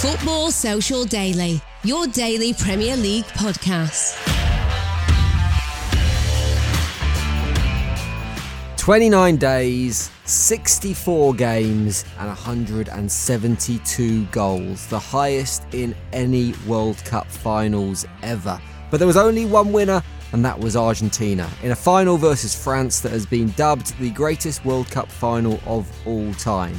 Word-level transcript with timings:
Football 0.00 0.52
Social 0.52 1.04
Daily, 1.04 1.60
your 1.82 2.06
daily 2.06 2.54
Premier 2.54 2.96
League 2.96 3.24
podcast. 3.24 4.14
29 8.76 9.36
days, 9.38 10.12
64 10.24 11.34
games, 11.34 12.04
and 12.20 12.28
172 12.28 14.24
goals. 14.26 14.86
The 14.86 15.00
highest 15.00 15.64
in 15.72 15.96
any 16.12 16.54
World 16.68 17.04
Cup 17.04 17.26
finals 17.26 18.06
ever. 18.22 18.60
But 18.92 18.98
there 18.98 19.08
was 19.08 19.16
only 19.16 19.46
one 19.46 19.72
winner, 19.72 20.00
and 20.30 20.44
that 20.44 20.56
was 20.56 20.76
Argentina. 20.76 21.50
In 21.64 21.72
a 21.72 21.76
final 21.76 22.16
versus 22.16 22.54
France 22.54 23.00
that 23.00 23.10
has 23.10 23.26
been 23.26 23.50
dubbed 23.56 23.98
the 23.98 24.10
greatest 24.10 24.64
World 24.64 24.88
Cup 24.92 25.10
final 25.10 25.58
of 25.66 25.90
all 26.06 26.32
time. 26.34 26.76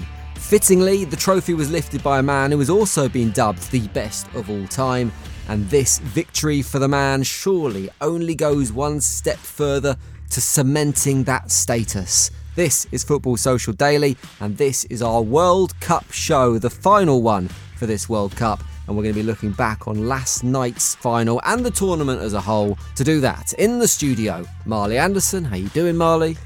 Fittingly, 0.49 1.05
the 1.05 1.15
trophy 1.15 1.53
was 1.53 1.69
lifted 1.69 2.01
by 2.01 2.17
a 2.17 2.23
man 2.23 2.49
who 2.49 2.57
has 2.57 2.71
also 2.71 3.07
been 3.07 3.29
dubbed 3.29 3.69
the 3.69 3.87
best 3.89 4.25
of 4.33 4.49
all 4.49 4.65
time, 4.65 5.11
and 5.47 5.69
this 5.69 5.99
victory 5.99 6.63
for 6.63 6.79
the 6.79 6.87
man 6.87 7.21
surely 7.21 7.87
only 8.01 8.33
goes 8.33 8.71
one 8.71 8.99
step 8.99 9.37
further 9.37 9.95
to 10.31 10.41
cementing 10.41 11.23
that 11.25 11.51
status. 11.51 12.31
This 12.55 12.87
is 12.91 13.03
Football 13.03 13.37
Social 13.37 13.73
Daily, 13.73 14.17
and 14.39 14.57
this 14.57 14.85
is 14.85 15.03
our 15.03 15.21
World 15.21 15.79
Cup 15.81 16.11
show, 16.11 16.57
the 16.57 16.71
final 16.71 17.21
one 17.21 17.47
for 17.77 17.85
this 17.85 18.09
World 18.09 18.35
Cup. 18.35 18.63
And 18.87 18.97
we're 18.97 19.03
going 19.03 19.13
to 19.13 19.21
be 19.21 19.27
looking 19.27 19.51
back 19.51 19.87
on 19.87 20.07
last 20.07 20.43
night's 20.43 20.95
final 20.95 21.39
and 21.45 21.63
the 21.63 21.69
tournament 21.69 22.21
as 22.21 22.33
a 22.33 22.41
whole. 22.41 22.75
To 22.95 23.03
do 23.03 23.21
that, 23.21 23.53
in 23.59 23.77
the 23.77 23.87
studio, 23.87 24.43
Marley 24.65 24.97
Anderson. 24.97 25.43
How 25.43 25.57
you 25.57 25.69
doing, 25.69 25.95
Marley? 25.95 26.37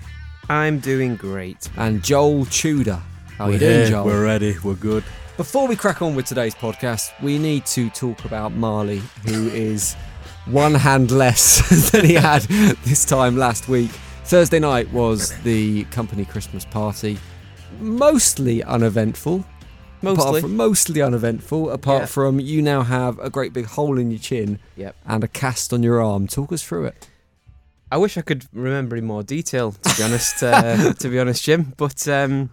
I'm 0.50 0.80
doing 0.80 1.16
great. 1.16 1.70
And 1.78 2.04
Joel 2.04 2.46
Tudor. 2.48 3.02
How 3.44 3.50
are 3.50 3.52
you 3.52 3.60
doing, 3.60 3.90
Joel? 3.90 4.06
We're 4.06 4.24
ready. 4.24 4.56
We're 4.64 4.74
good. 4.76 5.04
Before 5.36 5.68
we 5.68 5.76
crack 5.76 6.02
on 6.02 6.16
with 6.16 6.26
today's 6.26 6.56
podcast, 6.56 7.12
we 7.22 7.38
need 7.38 7.66
to 7.66 7.90
talk 7.90 8.24
about 8.24 8.54
Marley, 8.54 9.02
who 9.26 9.50
is 9.50 9.96
one 10.46 10.74
hand 10.74 11.12
less 11.12 11.90
than 11.92 12.06
he 12.06 12.14
had 12.14 12.44
this 12.86 13.04
time 13.04 13.36
last 13.36 13.68
week. 13.68 13.92
Thursday 14.24 14.60
night 14.60 14.90
was 14.94 15.38
the 15.42 15.84
company 15.92 16.24
Christmas 16.24 16.64
party. 16.64 17.20
Mostly 17.82 18.64
uneventful. 18.64 19.44
Mostly. 20.02 20.40
from, 20.40 20.56
mostly 20.56 21.02
uneventful, 21.02 21.70
apart 21.70 22.04
Yeah. 22.04 22.06
from 22.06 22.40
you 22.40 22.62
now 22.62 22.84
have 22.84 23.20
a 23.20 23.30
great 23.30 23.52
big 23.52 23.66
hole 23.66 23.98
in 24.00 24.10
your 24.10 24.22
chin 24.22 24.60
Yep. 24.78 24.96
and 25.06 25.22
a 25.22 25.28
cast 25.28 25.74
on 25.74 25.84
your 25.84 26.02
arm. 26.02 26.28
Talk 26.28 26.54
us 26.54 26.64
through 26.64 26.86
it. 26.86 27.10
I 27.92 27.98
wish 27.98 28.18
I 28.18 28.22
could 28.22 28.46
remember 28.54 28.96
in 28.96 29.04
more 29.06 29.22
detail, 29.22 29.74
to 29.74 29.98
be 29.98 30.04
honest. 30.04 30.42
Uh, 30.42 30.94
to 31.00 31.10
be 31.10 31.20
honest, 31.20 31.44
Jim. 31.44 31.74
But 31.76 32.08
um, 32.08 32.50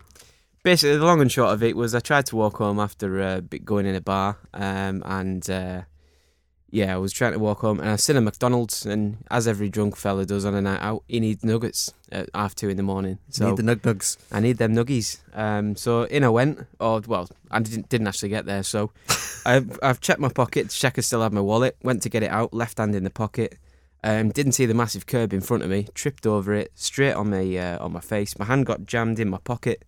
basically, 0.62 0.96
the 0.96 1.04
long 1.04 1.20
and 1.20 1.30
short 1.30 1.52
of 1.52 1.62
it 1.62 1.76
was 1.76 1.94
I 1.94 2.00
tried 2.00 2.26
to 2.26 2.36
walk 2.36 2.56
home 2.58 2.78
after 2.78 3.20
uh, 3.20 3.40
bit- 3.40 3.64
going 3.64 3.86
in 3.86 3.94
a 3.94 4.00
bar, 4.00 4.38
um, 4.54 5.02
and 5.06 5.48
uh, 5.50 5.82
yeah, 6.70 6.94
I 6.94 6.98
was 6.98 7.12
trying 7.12 7.32
to 7.32 7.38
walk 7.38 7.60
home, 7.60 7.80
and 7.80 7.88
I 7.88 7.96
seen 7.96 8.16
a 8.16 8.20
McDonald's, 8.20 8.86
and 8.86 9.18
as 9.30 9.48
every 9.48 9.68
drunk 9.68 9.96
fella 9.96 10.24
does 10.24 10.44
on 10.44 10.54
a 10.54 10.60
night 10.60 10.80
out, 10.80 11.02
he 11.08 11.20
needs 11.20 11.44
nuggets 11.44 11.92
at 12.12 12.28
half 12.34 12.54
two 12.54 12.68
in 12.68 12.76
the 12.76 12.82
morning. 12.82 13.18
So 13.30 13.48
Need 13.48 13.56
the 13.56 13.62
nug 13.62 13.80
nugs. 13.80 14.16
I 14.30 14.40
need 14.40 14.58
them 14.58 14.74
nuggies. 14.74 15.18
Um, 15.34 15.76
so 15.76 16.04
in 16.04 16.24
I 16.24 16.28
went. 16.28 16.66
Or 16.78 17.00
well, 17.06 17.28
I 17.50 17.60
didn't 17.60 17.88
didn't 17.88 18.06
actually 18.06 18.28
get 18.28 18.46
there. 18.46 18.62
So 18.62 18.92
I've 19.46 19.78
I've 19.82 20.00
checked 20.00 20.20
my 20.20 20.28
pocket 20.28 20.70
to 20.70 20.76
check 20.76 20.98
I 20.98 21.00
still 21.00 21.22
had 21.22 21.32
my 21.32 21.40
wallet. 21.40 21.76
Went 21.82 22.02
to 22.02 22.08
get 22.08 22.22
it 22.22 22.30
out, 22.30 22.54
left 22.54 22.78
hand 22.78 22.94
in 22.94 23.04
the 23.04 23.10
pocket. 23.10 23.58
Um, 24.02 24.30
didn't 24.30 24.52
see 24.52 24.64
the 24.64 24.72
massive 24.74 25.06
curb 25.06 25.32
in 25.34 25.40
front 25.42 25.62
of 25.62 25.68
me. 25.68 25.86
Tripped 25.94 26.26
over 26.26 26.54
it, 26.54 26.72
straight 26.74 27.12
on 27.12 27.30
my 27.30 27.56
uh, 27.56 27.84
on 27.84 27.92
my 27.92 28.00
face. 28.00 28.38
My 28.38 28.44
hand 28.46 28.66
got 28.66 28.86
jammed 28.86 29.18
in 29.18 29.28
my 29.28 29.38
pocket. 29.38 29.84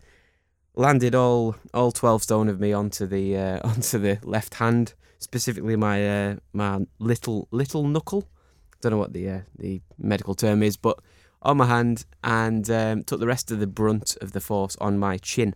Landed 0.75 1.15
all 1.15 1.56
all 1.75 1.93
twelve 1.93 2.22
stone 2.22 2.49
of 2.49 2.59
me 2.59 2.72
onto 2.72 3.06
the 3.06 3.37
uh, 3.37 3.60
onto 3.69 3.99
the 3.99 4.19
left 4.22 4.55
hand, 4.55 4.94
specifically 5.19 5.77
my 5.77 6.09
uh, 6.09 6.37
my 6.53 6.87
little 6.99 7.49
little 7.50 7.87
knuckle. 7.87 8.25
Don't 8.81 8.93
know 8.93 8.99
what 8.99 9.12
the 9.12 9.28
uh, 9.28 9.41
the 9.59 9.82
medical 9.99 10.34
term 10.34 10.62
is, 10.62 10.77
but 10.77 10.99
on 11.43 11.56
my 11.59 11.66
hand 11.66 12.06
and 12.25 12.71
um, 12.71 13.03
took 13.03 13.21
the 13.21 13.27
rest 13.27 13.50
of 13.50 13.59
the 13.61 13.66
brunt 13.66 14.16
of 14.21 14.32
the 14.32 14.41
force 14.41 14.77
on 14.81 14.99
my 14.99 15.19
chin. 15.19 15.55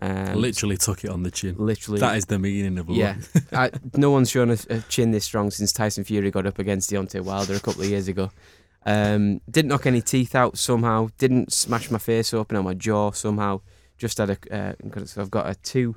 Um, 0.00 0.36
Literally 0.36 0.76
took 0.76 1.04
it 1.04 1.10
on 1.10 1.22
the 1.24 1.30
chin. 1.30 1.56
literally. 1.58 1.98
That 2.00 2.16
is 2.16 2.26
the 2.26 2.38
meaning 2.38 2.78
of 2.78 2.88
a 2.88 2.92
yeah. 2.92 3.16
I, 3.52 3.70
no 3.96 4.10
one's 4.10 4.30
shown 4.30 4.50
a, 4.50 4.56
a 4.70 4.80
chin 4.82 5.10
this 5.10 5.24
strong 5.24 5.50
since 5.50 5.72
Tyson 5.72 6.04
Fury 6.04 6.30
got 6.30 6.46
up 6.46 6.58
against 6.58 6.90
Deontay 6.90 7.20
Wilder 7.20 7.54
a 7.54 7.60
couple 7.60 7.82
of 7.82 7.88
years 7.88 8.06
ago. 8.06 8.30
Um, 8.86 9.40
didn't 9.50 9.70
knock 9.70 9.86
any 9.86 10.00
teeth 10.00 10.34
out 10.34 10.56
somehow. 10.56 11.08
Didn't 11.18 11.52
smash 11.52 11.90
my 11.90 11.98
face 11.98 12.32
open 12.32 12.56
on 12.56 12.64
my 12.64 12.74
jaw 12.74 13.10
somehow. 13.10 13.60
Just 13.98 14.18
had 14.18 14.30
a. 14.30 14.38
Uh, 14.56 15.04
so 15.04 15.20
I've 15.20 15.30
got 15.30 15.48
a 15.48 15.54
two, 15.56 15.96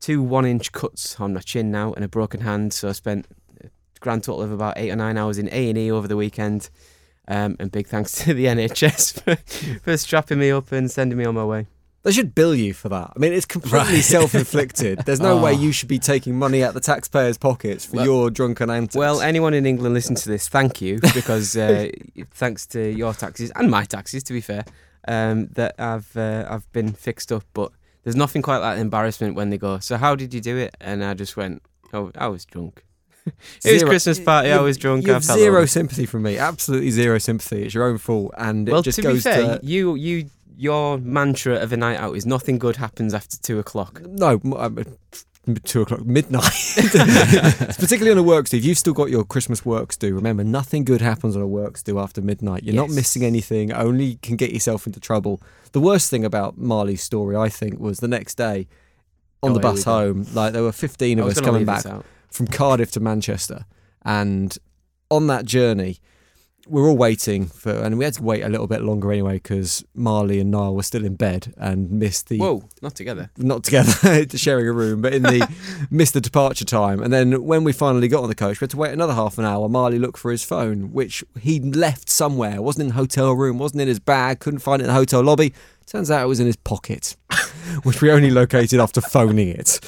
two 0.00 0.22
one-inch 0.22 0.72
cuts 0.72 1.20
on 1.20 1.34
my 1.34 1.40
chin 1.40 1.70
now 1.70 1.92
and 1.92 2.04
a 2.04 2.08
broken 2.08 2.40
hand. 2.40 2.72
So 2.72 2.88
I 2.88 2.92
spent 2.92 3.26
a 3.62 3.68
grand 4.00 4.24
total 4.24 4.42
of 4.42 4.52
about 4.52 4.74
eight 4.78 4.90
or 4.90 4.96
nine 4.96 5.18
hours 5.18 5.38
in 5.38 5.48
A 5.52 5.68
and 5.68 5.78
E 5.78 5.90
over 5.90 6.06
the 6.08 6.16
weekend. 6.16 6.70
Um, 7.26 7.56
and 7.58 7.72
big 7.72 7.86
thanks 7.86 8.12
to 8.24 8.34
the 8.34 8.44
NHS 8.56 9.22
for, 9.22 9.80
for 9.80 9.96
strapping 9.96 10.38
me 10.38 10.50
up 10.50 10.72
and 10.72 10.90
sending 10.90 11.16
me 11.18 11.24
on 11.24 11.34
my 11.34 11.44
way. 11.44 11.66
They 12.02 12.12
should 12.12 12.34
bill 12.34 12.54
you 12.54 12.74
for 12.74 12.90
that. 12.90 13.12
I 13.16 13.18
mean, 13.18 13.32
it's 13.32 13.46
completely 13.46 13.78
Right. 13.94 14.04
self-inflicted. 14.04 14.98
There's 15.06 15.20
no 15.20 15.38
way 15.40 15.52
Oh. 15.56 15.58
you 15.58 15.72
should 15.72 15.88
be 15.88 15.98
taking 15.98 16.38
money 16.38 16.62
out 16.62 16.74
the 16.74 16.80
taxpayers' 16.80 17.38
pockets 17.38 17.86
for 17.86 17.96
Well- 17.96 18.04
your 18.04 18.30
drunken 18.30 18.68
antics. 18.68 18.94
Well, 18.94 19.22
anyone 19.22 19.54
in 19.54 19.64
England 19.64 19.94
listen 19.94 20.14
to 20.16 20.28
this, 20.28 20.48
thank 20.48 20.82
you 20.82 20.98
because 21.14 21.56
uh, 21.56 21.88
thanks 22.32 22.66
to 22.66 22.90
your 22.94 23.14
taxes 23.14 23.50
and 23.56 23.70
my 23.70 23.84
taxes, 23.84 24.22
to 24.24 24.34
be 24.34 24.42
fair, 24.42 24.66
um, 25.08 25.46
that 25.52 25.74
I've 25.78 26.16
uh, 26.16 26.46
I've 26.48 26.70
been 26.72 26.92
fixed 26.92 27.30
up. 27.32 27.44
But 27.52 27.72
there's 28.02 28.16
nothing 28.16 28.42
quite 28.42 28.58
like 28.58 28.78
embarrassment 28.78 29.34
when 29.34 29.50
they 29.50 29.58
go. 29.58 29.78
So 29.78 29.96
how 29.96 30.14
did 30.14 30.34
you 30.34 30.40
do 30.40 30.56
it? 30.56 30.76
And 30.80 31.04
I 31.04 31.14
just 31.14 31.36
went, 31.36 31.62
oh, 31.92 32.10
I 32.16 32.28
was 32.28 32.44
drunk. 32.44 32.84
it 33.64 33.72
was 33.72 33.82
Christmas 33.84 34.20
party. 34.20 34.52
I 34.52 34.60
was 34.60 34.76
drunk. 34.76 35.06
You 35.06 35.14
have 35.14 35.24
zero 35.24 35.58
over. 35.58 35.66
sympathy 35.66 36.04
from 36.06 36.22
me. 36.22 36.36
Absolutely 36.36 36.90
zero 36.90 37.18
sympathy. 37.18 37.62
It's 37.64 37.74
your 37.74 37.84
own 37.88 37.98
fault, 37.98 38.34
and 38.36 38.68
Well, 38.68 38.80
it 38.80 38.84
just 38.84 38.96
to 38.96 39.02
be 39.02 39.08
goes 39.08 39.22
fair, 39.22 39.58
to 39.58 39.64
you 39.66 39.94
you 39.94 40.28
your 40.56 40.98
mantra 40.98 41.56
of 41.56 41.72
a 41.72 41.76
night 41.76 41.98
out 41.98 42.16
is 42.16 42.26
nothing 42.26 42.58
good 42.58 42.76
happens 42.76 43.12
after 43.14 43.36
two 43.38 43.58
o'clock. 43.58 44.00
no. 44.02 44.40
Two 45.64 45.82
o'clock 45.82 46.06
midnight, 46.06 46.42
particularly 46.74 48.12
on 48.12 48.18
a 48.18 48.22
works 48.22 48.50
do. 48.50 48.56
If 48.56 48.64
you've 48.64 48.78
still 48.78 48.94
got 48.94 49.10
your 49.10 49.24
Christmas 49.24 49.64
works 49.64 49.94
do, 49.96 50.14
remember 50.14 50.42
nothing 50.42 50.84
good 50.84 51.02
happens 51.02 51.36
on 51.36 51.42
a 51.42 51.46
works 51.46 51.82
do 51.82 51.98
after 51.98 52.22
midnight. 52.22 52.62
You're 52.62 52.74
not 52.74 52.88
missing 52.88 53.24
anything. 53.24 53.70
Only 53.72 54.16
can 54.22 54.36
get 54.36 54.52
yourself 54.52 54.86
into 54.86 55.00
trouble. 55.00 55.42
The 55.72 55.80
worst 55.80 56.08
thing 56.08 56.24
about 56.24 56.56
Marley's 56.56 57.02
story, 57.02 57.36
I 57.36 57.50
think, 57.50 57.78
was 57.78 58.00
the 58.00 58.08
next 58.08 58.36
day. 58.36 58.66
on 59.42 59.50
Oh, 59.50 59.54
the 59.54 59.60
bus 59.60 59.84
home. 59.84 60.26
Like 60.32 60.54
there 60.54 60.62
were 60.62 60.72
15 60.72 61.18
of 61.18 61.26
us 61.26 61.40
coming 61.40 61.66
back 61.66 61.84
from 62.30 62.46
Cardiff 62.46 62.90
to 62.92 63.00
Manchester, 63.00 63.66
and 64.02 64.56
on 65.10 65.26
that 65.26 65.44
journey, 65.44 65.98
we 66.66 66.80
were 66.80 66.88
all 66.88 66.96
waiting 66.96 67.46
for, 67.46 67.70
and 67.70 67.98
we 67.98 68.04
had 68.04 68.14
to 68.14 68.22
wait 68.22 68.42
a 68.42 68.48
little 68.48 68.66
bit 68.66 68.80
longer 68.82 69.12
anyway 69.12 69.34
because 69.34 69.84
Marley 69.94 70.40
and 70.40 70.50
Niall 70.50 70.74
were 70.74 70.82
still 70.82 71.04
in 71.04 71.14
bed 71.14 71.52
and 71.56 71.90
missed 71.90 72.28
the 72.28 72.38
Whoa, 72.38 72.68
not 72.80 72.94
together. 72.94 73.30
not 73.36 73.64
together, 73.64 74.26
sharing 74.36 74.66
a 74.68 74.72
room, 74.72 75.02
but 75.02 75.12
in 75.12 75.22
the 75.22 75.48
missed 75.90 76.14
the 76.14 76.20
departure 76.20 76.64
time. 76.64 77.02
And 77.02 77.12
then 77.12 77.44
when 77.44 77.64
we 77.64 77.72
finally 77.72 78.08
got 78.08 78.22
on 78.22 78.28
the 78.28 78.34
coach, 78.34 78.60
we 78.60 78.64
had 78.64 78.70
to 78.70 78.76
wait 78.76 78.92
another 78.92 79.14
half 79.14 79.38
an 79.38 79.44
hour. 79.44 79.68
Marley 79.68 79.98
looked 79.98 80.18
for 80.18 80.30
his 80.30 80.42
phone, 80.44 80.92
which 80.92 81.22
he'd 81.40 81.76
left 81.76 82.08
somewhere. 82.08 82.62
wasn't 82.62 82.82
in 82.82 82.88
the 82.88 82.94
hotel 82.94 83.32
room, 83.32 83.58
wasn't 83.58 83.82
in 83.82 83.88
his 83.88 84.00
bag, 84.00 84.40
couldn't 84.40 84.60
find 84.60 84.80
it 84.80 84.84
in 84.84 84.88
the 84.88 84.94
hotel 84.94 85.22
lobby. 85.22 85.52
Turns 85.86 86.10
out 86.10 86.24
it 86.24 86.28
was 86.28 86.40
in 86.40 86.46
his 86.46 86.56
pocket, 86.56 87.16
which 87.82 88.00
we 88.00 88.10
only 88.10 88.30
located 88.30 88.80
after 88.80 89.00
phoning 89.02 89.48
it. 89.48 89.80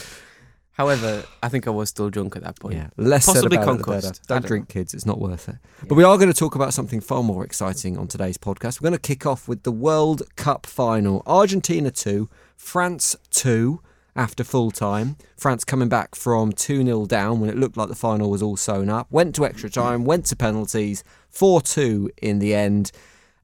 However, 0.76 1.24
I 1.42 1.48
think 1.48 1.66
I 1.66 1.70
was 1.70 1.88
still 1.88 2.10
drunk 2.10 2.36
at 2.36 2.42
that 2.42 2.60
point. 2.60 2.74
Yeah, 2.74 2.88
less 2.98 3.24
Possibly 3.24 3.56
said 3.56 3.62
about 3.64 3.80
it, 3.80 3.82
concussed. 3.82 4.26
Don't 4.28 4.42
don't 4.42 4.46
drink, 4.46 4.68
kids. 4.68 4.92
It's 4.92 5.06
not 5.06 5.18
worth 5.18 5.48
it. 5.48 5.56
But 5.88 5.94
we 5.94 6.04
are 6.04 6.18
going 6.18 6.30
to 6.30 6.38
talk 6.38 6.54
about 6.54 6.74
something 6.74 7.00
far 7.00 7.22
more 7.22 7.44
exciting 7.44 7.96
on 7.96 8.08
today's 8.08 8.36
podcast. 8.36 8.80
We're 8.80 8.90
going 8.90 9.00
to 9.00 9.08
kick 9.08 9.24
off 9.24 9.48
with 9.48 9.62
the 9.62 9.72
World 9.72 10.22
Cup 10.36 10.66
final. 10.66 11.22
Argentina 11.26 11.90
2, 11.90 12.28
France 12.56 13.16
2 13.30 13.80
after 14.14 14.44
full 14.44 14.70
time. 14.70 15.16
France 15.34 15.64
coming 15.64 15.88
back 15.88 16.14
from 16.14 16.52
2 16.52 16.84
0 16.84 17.06
down 17.06 17.40
when 17.40 17.48
it 17.48 17.56
looked 17.56 17.78
like 17.78 17.88
the 17.88 17.94
final 17.94 18.30
was 18.30 18.42
all 18.42 18.58
sewn 18.58 18.90
up. 18.90 19.06
Went 19.10 19.34
to 19.36 19.46
extra 19.46 19.70
time, 19.70 20.04
went 20.04 20.26
to 20.26 20.36
penalties, 20.36 21.02
4 21.30 21.62
2 21.62 22.10
in 22.18 22.38
the 22.38 22.54
end. 22.54 22.92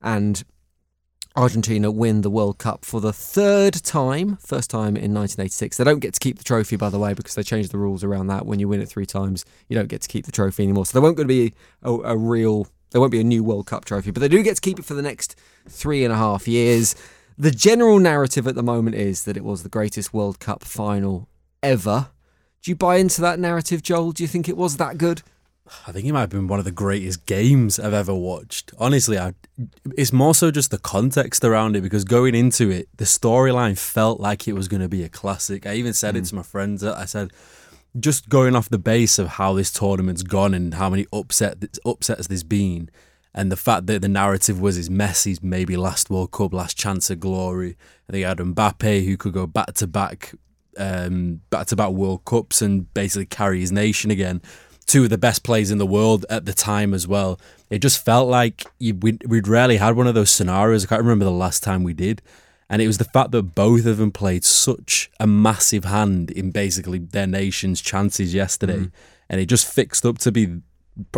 And 0.02 0.44
Argentina 1.34 1.90
win 1.90 2.20
the 2.20 2.30
World 2.30 2.58
Cup 2.58 2.84
for 2.84 3.00
the 3.00 3.12
third 3.12 3.72
time, 3.74 4.36
first 4.36 4.68
time 4.68 4.96
in 4.96 5.14
1986. 5.14 5.76
They 5.76 5.84
don't 5.84 6.00
get 6.00 6.14
to 6.14 6.20
keep 6.20 6.38
the 6.38 6.44
trophy, 6.44 6.76
by 6.76 6.90
the 6.90 6.98
way, 6.98 7.14
because 7.14 7.34
they 7.34 7.42
changed 7.42 7.72
the 7.72 7.78
rules 7.78 8.04
around 8.04 8.26
that. 8.26 8.44
When 8.44 8.60
you 8.60 8.68
win 8.68 8.82
it 8.82 8.88
three 8.88 9.06
times, 9.06 9.44
you 9.68 9.76
don't 9.76 9.88
get 9.88 10.02
to 10.02 10.08
keep 10.08 10.26
the 10.26 10.32
trophy 10.32 10.62
anymore. 10.62 10.84
So 10.84 10.92
there 10.92 11.02
won't 11.02 11.16
going 11.16 11.28
to 11.28 11.34
be 11.34 11.54
a, 11.82 11.90
a 11.90 12.16
real, 12.16 12.66
there 12.90 13.00
won't 13.00 13.12
be 13.12 13.20
a 13.20 13.24
new 13.24 13.42
World 13.42 13.66
Cup 13.66 13.84
trophy, 13.86 14.10
but 14.10 14.20
they 14.20 14.28
do 14.28 14.42
get 14.42 14.56
to 14.56 14.60
keep 14.60 14.78
it 14.78 14.84
for 14.84 14.94
the 14.94 15.02
next 15.02 15.34
three 15.68 16.04
and 16.04 16.12
a 16.12 16.16
half 16.16 16.46
years. 16.46 16.94
The 17.38 17.50
general 17.50 17.98
narrative 17.98 18.46
at 18.46 18.54
the 18.54 18.62
moment 18.62 18.96
is 18.96 19.24
that 19.24 19.36
it 19.36 19.44
was 19.44 19.62
the 19.62 19.70
greatest 19.70 20.12
World 20.12 20.38
Cup 20.38 20.62
final 20.62 21.28
ever. 21.62 22.08
Do 22.62 22.70
you 22.70 22.76
buy 22.76 22.96
into 22.96 23.22
that 23.22 23.38
narrative, 23.38 23.82
Joel? 23.82 24.12
Do 24.12 24.22
you 24.22 24.28
think 24.28 24.48
it 24.48 24.56
was 24.56 24.76
that 24.76 24.98
good? 24.98 25.22
I 25.86 25.92
think 25.92 26.06
it 26.06 26.12
might 26.12 26.20
have 26.20 26.30
been 26.30 26.48
one 26.48 26.58
of 26.58 26.64
the 26.64 26.72
greatest 26.72 27.24
games 27.24 27.78
I've 27.78 27.94
ever 27.94 28.14
watched. 28.14 28.72
Honestly, 28.78 29.18
I, 29.18 29.34
it's 29.96 30.12
more 30.12 30.34
so 30.34 30.50
just 30.50 30.70
the 30.70 30.78
context 30.78 31.44
around 31.44 31.76
it 31.76 31.82
because 31.82 32.04
going 32.04 32.34
into 32.34 32.70
it, 32.70 32.88
the 32.96 33.04
storyline 33.04 33.78
felt 33.78 34.20
like 34.20 34.48
it 34.48 34.54
was 34.54 34.68
going 34.68 34.82
to 34.82 34.88
be 34.88 35.04
a 35.04 35.08
classic. 35.08 35.66
I 35.66 35.74
even 35.74 35.92
said 35.92 36.16
it 36.16 36.24
to 36.26 36.34
my 36.34 36.42
friends. 36.42 36.82
I 36.82 37.04
said, 37.04 37.30
just 37.98 38.28
going 38.28 38.56
off 38.56 38.68
the 38.68 38.78
base 38.78 39.18
of 39.18 39.28
how 39.28 39.52
this 39.52 39.72
tournament's 39.72 40.22
gone 40.22 40.54
and 40.54 40.74
how 40.74 40.90
many 40.90 41.06
upset 41.12 41.62
upsets 41.84 42.26
there's 42.26 42.42
been, 42.42 42.90
and 43.34 43.52
the 43.52 43.56
fact 43.56 43.86
that 43.86 44.02
the 44.02 44.08
narrative 44.08 44.60
was 44.60 44.76
is 44.76 44.88
Messi's 44.88 45.42
maybe 45.42 45.76
last 45.76 46.10
World 46.10 46.32
Cup, 46.32 46.52
last 46.52 46.76
chance 46.76 47.10
of 47.10 47.20
glory. 47.20 47.76
I 48.08 48.12
think 48.12 48.20
you 48.20 48.26
had 48.26 48.38
Mbappe 48.38 49.04
who 49.04 49.16
could 49.16 49.32
go 49.32 49.46
back 49.46 49.74
to 49.74 49.86
back, 49.86 50.34
um, 50.76 51.40
back 51.50 51.66
to 51.68 51.76
back 51.76 51.90
World 51.90 52.24
Cups 52.24 52.62
and 52.62 52.92
basically 52.94 53.26
carry 53.26 53.60
his 53.60 53.72
nation 53.72 54.10
again. 54.10 54.42
Two 54.92 55.04
of 55.04 55.10
the 55.10 55.16
best 55.16 55.42
players 55.42 55.70
in 55.70 55.78
the 55.78 55.86
world 55.86 56.26
at 56.28 56.44
the 56.44 56.52
time 56.52 56.92
as 56.92 57.08
well. 57.08 57.40
It 57.70 57.78
just 57.78 58.04
felt 58.04 58.28
like 58.28 58.66
you, 58.78 58.94
we'd, 58.94 59.26
we'd 59.26 59.48
rarely 59.48 59.78
had 59.78 59.96
one 59.96 60.06
of 60.06 60.14
those 60.14 60.30
scenarios. 60.30 60.84
I 60.84 60.88
can't 60.88 61.00
remember 61.00 61.24
the 61.24 61.30
last 61.30 61.62
time 61.62 61.82
we 61.82 61.94
did. 61.94 62.20
And 62.68 62.82
it 62.82 62.86
was 62.86 62.98
the 62.98 63.04
fact 63.04 63.30
that 63.30 63.54
both 63.54 63.86
of 63.86 63.96
them 63.96 64.10
played 64.10 64.44
such 64.44 65.10
a 65.18 65.26
massive 65.26 65.84
hand 65.86 66.30
in 66.30 66.50
basically 66.50 66.98
their 66.98 67.26
nation's 67.26 67.80
chances 67.80 68.34
yesterday. 68.34 68.80
Mm. 68.80 68.92
And 69.30 69.40
it 69.40 69.46
just 69.46 69.66
fixed 69.66 70.04
up 70.04 70.18
to 70.18 70.30
be, 70.30 70.60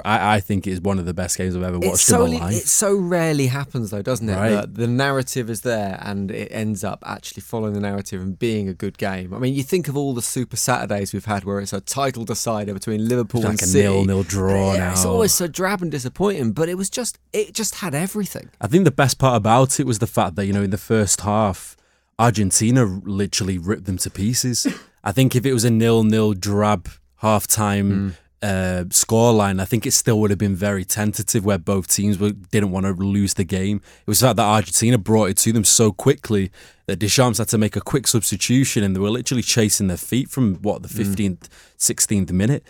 I, 0.05 0.37
I 0.37 0.41
think, 0.41 0.69
it 0.69 0.71
is 0.71 0.81
one 0.81 1.00
of 1.00 1.06
the 1.06 1.15
best 1.15 1.37
games 1.37 1.56
I've 1.56 1.62
ever 1.62 1.81
watched 1.81 2.05
so, 2.05 2.25
in 2.26 2.35
my 2.35 2.38
life. 2.47 2.55
it 2.55 2.69
so 2.69 2.94
rarely 2.94 3.49
happens, 3.49 3.91
though, 3.91 4.03
doesn't 4.03 4.29
it? 4.29 4.37
Right. 4.37 4.73
The 4.73 4.87
narrative 4.87 5.50
is 5.50 5.62
there 5.62 5.99
and 6.00 6.31
it 6.31 6.49
ends 6.53 6.85
up 6.85 7.03
actually 7.05 7.41
following 7.41 7.75
the 7.75 7.81
narrative 7.81 8.23
and 8.23 8.38
being 8.38 8.69
a 8.69 8.75
good 8.75 8.99
game. 8.99 9.35
I 9.35 9.38
mean, 9.38 9.55
you 9.55 9.65
think 9.65 9.88
of 9.88 9.97
all 9.97 10.15
the 10.15 10.23
Super 10.23 10.56
Saturdays 10.56 11.12
we've 11.12 11.25
had 11.25 11.44
where 11.44 11.59
it's 11.59 11.73
a 11.73 11.81
title 11.81 12.25
decider 12.25 12.73
between 12.73 13.09
Liverpool 13.09 13.41
It's 13.41 13.50
and 13.50 13.62
a 13.62 13.67
City. 13.67 13.88
nil-nil 13.88 14.23
draw 14.23 14.75
Yeah, 14.75 14.93
It's 14.93 15.05
always 15.05 15.35
so 15.35 15.49
drab 15.49 15.82
and 15.82 15.91
disappointing, 15.91 16.53
but 16.53 16.69
it 16.69 16.77
was 16.77 16.88
just, 16.88 17.19
it 17.32 17.53
just 17.53 17.77
had 17.77 17.94
everything. 17.94 18.50
I 18.61 18.69
think 18.69 18.85
the 18.85 18.93
best 18.93 19.19
part 19.19 19.37
about 19.37 19.81
it 19.81 19.87
was 19.87 19.99
the 19.99 20.06
fact 20.06 20.37
that, 20.37 20.47
you 20.47 20.53
know, 20.53 20.62
in 20.62 20.70
the 20.70 20.79
first 20.79 21.23
half, 21.23 21.77
Argentina 22.17 22.85
literally 22.85 23.59
ripped 23.59 23.87
them 23.87 23.99
to 23.99 24.11
pieces. 24.11 24.69
I 25.05 25.11
think 25.11 25.35
if 25.35 25.44
it 25.44 25.53
was 25.53 25.65
a 25.65 25.70
nil-nil 25.70 26.35
drab 26.35 26.88
half-time 27.17 27.91
mm. 27.91 28.15
Uh, 28.44 28.85
scoreline, 28.88 29.58
I 29.58 29.64
think 29.64 29.87
it 29.87 29.93
still 29.93 30.20
would 30.20 30.29
have 30.29 30.38
been 30.38 30.55
very 30.55 30.85
tentative 30.85 31.46
where 31.46 31.56
both 31.56 31.88
teams 31.88 32.19
were, 32.19 32.32
didn't 32.32 32.73
want 32.73 32.85
to 32.85 32.93
lose 32.93 33.35
the 33.35 33.44
game. 33.44 33.81
It 34.02 34.06
was 34.06 34.20
the 34.20 34.26
fact 34.26 34.37
that 34.37 34.44
Argentina 34.44 34.99
brought 34.99 35.31
it 35.31 35.38
to 35.38 35.52
them 35.52 35.64
so 35.64 35.93
quickly 35.93 36.52
that 36.85 36.96
Deschamps 36.96 37.38
had 37.38 37.49
to 37.49 37.58
make 37.58 37.75
a 37.75 37.81
quick 37.81 38.06
substitution 38.06 38.85
and 38.85 38.94
they 38.94 39.00
were 39.00 39.08
literally 39.08 39.43
chasing 39.43 39.87
their 39.87 39.96
feet 39.96 40.29
from, 40.29 40.56
what, 40.56 40.82
the 40.82 40.88
15th, 40.88 41.49
16th 41.79 42.32
minute. 42.32 42.62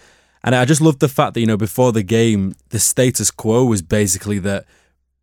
And 0.44 0.54
I 0.54 0.64
just 0.64 0.80
loved 0.80 1.00
the 1.00 1.08
fact 1.08 1.34
that, 1.34 1.40
you 1.40 1.46
know, 1.46 1.56
before 1.56 1.90
the 1.90 2.04
game, 2.04 2.54
the 2.68 2.78
status 2.78 3.32
quo 3.32 3.64
was 3.64 3.82
basically 3.82 4.38
that 4.40 4.66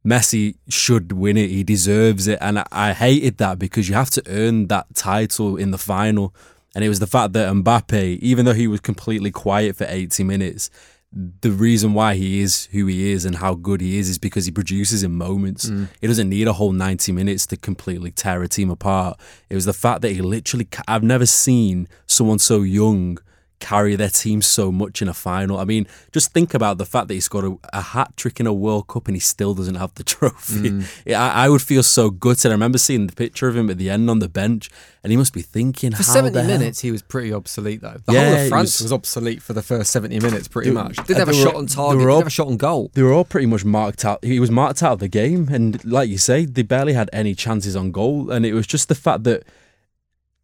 Messi 0.06 0.58
should 0.68 1.14
win 1.14 1.38
it. 1.38 1.50
He 1.50 1.64
deserves 1.64 2.28
it. 2.28 2.40
And 2.42 2.60
I, 2.60 2.66
I 2.74 2.92
hated 2.92 3.38
that 3.38 3.58
because 3.58 3.88
you 3.88 3.96
have 3.96 4.10
to 4.10 4.24
earn 4.28 4.68
that 4.68 4.96
title 4.96 5.56
in 5.56 5.72
the 5.72 5.78
final. 5.78 6.34
And 6.74 6.84
it 6.84 6.90
was 6.90 7.00
the 7.00 7.08
fact 7.08 7.34
that 7.34 7.54
Mbappe, 7.54 8.20
even 8.20 8.46
though 8.46 8.54
he 8.54 8.68
was 8.68 8.80
completely 8.80 9.32
quiet 9.32 9.76
for 9.76 9.86
80 9.88 10.24
minutes, 10.24 10.70
the 11.14 11.52
reason 11.52 11.94
why 11.94 12.16
he 12.16 12.40
is 12.40 12.68
who 12.68 12.86
he 12.86 13.12
is 13.12 13.26
and 13.26 13.36
how 13.36 13.54
good 13.54 13.82
he 13.82 13.98
is 13.98 14.08
is 14.08 14.18
because 14.18 14.46
he 14.46 14.52
produces 14.52 15.04
in 15.04 15.12
moments. 15.12 15.70
Mm. 15.70 15.90
He 16.00 16.08
doesn't 16.08 16.30
need 16.30 16.48
a 16.48 16.54
whole 16.54 16.72
90 16.72 17.12
minutes 17.12 17.46
to 17.48 17.58
completely 17.58 18.12
tear 18.12 18.42
a 18.44 18.48
team 18.48 18.70
apart. 18.70 19.20
It 19.50 19.56
was 19.56 19.66
the 19.66 19.74
fact 19.74 20.02
that 20.04 20.14
he 20.14 20.22
literally, 20.22 20.70
I've 20.88 21.04
never 21.04 21.26
seen 21.26 21.90
someone 22.06 22.40
so 22.40 22.62
young 22.62 23.18
carry 23.62 23.96
their 23.96 24.10
team 24.10 24.42
so 24.42 24.72
much 24.72 25.02
in 25.02 25.08
a 25.08 25.14
final. 25.14 25.58
I 25.58 25.64
mean, 25.64 25.88
just 26.12 26.34
think 26.34 26.54
about 26.54 26.78
the 26.78 26.86
fact 26.86 27.08
that 27.08 27.14
he's 27.14 27.30
got 27.30 27.46
a, 27.46 27.58
a 27.72 27.82
hat 27.82 28.12
trick 28.18 28.40
in 28.42 28.48
a 28.48 28.54
World 28.54 28.88
Cup 28.88 29.08
and 29.08 29.16
he 29.16 29.22
still 29.22 29.54
doesn't 29.54 29.76
have 29.76 29.94
the 29.96 30.04
trophy. 30.16 30.70
Mm. 30.72 31.02
Yeah, 31.06 31.24
I, 31.24 31.46
I 31.46 31.50
would 31.50 31.62
feel 31.62 31.84
so 31.84 32.10
gutted. 32.10 32.52
I 32.52 32.54
remember 32.56 32.78
seeing 32.78 33.08
the 33.08 33.14
picture 33.16 33.48
of 33.48 33.56
him 33.56 33.70
at 33.70 33.78
the 33.78 33.90
end 33.90 34.10
on 34.10 34.20
the 34.20 34.28
bench, 34.28 34.70
and 35.04 35.12
he 35.12 35.18
must 35.18 35.34
be 35.34 35.42
thinking, 35.42 35.92
For 35.92 35.98
how 36.04 36.14
70 36.14 36.34
the 36.34 36.44
hell- 36.44 36.60
minutes, 36.60 36.80
he 36.82 36.92
was 36.92 37.02
pretty 37.02 37.32
obsolete, 37.34 37.82
though. 37.82 37.98
The 38.06 38.14
Yeah, 38.14 38.26
whole 38.28 38.36
he 38.36 38.42
of 38.44 38.50
France 38.50 38.80
was, 38.80 38.86
was- 38.86 38.94
obsolete 38.94 39.42
for 39.42 39.54
the 39.54 39.62
first 39.64 39.92
70 39.92 40.20
minutes, 40.20 40.48
pretty 40.48 40.70
They- 40.72 40.76
much. 40.76 40.98
Didn't 40.98 41.16
uh, 41.16 41.20
have 41.20 41.30
a 41.30 41.32
they 41.32 41.38
were- 41.38 41.44
shot 41.46 41.56
on 41.56 41.66
they 41.68 41.74
target, 41.74 41.96
were 41.96 42.02
didn't 42.02 42.12
all- 42.12 42.18
have 42.20 42.28
a 42.28 42.30
shot 42.32 42.48
on 42.48 42.58
goal. 42.58 42.92
They 42.94 43.02
were 43.04 43.14
all 43.14 43.26
pretty 43.26 43.48
much 43.48 43.64
marked 43.64 44.04
out. 44.06 44.24
He 44.24 44.40
was 44.40 44.52
marked 44.52 44.84
out 44.84 44.94
of 44.94 45.00
the 45.00 45.08
game, 45.08 45.48
and 45.52 45.84
like 45.86 46.10
you 46.10 46.18
say, 46.18 46.46
they 46.46 46.62
barely 46.64 46.94
had 46.94 47.10
any 47.14 47.34
chances 47.36 47.76
on 47.76 47.92
goal. 47.92 48.30
And 48.32 48.46
it 48.46 48.54
was 48.54 48.68
just 48.68 48.90
the 48.90 48.96
fact 48.96 49.24
that 49.24 49.44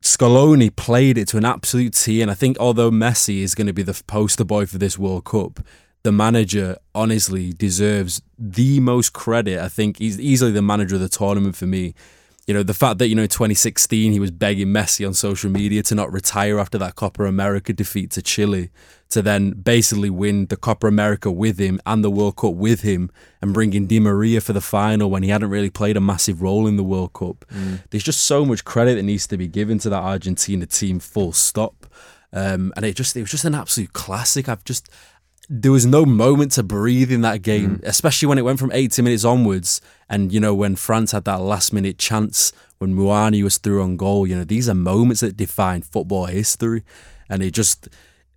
Scaloni 0.08 0.74
played 0.74 1.18
it 1.18 1.28
to 1.28 1.38
an 1.38 1.44
absolute 1.44 1.94
T. 1.94 2.22
And 2.22 2.32
I 2.32 2.34
think 2.34 2.58
although 2.62 2.90
Messi 2.90 3.42
is 3.42 3.54
going 3.54 3.68
to 3.68 3.74
be 3.74 3.84
the 3.84 4.02
poster 4.08 4.46
boy 4.46 4.66
for 4.66 4.78
this 4.78 4.98
World 4.98 5.26
Cup, 5.26 5.60
the 6.04 6.14
manager 6.14 6.78
honestly 6.96 7.52
deserves 7.52 8.22
the 8.40 8.80
most 8.80 9.12
credit. 9.12 9.60
I 9.60 9.68
think 9.68 9.98
he's 9.98 10.18
easily 10.18 10.52
the 10.52 10.62
manager 10.62 10.96
of 10.96 11.02
the 11.02 11.10
tournament 11.10 11.58
for 11.58 11.66
me. 11.66 11.94
You 12.48 12.54
know, 12.54 12.64
the 12.64 12.74
fact 12.74 12.98
that, 13.00 13.10
you 13.10 13.16
know, 13.16 13.24
in 13.24 13.28
2016 13.28 14.14
he 14.14 14.20
was 14.22 14.32
begging 14.32 14.68
Messi 14.68 15.06
on 15.06 15.14
social 15.14 15.52
media 15.52 15.84
to 15.84 15.96
not 15.96 16.12
retire 16.12 16.60
after 16.60 16.78
that 16.78 16.96
Copa 16.96 17.26
America 17.26 17.74
defeat 17.74 18.10
to 18.12 18.22
Chile, 18.22 18.70
to 19.10 19.22
then 19.22 19.52
basically 19.52 20.10
win 20.10 20.46
the 20.46 20.56
Copa 20.56 20.88
America 20.88 21.30
with 21.30 21.60
him 21.60 21.82
and 21.86 22.06
the 22.06 22.10
World 22.10 22.38
Cup 22.38 22.54
with 22.54 22.82
him 22.82 23.12
and 23.42 23.54
bringing 23.54 23.86
Di 23.86 24.00
Maria 24.00 24.40
for 24.40 24.54
the 24.54 24.62
final 24.62 25.10
when 25.10 25.24
he 25.24 25.30
hadn't 25.30 25.50
really 25.50 25.70
played 25.70 25.98
a 25.98 26.02
massive 26.02 26.42
role 26.42 26.68
in 26.68 26.78
the 26.78 26.84
World 26.84 27.12
Cup. 27.12 27.44
There's 27.90 28.04
just 28.04 28.22
so 28.22 28.46
much 28.46 28.64
credit 28.64 28.96
that 28.96 29.04
needs 29.04 29.28
to 29.28 29.38
be 29.38 29.48
given 29.48 29.78
to 29.80 29.90
that 29.90 30.02
Argentina 30.02 30.66
team, 30.66 31.00
full 31.00 31.34
stop. 31.34 31.86
Um, 32.34 32.74
and 32.76 32.86
it 32.86 32.96
just 32.96 33.16
it 33.16 33.22
was 33.22 33.32
just 33.32 33.46
an 33.46 33.56
absolute 33.56 33.94
classic. 33.94 34.48
I've 34.48 34.64
just 34.64 34.90
there 35.50 35.72
was 35.72 35.86
no 35.86 36.06
moment 36.06 36.52
to 36.54 36.64
breathe 36.64 37.12
in 37.12 37.22
that 37.22 37.42
game, 37.42 37.80
especially 37.84 38.28
when 38.28 38.38
it 38.38 38.44
went 38.44 38.60
from 38.60 38.72
80 38.72 39.02
minutes 39.02 39.24
onwards. 39.24 39.80
And, 40.10 40.32
you 40.32 40.40
know, 40.40 40.54
when 40.54 40.76
France 40.76 41.14
had 41.14 41.24
that 41.26 41.42
last 41.42 41.72
minute 41.72 41.98
chance 41.98 42.52
when 42.80 42.96
Muani 42.96 43.44
was 43.44 43.58
through 43.58 43.82
on 43.82 43.96
goal, 43.96 44.28
you 44.28 44.36
know, 44.36 44.44
these 44.44 44.68
are 44.68 44.76
moments 44.76 45.22
that 45.22 45.38
define 45.38 45.82
football 45.82 46.26
history. 46.26 46.84
And 47.30 47.42
it 47.42 47.52
just, 47.52 47.88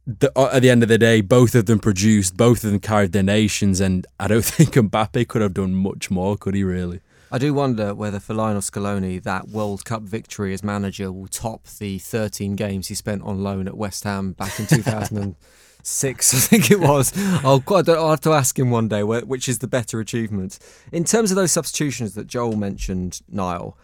the, 0.07 0.33
uh, 0.39 0.51
at 0.53 0.63
the 0.63 0.71
end 0.71 0.83
of 0.83 0.89
the 0.89 0.99
day, 0.99 1.21
both 1.21 1.55
of 1.55 1.67
them 1.67 1.81
produced, 1.81 2.37
both 2.37 2.63
of 2.63 2.71
them 2.71 2.81
carried 2.81 3.13
their 3.13 3.25
nations. 3.25 3.81
And 3.81 4.07
I 4.21 4.29
don't 4.29 4.45
think 4.45 4.71
Mbappe 4.71 5.27
could 5.27 5.43
have 5.43 5.55
done 5.55 5.75
much 5.75 6.11
more, 6.13 6.37
could 6.37 6.55
he 6.55 6.63
really? 6.63 7.01
I 7.33 7.39
do 7.39 7.55
wonder 7.55 7.95
whether 7.95 8.19
for 8.19 8.35
Lionel 8.35 8.61
Scaloni 8.61 9.23
that 9.23 9.49
World 9.49 9.85
Cup 9.85 10.03
victory 10.03 10.53
as 10.53 10.65
manager 10.65 11.13
will 11.13 11.29
top 11.29 11.67
the 11.79 11.99
13 11.99 12.57
games 12.57 12.89
he 12.89 12.95
spent 12.95 13.23
on 13.23 13.43
loan 13.43 13.69
at 13.69 13.77
West 13.77 14.05
Ham 14.05 14.33
back 14.33 14.59
in 14.59 14.67
2006, 15.83 16.35
I 16.35 16.39
think 16.39 16.71
it 16.71 16.81
was. 16.81 17.13
I'll, 17.45 17.61
quite, 17.61 17.89
I'll 17.89 18.11
have 18.11 18.21
to 18.23 18.33
ask 18.33 18.59
him 18.59 18.71
one 18.71 18.89
day 18.89 19.03
which 19.03 19.49
is 19.49 19.59
the 19.59 19.67
better 19.69 20.01
achievement. 20.01 20.59
In 20.93 21.05
terms 21.05 21.31
of 21.31 21.37
those 21.37 21.53
substitutions 21.53 22.15
that 22.15 22.27
Joel 22.27 22.57
mentioned, 22.57 23.21
Niall, 23.29 23.77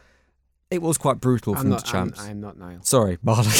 It 0.70 0.82
was 0.82 0.98
quite 0.98 1.20
brutal 1.20 1.54
I'm 1.54 1.60
from 1.60 1.70
not, 1.70 1.84
Deschamps. 1.84 2.20
I'm, 2.20 2.30
I'm 2.30 2.40
not 2.40 2.58
Niall. 2.58 2.80
Sorry, 2.82 3.18
Marley. 3.22 3.44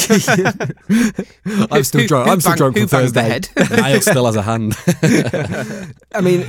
I'm 1.71 1.83
still 1.83 2.05
drunk. 2.07 2.29
I'm 2.29 2.41
still 2.41 2.55
drunk 2.55 2.77
from 2.77 2.87
Thursday. 2.87 3.21
head? 3.21 3.49
Niall 3.71 4.01
still 4.01 4.25
has 4.25 4.35
a 4.35 4.41
hand. 4.41 4.75
I 6.13 6.21
mean, 6.21 6.45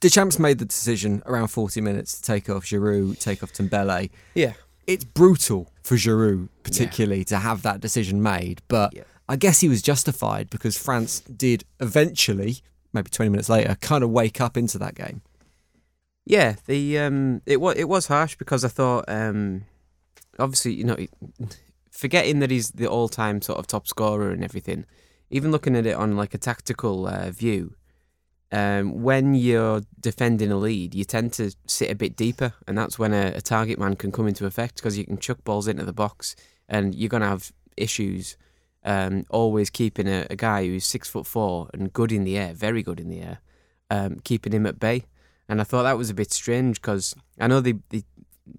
Deschamps 0.00 0.38
made 0.38 0.58
the 0.58 0.64
decision 0.64 1.22
around 1.26 1.48
40 1.48 1.80
minutes 1.80 2.14
to 2.20 2.22
take 2.22 2.48
off 2.48 2.64
Giroud, 2.64 3.18
take 3.18 3.42
off 3.42 3.52
Dembele. 3.52 4.10
Yeah. 4.34 4.52
It's 4.86 5.04
brutal 5.04 5.70
for 5.82 5.96
Giroud, 5.96 6.48
particularly, 6.62 7.22
to 7.24 7.36
have 7.38 7.60
that 7.62 7.80
decision 7.80 8.22
made. 8.22 8.62
But 8.68 8.94
Yeah. 8.94 9.02
I 9.28 9.36
guess 9.36 9.60
he 9.60 9.68
was 9.68 9.82
justified 9.82 10.50
because 10.50 10.78
France 10.78 11.20
did 11.20 11.64
eventually, 11.80 12.58
maybe 12.92 13.10
20 13.10 13.28
minutes 13.28 13.48
later, 13.48 13.76
kind 13.80 14.02
of 14.02 14.10
wake 14.10 14.40
up 14.40 14.56
into 14.56 14.78
that 14.78 14.94
game. 14.94 15.22
Yeah, 16.24 16.56
the 16.66 16.98
um, 16.98 17.40
it 17.46 17.58
was 17.58 17.76
it 17.76 17.88
was 17.88 18.08
harsh 18.08 18.36
because 18.36 18.62
I 18.62 18.68
thought 18.68 19.06
um, 19.08 19.64
obviously 20.38 20.74
you 20.74 20.84
know 20.84 20.96
forgetting 21.90 22.38
that 22.40 22.50
he's 22.50 22.70
the 22.70 22.86
all 22.86 23.08
time 23.08 23.40
sort 23.40 23.58
of 23.58 23.66
top 23.66 23.88
scorer 23.88 24.30
and 24.30 24.44
everything, 24.44 24.84
even 25.30 25.50
looking 25.50 25.74
at 25.74 25.86
it 25.86 25.96
on 25.96 26.16
like 26.16 26.34
a 26.34 26.38
tactical 26.38 27.06
uh, 27.06 27.30
view, 27.30 27.74
um, 28.52 29.02
when 29.02 29.34
you're 29.34 29.82
defending 30.00 30.52
a 30.52 30.56
lead, 30.56 30.94
you 30.94 31.04
tend 31.04 31.32
to 31.34 31.50
sit 31.66 31.90
a 31.90 31.94
bit 31.94 32.14
deeper, 32.16 32.52
and 32.66 32.78
that's 32.78 32.98
when 32.98 33.12
a, 33.12 33.32
a 33.34 33.40
target 33.40 33.78
man 33.78 33.96
can 33.96 34.12
come 34.12 34.28
into 34.28 34.46
effect 34.46 34.76
because 34.76 34.96
you 34.96 35.04
can 35.04 35.18
chuck 35.18 35.42
balls 35.44 35.66
into 35.66 35.84
the 35.84 35.92
box, 35.92 36.36
and 36.68 36.94
you're 36.94 37.08
gonna 37.08 37.28
have 37.28 37.52
issues. 37.76 38.36
Um, 38.84 39.26
always 39.28 39.70
keeping 39.70 40.06
a, 40.08 40.26
a 40.30 40.36
guy 40.36 40.64
who's 40.64 40.84
six 40.84 41.08
foot 41.08 41.26
four 41.26 41.68
and 41.74 41.92
good 41.92 42.12
in 42.12 42.24
the 42.24 42.38
air, 42.38 42.54
very 42.54 42.82
good 42.82 43.00
in 43.00 43.08
the 43.08 43.20
air, 43.20 43.38
um, 43.90 44.20
keeping 44.20 44.52
him 44.52 44.66
at 44.66 44.78
bay. 44.78 45.04
And 45.48 45.60
I 45.60 45.64
thought 45.64 45.82
that 45.82 45.98
was 45.98 46.10
a 46.10 46.14
bit 46.14 46.32
strange 46.32 46.80
because 46.80 47.14
I 47.40 47.46
know 47.48 47.60
they 47.60 47.74
they, 47.90 48.04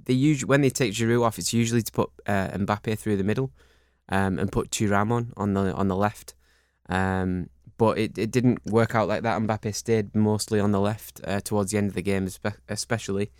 they 0.05 0.13
usually 0.13 0.47
when 0.47 0.61
they 0.61 0.69
take 0.69 0.93
Giroud 0.93 1.25
off, 1.25 1.37
it's 1.39 1.53
usually 1.53 1.81
to 1.81 1.91
put 1.91 2.09
uh, 2.27 2.49
Mbappe 2.49 2.97
through 2.97 3.17
the 3.17 3.23
middle, 3.23 3.51
um, 4.09 4.37
and 4.39 4.51
put 4.51 4.71
Thuram 4.71 5.11
on 5.11 5.33
on 5.37 5.53
the 5.53 5.73
on 5.73 5.87
the 5.87 5.95
left. 5.95 6.33
Um, 6.89 7.49
but 7.77 7.97
it, 7.97 8.17
it 8.17 8.29
didn't 8.29 8.59
work 8.65 8.93
out 8.93 9.07
like 9.07 9.23
that. 9.23 9.41
Mbappe 9.41 9.73
stayed 9.73 10.13
mostly 10.13 10.59
on 10.59 10.71
the 10.73 10.81
left 10.81 11.21
uh, 11.25 11.39
towards 11.39 11.71
the 11.71 11.77
end 11.77 11.87
of 11.87 11.95
the 11.95 12.01
game, 12.01 12.27
especially. 12.67 13.31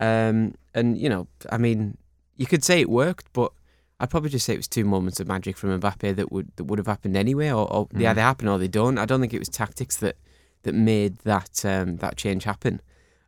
Um, 0.00 0.54
and 0.74 0.96
you 0.96 1.08
know, 1.08 1.28
I 1.50 1.58
mean, 1.58 1.98
you 2.36 2.46
could 2.46 2.64
say 2.64 2.80
it 2.80 2.88
worked, 2.88 3.26
but 3.32 3.52
I'd 4.00 4.10
probably 4.10 4.30
just 4.30 4.46
say 4.46 4.54
it 4.54 4.58
was 4.58 4.68
two 4.68 4.84
moments 4.84 5.18
of 5.20 5.26
magic 5.26 5.56
from 5.56 5.78
Mbappe 5.80 6.14
that 6.16 6.30
would 6.30 6.52
that 6.56 6.64
would 6.64 6.78
have 6.78 6.86
happened 6.86 7.16
anyway, 7.16 7.50
or, 7.50 7.70
or 7.72 7.88
they 7.92 8.04
Mm. 8.04 8.10
either 8.10 8.20
happen 8.20 8.48
or 8.48 8.58
they 8.58 8.68
don't. 8.68 8.98
I 8.98 9.06
don't 9.06 9.20
think 9.20 9.34
it 9.34 9.38
was 9.40 9.48
tactics 9.48 9.96
that 9.98 10.16
that 10.62 10.74
made 10.74 11.18
that 11.18 11.64
um, 11.64 11.96
that 11.96 12.16
change 12.16 12.44
happen. 12.44 12.80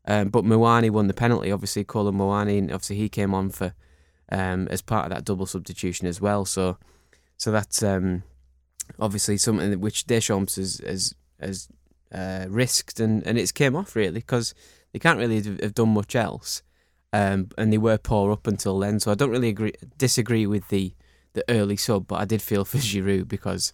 Um, 0.06 0.28
but 0.30 0.44
Muani 0.44 0.90
won 0.90 1.08
the 1.08 1.14
penalty. 1.14 1.52
Obviously, 1.52 1.84
Kolo 1.84 2.12
Muani, 2.12 2.58
and 2.58 2.72
obviously 2.72 2.96
he 2.96 3.08
came 3.08 3.34
on 3.34 3.50
for 3.50 3.74
um, 4.32 4.68
as 4.68 4.80
part 4.82 5.04
of 5.06 5.10
that 5.10 5.24
double 5.24 5.46
substitution 5.46 6.06
as 6.06 6.20
well. 6.20 6.44
So, 6.44 6.78
so 7.36 7.50
that's 7.52 7.82
um, 7.82 8.22
obviously 8.98 9.36
something 9.36 9.78
which 9.80 10.06
Deschamps 10.06 10.56
has 10.56 10.80
has, 10.86 11.14
has 11.40 11.68
uh, 12.12 12.46
risked, 12.48 12.98
and, 13.00 13.26
and 13.26 13.38
it's 13.38 13.52
came 13.52 13.76
off 13.76 13.94
really 13.96 14.20
because 14.20 14.54
they 14.92 14.98
can't 14.98 15.18
really 15.18 15.42
have 15.42 15.60
have 15.60 15.74
done 15.74 15.90
much 15.90 16.14
else, 16.16 16.62
um, 17.12 17.48
and 17.58 17.72
they 17.72 17.78
were 17.78 17.98
poor 17.98 18.32
up 18.32 18.46
until 18.46 18.78
then. 18.78 19.00
So 19.00 19.10
I 19.10 19.14
don't 19.14 19.30
really 19.30 19.48
agree 19.48 19.74
disagree 19.98 20.46
with 20.46 20.68
the 20.68 20.94
the 21.32 21.44
early 21.48 21.76
sub, 21.76 22.06
but 22.06 22.20
I 22.20 22.24
did 22.24 22.42
feel 22.42 22.64
for 22.64 22.78
Giroud 22.78 23.28
because 23.28 23.72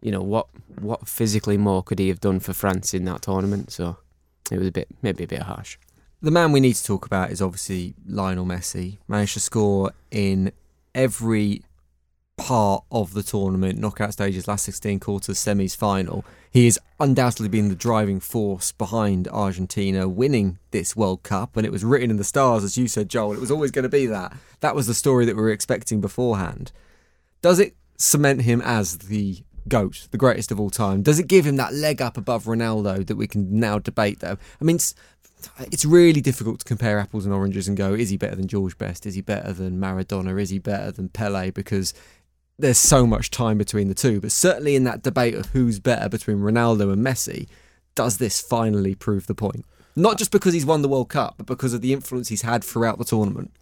you 0.00 0.10
know 0.10 0.22
what 0.22 0.48
what 0.80 1.08
physically 1.08 1.56
more 1.56 1.82
could 1.82 1.98
he 1.98 2.08
have 2.08 2.20
done 2.20 2.40
for 2.40 2.52
France 2.52 2.94
in 2.94 3.04
that 3.04 3.22
tournament? 3.22 3.72
So 3.72 3.98
it 4.50 4.58
was 4.58 4.68
a 4.68 4.72
bit 4.72 4.88
maybe 5.02 5.24
a 5.24 5.28
bit 5.28 5.42
harsh. 5.42 5.78
The 6.20 6.30
man 6.30 6.52
we 6.52 6.60
need 6.60 6.74
to 6.74 6.84
talk 6.84 7.04
about 7.04 7.30
is 7.30 7.42
obviously 7.42 7.94
Lionel 8.06 8.46
Messi. 8.46 8.98
Managed 9.08 9.34
to 9.34 9.40
score 9.40 9.92
in 10.10 10.52
every 10.94 11.62
part 12.36 12.84
of 12.90 13.14
the 13.14 13.22
tournament, 13.22 13.78
knockout 13.78 14.12
stages, 14.12 14.48
last 14.48 14.64
16 14.64 15.00
quarters, 15.00 15.38
semis, 15.38 15.76
final. 15.76 16.24
He 16.50 16.64
has 16.66 16.78
undoubtedly 17.00 17.48
been 17.48 17.68
the 17.68 17.74
driving 17.74 18.20
force 18.20 18.72
behind 18.72 19.28
Argentina 19.28 20.08
winning 20.08 20.58
this 20.70 20.96
World 20.96 21.22
Cup, 21.22 21.56
and 21.56 21.66
it 21.66 21.72
was 21.72 21.84
written 21.84 22.10
in 22.10 22.16
the 22.16 22.24
stars, 22.24 22.64
as 22.64 22.76
you 22.76 22.88
said, 22.88 23.08
Joel. 23.08 23.32
It 23.32 23.40
was 23.40 23.50
always 23.50 23.70
going 23.70 23.84
to 23.84 23.88
be 23.88 24.06
that. 24.06 24.36
That 24.60 24.74
was 24.74 24.86
the 24.86 24.94
story 24.94 25.24
that 25.26 25.36
we 25.36 25.42
were 25.42 25.50
expecting 25.50 26.00
beforehand. 26.00 26.72
Does 27.42 27.58
it 27.58 27.76
cement 27.98 28.42
him 28.42 28.60
as 28.62 28.98
the 28.98 29.42
GOAT, 29.68 30.08
the 30.10 30.18
greatest 30.18 30.50
of 30.50 30.60
all 30.60 30.70
time? 30.70 31.02
Does 31.02 31.18
it 31.18 31.28
give 31.28 31.46
him 31.46 31.56
that 31.56 31.74
leg 31.74 32.02
up 32.02 32.16
above 32.16 32.44
Ronaldo 32.44 33.06
that 33.06 33.16
we 33.16 33.26
can 33.26 33.58
now 33.58 33.78
debate, 33.78 34.20
though? 34.20 34.36
I 34.60 34.64
mean, 34.64 34.76
it's, 34.76 34.94
it's 35.70 35.84
really 35.84 36.20
difficult 36.20 36.60
to 36.60 36.64
compare 36.64 36.98
apples 36.98 37.24
and 37.24 37.34
oranges 37.34 37.68
and 37.68 37.76
go, 37.76 37.94
is 37.94 38.10
he 38.10 38.16
better 38.16 38.36
than 38.36 38.48
George 38.48 38.76
Best? 38.78 39.06
Is 39.06 39.14
he 39.14 39.20
better 39.20 39.52
than 39.52 39.78
Maradona? 39.78 40.40
Is 40.40 40.50
he 40.50 40.58
better 40.58 40.90
than 40.90 41.08
Pele? 41.08 41.50
Because 41.50 41.94
there's 42.58 42.78
so 42.78 43.06
much 43.06 43.30
time 43.30 43.58
between 43.58 43.88
the 43.88 43.94
two. 43.94 44.20
But 44.20 44.32
certainly 44.32 44.76
in 44.76 44.84
that 44.84 45.02
debate 45.02 45.34
of 45.34 45.46
who's 45.46 45.78
better 45.80 46.08
between 46.08 46.38
Ronaldo 46.38 46.92
and 46.92 47.04
Messi, 47.04 47.48
does 47.94 48.18
this 48.18 48.40
finally 48.40 48.94
prove 48.94 49.26
the 49.26 49.34
point? 49.34 49.64
Not 49.96 50.18
just 50.18 50.32
because 50.32 50.54
he's 50.54 50.66
won 50.66 50.82
the 50.82 50.88
World 50.88 51.08
Cup, 51.08 51.34
but 51.38 51.46
because 51.46 51.72
of 51.72 51.80
the 51.80 51.92
influence 51.92 52.28
he's 52.28 52.42
had 52.42 52.64
throughout 52.64 52.98
the 52.98 53.04
tournament. 53.04 53.52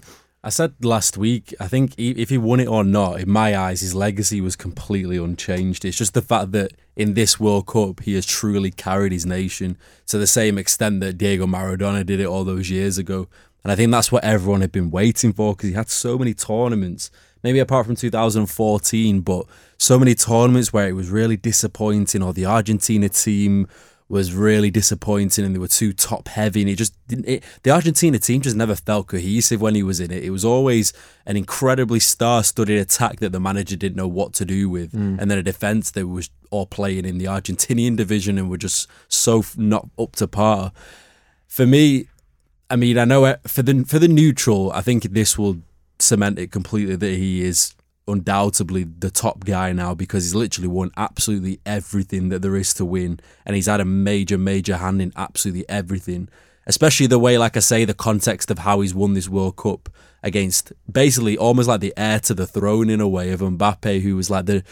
I 0.45 0.49
said 0.49 0.75
last 0.85 1.17
week, 1.17 1.55
I 1.61 1.69
think 1.69 1.95
if 1.97 2.31
he 2.31 2.39
won 2.39 2.59
it 2.59 2.67
or 2.67 2.83
not, 2.83 3.21
in 3.21 3.31
my 3.31 3.57
eyes, 3.57 3.81
his 3.81 3.95
legacy 3.95 4.41
was 4.41 4.57
completely 4.57 5.17
unchanged. 5.17 5.85
It's 5.85 5.97
just 5.97 6.15
the 6.15 6.23
fact 6.23 6.51
that 6.53 6.73
in 6.97 7.15
this 7.15 7.39
World 7.39 7.67
Cup, 7.67 8.01
he 8.01 8.15
has 8.15 8.27
truly 8.27 8.73
carried 8.73 9.13
his 9.13 9.25
nation 9.25 9.77
to 10.07 10.19
the 10.19 10.27
same 10.27 10.59
extent 10.59 11.01
that 11.01 11.19
Diego 11.19 11.47
Maradona 11.47 12.05
did 12.05 12.19
it 12.19 12.27
all 12.27 12.43
those 12.43 12.71
years 12.71 12.99
ago. 12.99 13.29
And 13.63 13.71
I 13.71 13.77
think 13.77 13.93
that's 13.93 14.11
what 14.11 14.25
everyone 14.25 14.63
had 14.63 14.73
been 14.73 14.91
waiting 14.91 15.33
for 15.33 15.55
because 15.55 15.69
he 15.69 15.77
had 15.77 15.89
so 15.89 16.19
many 16.19 16.35
tournaments, 16.35 17.13
maybe 17.43 17.59
apart 17.59 17.87
from 17.87 17.97
2014, 17.97 19.21
but 19.21 19.47
so 19.79 19.99
many 19.99 20.15
tournaments 20.15 20.73
where 20.73 20.89
it 20.89 20.93
was 20.93 21.11
really 21.11 21.37
disappointing 21.37 22.23
or 22.23 22.33
the 22.33 22.47
Argentina 22.47 23.09
team 23.09 23.67
was 24.09 24.35
really 24.35 24.71
disappointing 24.71 25.43
and 25.43 25.55
they 25.55 25.59
were 25.59 25.67
too 25.67 25.91
top 25.93 26.29
heavy 26.29 26.61
and 26.61 26.69
it 26.69 26.77
just 26.77 26.95
didn't 27.09 27.27
it, 27.27 27.43
the 27.63 27.71
Argentina 27.71 28.19
team 28.19 28.43
just 28.43 28.55
never 28.55 28.75
felt 28.75 29.07
cohesive 29.07 29.59
when 29.63 29.75
he 29.75 29.83
was 29.83 30.01
in 30.01 30.11
it. 30.11 30.23
It 30.23 30.29
was 30.31 30.45
always 30.45 30.93
an 31.25 31.37
incredibly 31.39 31.99
star-studded 31.99 32.79
attack 32.79 33.21
that 33.21 33.33
the 33.33 33.41
manager 33.41 33.75
didn't 33.75 33.97
know 33.97 34.09
what 34.09 34.35
to 34.35 34.45
do 34.45 34.69
with 34.69 34.93
Mm. 34.93 35.19
and 35.19 35.31
then 35.31 35.39
a 35.39 35.43
defense 35.43 35.91
that 35.93 36.07
was 36.09 36.29
all 36.51 36.67
playing 36.67 37.07
in 37.07 37.17
the 37.17 37.25
Argentinian 37.25 37.97
division 37.97 38.37
and 38.37 38.51
were 38.51 38.59
just 38.59 38.87
so 39.09 39.43
not 39.57 39.89
up 39.99 40.15
to 40.17 40.29
par. 40.29 40.73
For 41.49 41.67
me, 41.67 42.09
I 42.69 42.77
mean, 42.77 42.99
I 42.99 43.07
know 43.07 43.37
for 43.47 43.63
the 43.63 43.85
for 43.85 43.99
the 43.99 44.09
neutral, 44.09 44.71
I 44.73 44.83
think 44.83 45.05
this 45.05 45.39
will 45.39 45.57
cement 46.03 46.39
it 46.39 46.51
completely 46.51 46.97
that 46.97 47.15
he 47.15 47.43
is 47.43 47.75
undoubtedly 48.09 48.85
the 48.85 49.11
top 49.11 49.45
guy 49.45 49.73
now 49.73 49.95
because 49.95 50.25
he's 50.25 50.35
literally 50.35 50.69
won 50.69 50.91
absolutely 50.97 51.61
everything 51.65 52.29
that 52.31 52.43
there 52.43 52.57
is 52.57 52.75
to 52.75 52.85
win 52.85 53.21
and 53.47 53.55
he's 53.55 53.67
had 53.67 53.81
a 53.81 53.85
major 53.85 54.37
major 54.37 54.77
hand 54.77 55.01
in 55.01 55.13
absolutely 55.17 55.69
everything. 55.69 56.29
Especially 56.67 57.07
the 57.07 57.19
way 57.19 57.39
like 57.39 57.57
I 57.57 57.61
say 57.61 57.85
the 57.85 57.95
context 57.95 58.51
of 58.51 58.61
how 58.61 58.81
he's 58.81 58.95
won 58.95 59.15
this 59.15 59.29
World 59.29 59.57
Cup 59.57 59.89
against 60.23 60.73
basically 60.91 61.37
almost 61.37 61.69
like 61.69 61.81
the 61.81 61.95
heir 61.97 62.21
to 62.21 62.35
the 62.35 62.47
throne 62.47 62.91
in 62.91 63.01
a 63.01 63.09
way 63.09 63.31
of 63.31 63.41
Mbappe 63.41 64.01
who 64.01 64.17
was 64.17 64.31
like 64.31 64.47
the 64.47 64.63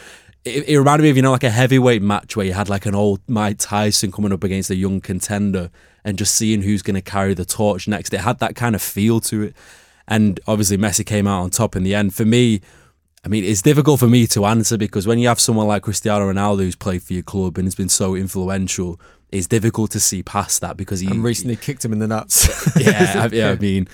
it, 0.43 0.67
it 0.67 0.77
reminded 0.77 1.03
me 1.03 1.09
of 1.09 1.15
you 1.15 1.21
know 1.21 1.31
like 1.31 1.43
a 1.43 1.49
heavyweight 1.49 2.01
match 2.01 2.35
where 2.35 2.45
you 2.45 2.53
had 2.53 2.69
like 2.69 2.85
an 2.85 2.95
old 2.95 3.21
Mike 3.27 3.57
Tyson 3.59 4.11
coming 4.11 4.33
up 4.33 4.43
against 4.43 4.69
a 4.69 4.75
young 4.75 4.99
contender 4.99 5.69
and 6.03 6.17
just 6.17 6.35
seeing 6.35 6.63
who's 6.63 6.81
going 6.81 6.95
to 6.95 7.01
carry 7.01 7.33
the 7.33 7.45
torch 7.45 7.87
next. 7.87 8.13
It 8.13 8.21
had 8.21 8.39
that 8.39 8.55
kind 8.55 8.73
of 8.73 8.81
feel 8.81 9.19
to 9.21 9.43
it 9.43 9.55
and 10.11 10.39
obviously 10.45 10.77
Messi 10.77 11.03
came 11.03 11.25
out 11.25 11.41
on 11.41 11.49
top 11.49 11.75
in 11.75 11.83
the 11.83 11.95
end 11.95 12.13
for 12.13 12.25
me 12.25 12.61
I 13.23 13.27
mean, 13.27 13.43
it's 13.43 13.61
difficult 13.61 13.99
for 13.99 14.07
me 14.07 14.25
to 14.27 14.45
answer 14.45 14.77
because 14.79 15.05
when 15.05 15.19
you 15.19 15.27
have 15.27 15.39
someone 15.39 15.67
like 15.67 15.83
Cristiano 15.83 16.31
Ronaldo 16.31 16.61
who's 16.61 16.75
played 16.75 17.03
for 17.03 17.13
your 17.13 17.21
club 17.21 17.57
and 17.57 17.67
has 17.67 17.75
been 17.75 17.89
so 17.89 18.15
influential, 18.15 18.99
it's 19.31 19.45
difficult 19.45 19.91
to 19.91 19.99
see 19.99 20.23
past 20.23 20.59
that 20.61 20.75
because 20.75 21.01
he 21.01 21.07
And 21.07 21.23
recently 21.23 21.55
kicked 21.55 21.85
him 21.85 21.93
in 21.93 21.99
the 21.99 22.07
nuts. 22.07 22.47
yeah, 22.79 23.27
I- 23.31 23.35
yeah. 23.35 23.51
I 23.51 23.55
mean, 23.55 23.87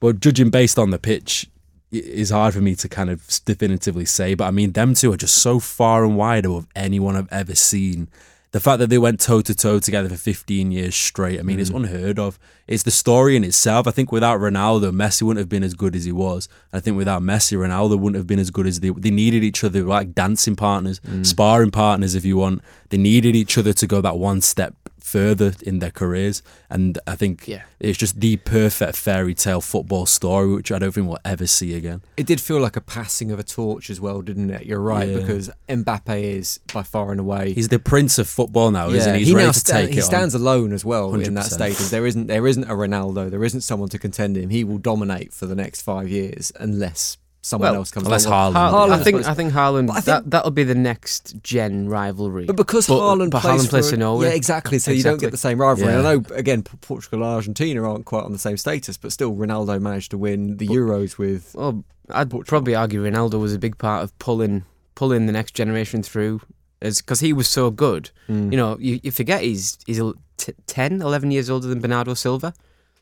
but 0.00 0.18
judging 0.18 0.50
based 0.50 0.76
on 0.76 0.90
the 0.90 0.98
pitch, 0.98 1.48
it 1.92 2.04
is 2.04 2.30
hard 2.30 2.52
for 2.52 2.60
me 2.60 2.74
to 2.74 2.88
kind 2.88 3.10
of 3.10 3.24
definitively 3.44 4.04
say. 4.04 4.34
But 4.34 4.46
I 4.46 4.50
mean, 4.50 4.72
them 4.72 4.94
two 4.94 5.12
are 5.12 5.16
just 5.16 5.36
so 5.38 5.60
far 5.60 6.04
and 6.04 6.16
wide 6.16 6.44
above 6.44 6.66
anyone 6.74 7.14
I've 7.14 7.32
ever 7.32 7.54
seen. 7.54 8.08
The 8.52 8.60
fact 8.60 8.78
that 8.78 8.88
they 8.88 8.96
went 8.96 9.20
toe 9.20 9.42
to 9.42 9.54
toe 9.54 9.78
together 9.78 10.08
for 10.08 10.16
15 10.16 10.70
years 10.70 10.94
straight, 10.94 11.38
I 11.38 11.42
mean, 11.42 11.60
it's 11.60 11.68
Mm. 11.68 11.76
unheard 11.84 12.18
of. 12.18 12.38
It's 12.66 12.82
the 12.82 12.90
story 12.90 13.36
in 13.36 13.44
itself. 13.44 13.86
I 13.86 13.90
think 13.90 14.10
without 14.10 14.40
Ronaldo, 14.40 14.90
Messi 14.90 15.20
wouldn't 15.22 15.38
have 15.40 15.50
been 15.50 15.62
as 15.62 15.74
good 15.74 15.94
as 15.94 16.04
he 16.04 16.12
was. 16.12 16.48
I 16.72 16.80
think 16.80 16.96
without 16.96 17.22
Messi, 17.22 17.58
Ronaldo 17.58 17.98
wouldn't 17.98 18.16
have 18.16 18.26
been 18.26 18.38
as 18.38 18.50
good 18.50 18.66
as 18.66 18.80
they. 18.80 18.88
They 18.88 19.10
needed 19.10 19.44
each 19.44 19.62
other, 19.64 19.82
like 19.84 20.14
dancing 20.14 20.56
partners, 20.56 20.98
Mm. 21.06 21.26
sparring 21.26 21.70
partners, 21.70 22.14
if 22.14 22.24
you 22.24 22.38
want. 22.38 22.62
They 22.88 22.96
needed 22.96 23.36
each 23.36 23.58
other 23.58 23.74
to 23.74 23.86
go 23.86 24.00
that 24.00 24.16
one 24.18 24.40
step 24.40 24.74
further 25.08 25.54
in 25.62 25.78
their 25.78 25.90
careers. 25.90 26.42
And 26.70 26.98
I 27.06 27.16
think 27.16 27.48
Yeah. 27.48 27.62
it's 27.80 27.98
just 27.98 28.20
the 28.20 28.36
perfect 28.36 28.96
fairy 28.96 29.34
tale 29.34 29.60
football 29.60 30.06
story, 30.06 30.48
which 30.54 30.70
I 30.70 30.78
don't 30.78 30.92
think 30.92 31.06
we'll 31.08 31.18
ever 31.24 31.46
see 31.46 31.74
again. 31.74 32.02
It 32.16 32.26
did 32.26 32.40
feel 32.40 32.60
like 32.60 32.76
a 32.76 32.80
passing 32.80 33.30
of 33.32 33.38
a 33.38 33.42
torch 33.42 33.90
as 33.90 34.00
well, 34.00 34.20
didn't 34.22 34.50
it? 34.50 34.66
You're 34.66 34.80
right 34.80 35.08
Yeah. 35.08 35.18
because 35.20 35.50
Mbappe 35.68 36.22
is 36.22 36.60
by 36.72 36.82
far 36.82 37.10
and 37.10 37.20
away. 37.20 37.52
He's 37.54 37.68
the 37.68 37.78
prince 37.78 38.18
of 38.18 38.28
football 38.28 38.70
now, 38.70 38.90
isn't 38.90 39.14
he? 39.14 39.20
He's 39.20 39.28
he 39.28 39.34
ready 39.34 39.52
to 39.52 39.58
sta- 39.58 39.72
take 39.72 39.90
he 39.90 39.98
it 39.98 40.02
on. 40.02 40.06
stands 40.06 40.34
alone 40.34 40.72
as 40.72 40.84
well 40.84 41.14
in 41.14 41.20
that 41.34 41.44
100%. 41.46 41.52
status. 41.52 41.90
There 41.90 42.06
isn't 42.06 42.26
there 42.26 42.46
isn't 42.46 42.64
a 42.64 42.74
Ronaldo. 42.74 43.30
There 43.30 43.44
isn't 43.44 43.62
someone 43.62 43.88
to 43.90 43.98
contend 43.98 44.36
him. 44.36 44.50
He 44.50 44.62
will 44.64 44.78
dominate 44.78 45.32
for 45.32 45.46
the 45.46 45.54
next 45.54 45.82
five 45.82 46.08
years 46.08 46.52
unless 46.60 47.16
someone 47.48 47.70
Well, 47.70 47.80
else 47.80 47.90
comes. 47.90 48.06
unless. 48.06 48.26
Haaland- 48.26 48.52
Haaland, 48.54 48.90
I 48.92 49.02
think 49.02 49.26
I 49.26 49.34
think 49.34 49.52
Haaland 49.52 49.90
I 49.90 49.94
think- 49.94 50.04
that 50.06 50.30
that'll 50.30 50.50
be 50.50 50.64
the 50.64 50.74
next 50.74 51.42
gen 51.42 51.88
rivalry. 51.88 52.44
But 52.46 52.56
because 52.56 52.86
But- 52.86 52.98
Haaland 53.00 53.30
but 53.30 53.40
plays, 53.42 53.62
Haaland 53.62 53.68
plays 53.70 53.90
for, 53.90 53.96
Norway. 53.96 54.26
yeah, 54.28 54.32
exactly. 54.34 54.78
So 54.78 54.90
you 54.90 55.02
don't 55.02 55.20
get 55.20 55.30
the 55.30 55.36
same 55.36 55.60
rivalry. 55.60 55.92
Yeah. 55.92 56.00
I 56.00 56.02
know 56.02 56.22
again, 56.34 56.62
Portugal 56.62 57.22
and 57.22 57.32
Argentina 57.34 57.82
aren't 57.88 58.04
quite 58.04 58.24
on 58.24 58.32
the 58.32 58.38
same 58.38 58.56
status, 58.56 58.96
but 58.96 59.12
still, 59.12 59.34
Ronaldo 59.34 59.80
managed 59.80 60.10
to 60.12 60.18
win 60.18 60.56
the 60.58 60.68
Euros 60.68 61.18
with. 61.18 61.54
Well, 61.54 61.84
I'd 62.10 62.30
probably 62.46 62.74
argue 62.74 63.02
Ronaldo 63.04 63.40
was 63.40 63.52
a 63.54 63.58
big 63.58 63.78
part 63.78 64.02
of 64.04 64.18
pulling 64.18 64.64
pulling 64.94 65.26
the 65.26 65.32
next 65.32 65.54
generation 65.54 66.02
through, 66.02 66.40
because 66.80 67.20
he 67.20 67.32
was 67.32 67.46
so 67.48 67.70
good. 67.70 68.10
Mm. 68.28 68.50
You 68.50 68.56
know, 68.56 68.76
you, 68.80 68.98
you 69.02 69.10
forget 69.12 69.42
he's 69.42 69.78
he's 69.86 70.00
a- 70.00 70.14
t- 70.36 70.52
10, 70.66 71.00
11 71.02 71.30
years 71.30 71.48
older 71.50 71.66
than 71.68 71.80
Bernardo 71.80 72.14
Silva. 72.14 72.52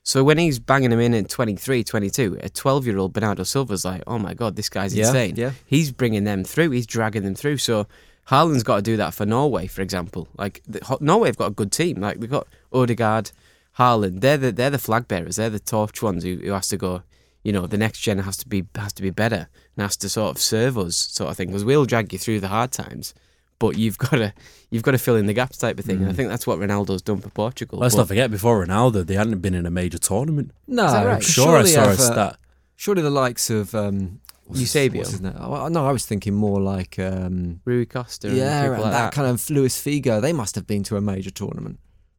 So 0.07 0.23
when 0.23 0.39
he's 0.39 0.61
banging 0.61 0.93
him 0.93 1.01
in 1.01 1.15
at 1.15 1.29
23, 1.29 1.83
22, 1.83 2.39
a 2.41 2.49
12 2.49 2.87
year 2.87 2.97
old 2.97 3.13
Bernardo 3.13 3.43
Silva's 3.43 3.85
like, 3.85 4.05
oh 4.07 4.21
my 4.21 4.35
God, 4.35 4.55
this 4.55 4.69
guy's 4.69 4.95
Yeah, 4.95 5.09
insane. 5.09 5.35
yeah. 5.35 5.51
He's 5.67 5.91
bringing 5.91 6.23
them 6.23 6.45
through, 6.45 6.71
he's 6.71 6.87
dragging 6.87 7.25
them 7.25 7.35
through. 7.35 7.57
So 7.57 7.89
Haaland's 8.29 8.63
got 8.63 8.77
to 8.77 8.83
do 8.83 8.97
that 8.99 9.15
for 9.15 9.27
Norway, 9.27 9.67
for 9.67 9.83
example. 9.83 10.29
Like, 10.39 10.63
the, 10.65 10.81
Norway 11.01 11.31
have 11.31 11.37
got 11.37 11.49
a 11.49 11.55
good 11.55 11.73
team. 11.73 12.01
Like, 12.01 12.21
they've 12.21 12.31
got 12.31 12.47
Odegaard, 12.73 13.33
Haaland. 13.81 14.21
They're 14.21 14.37
the, 14.37 14.53
they're 14.53 14.71
the 14.71 14.79
flag 14.79 15.09
bearers, 15.09 15.37
they're 15.37 15.51
the 15.51 15.59
torch 15.59 16.01
ones 16.01 16.23
who, 16.23 16.37
who 16.37 16.53
has 16.53 16.69
to 16.69 16.77
go, 16.77 17.03
you 17.43 17.51
know, 17.53 17.67
the 17.67 17.77
next 17.77 17.99
gen 17.99 18.19
has 18.19 18.37
to 18.37 18.49
be 18.49 18.65
has 18.77 18.93
to 18.93 19.03
be 19.03 19.11
better 19.11 19.49
and 19.77 19.83
has 19.83 19.97
to 19.97 20.09
sort 20.09 20.37
of 20.37 20.41
serve 20.41 20.79
us, 20.79 20.97
sort 20.97 21.31
of 21.31 21.37
thing. 21.37 21.49
Because 21.49 21.65
we'll 21.65 21.85
drag 21.85 22.13
you 22.13 22.19
through 22.21 22.39
the 22.39 22.49
hard 22.49 22.71
times. 22.71 23.13
But 23.59 23.77
you've 23.79 23.97
got 24.07 24.11
to 24.13 24.35
you've 24.71 24.83
got 24.83 24.91
to 24.93 24.99
fill 24.99 25.17
in 25.17 25.27
the 25.27 25.33
gaps 25.33 25.59
type 25.59 25.79
of 25.79 25.85
thing, 25.85 25.99
and 26.03 26.09
I 26.09 26.13
think 26.13 26.29
that's 26.29 26.47
what 26.47 26.59
Ronaldo's 26.59 27.03
done 27.03 27.19
for 27.21 27.31
Portugal. 27.31 27.79
Let's 27.79 27.95
But- 27.95 28.03
not 28.03 28.09
forget, 28.09 28.31
before 28.31 28.65
Ronaldo, 28.65 29.07
they 29.07 29.15
hadn't 29.15 29.39
been 29.41 29.55
in 29.55 29.67
a 29.67 29.71
major 29.71 29.99
tournament. 29.99 30.51
No, 30.67 30.85
right? 30.85 31.07
I'm 31.07 31.21
sure 31.21 31.57
I 31.57 31.65
surely 31.65 31.71
saw 31.71 31.85
a 31.85 31.93
uh, 31.93 31.97
stat. 31.97 32.37
Surely 32.77 33.03
the 33.03 33.11
likes 33.11 33.49
of 33.49 33.75
um, 33.75 34.21
what's 34.45 34.61
his- 34.61 34.75
Eusebio. 34.75 34.99
what's 35.01 35.11
his 35.13 35.21
name? 35.23 35.35
Oh, 35.39 35.69
no, 35.69 35.87
I 35.87 35.93
was 35.93 36.05
thinking 36.05 36.35
more 36.35 36.61
like 36.61 36.99
um, 36.99 37.61
Rui 37.65 37.87
Costa. 37.87 38.29
and 38.29 38.37
yeah, 38.37 38.63
people 38.63 38.75
and 38.75 38.83
like 38.83 38.93
that 38.93 39.03
that. 39.05 39.13
kind 39.15 39.29
of 39.29 39.49
Luis 39.51 39.81
Figo. 39.81 40.21
They 40.21 40.33
must 40.35 40.55
have 40.57 40.67
been 40.67 40.83
to 40.85 40.97
a 40.97 41.01
major 41.01 41.31
tournament. 41.31 41.79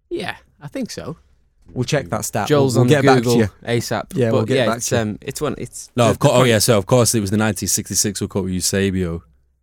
Yeah, 0.10 0.38
I 0.62 0.68
think 0.68 0.90
so. 0.90 1.18
We'll 1.74 1.84
check 1.84 2.08
that 2.10 2.24
stat. 2.24 2.48
Joel's 2.48 2.76
we'll, 2.76 2.84
on 2.84 2.88
we'll 2.88 3.02
get 3.02 3.06
back 3.06 3.18
to 3.18 3.24
Google 3.24 3.38
you. 3.40 3.50
ASAP. 3.64 4.16
Yeah, 4.16 4.32
but 4.32 4.38
we'll 4.38 4.46
get 4.46 4.56
yeah, 4.56 4.66
back 4.68 4.78
it's 4.78 4.90
to 4.90 4.96
you. 4.96 5.02
um, 5.02 5.18
it's 5.22 5.42
one. 5.42 5.56
It's 5.58 5.92
No, 5.98 6.06
the- 6.06 6.12
of 6.12 6.20
course. 6.20 6.34
Oh 6.36 6.44
yeah, 6.44 6.60
so 6.60 6.78
of 6.78 6.86
course 6.86 7.14
it 7.14 7.20
was 7.20 7.30
the 7.30 7.36
1966 7.38 8.22
World 8.22 8.32
Cup 8.32 8.44
with 8.46 8.54
Eusebio. 8.54 9.22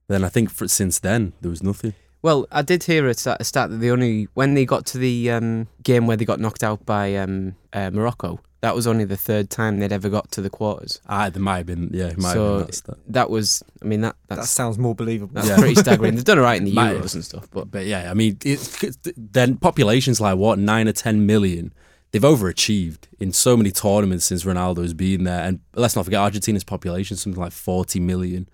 Then 0.09 0.25
I 0.25 0.29
think 0.29 0.51
for, 0.51 0.69
since 0.69 0.99
then 0.99 1.33
there 1.41 1.51
was 1.51 1.63
nothing. 1.63 1.95
Well, 2.23 2.47
I 2.51 2.63
did 2.63 2.85
hear 2.85 3.07
a 3.07 3.15
stat, 3.15 3.39
a 3.41 3.45
stat 3.45 3.71
that 3.71 3.77
the 3.77 3.91
only 3.91 4.29
when 4.35 4.55
they 4.55 4.65
got 4.65 4.87
to 4.87 4.99
the 4.99 5.31
um, 5.31 5.69
game 5.83 6.07
where 6.07 6.17
they 6.17 6.25
got 6.25 6.41
knocked 6.41 6.63
out 6.65 6.87
by 6.87 7.17
um, 7.17 7.57
uh, 7.73 7.91
Morocco. 7.91 8.41
That 8.63 8.75
was 8.75 8.87
only 8.87 9.05
the 9.05 9.19
third 9.19 9.51
time 9.51 9.79
they'd 9.79 9.93
ever 9.93 10.09
got 10.09 10.31
to 10.33 10.41
the 10.41 10.49
quarters. 10.49 10.99
Ah, 11.07 11.29
there 11.29 11.43
might 11.43 11.59
have 11.59 11.67
been. 11.67 11.91
Yeah, 11.93 12.07
it 12.07 12.17
might 12.19 12.33
so 12.33 12.59
have 12.61 12.67
been 12.69 12.77
that 12.87 12.99
that 13.13 13.31
was. 13.31 13.63
I 13.83 13.85
mean 13.85 14.01
that 14.01 14.17
That 14.29 14.45
sounds 14.45 14.79
more 14.79 14.95
believable. 14.95 15.35
that's 15.35 15.49
Yeah. 15.49 15.57
pretty 15.59 15.75
staggering. 15.75 16.15
They've 16.17 16.25
done 16.25 16.39
it 16.39 16.43
right 16.43 16.59
in 16.59 16.65
the 16.65 16.73
Might 16.73 16.95
Euros 16.95 17.03
have. 17.03 17.15
and 17.17 17.25
stuff, 17.25 17.49
but 17.51 17.71
But 17.71 17.85
yeah, 17.85 18.11
I 18.11 18.15
mean, 18.15 18.39
it's, 18.43 18.97
then 19.19 19.59
populations 19.59 20.19
like 20.19 20.39
what 20.39 20.59
nine 20.59 20.89
or 20.89 20.93
ten 20.93 21.27
million. 21.27 21.75
They've 22.13 22.23
overachieved 22.23 23.01
in 23.19 23.33
so 23.33 23.55
many 23.57 23.71
tournaments 23.71 24.25
since 24.25 24.45
Ronaldo's 24.45 24.95
been 24.95 25.25
there. 25.25 25.43
And 25.43 25.59
let's 25.75 25.95
not 25.97 26.05
forget 26.07 26.21
Argentina's 26.21 26.63
population, 26.65 27.17
something 27.19 27.43
like 27.43 27.53
40 27.53 27.99
million. 28.01 28.49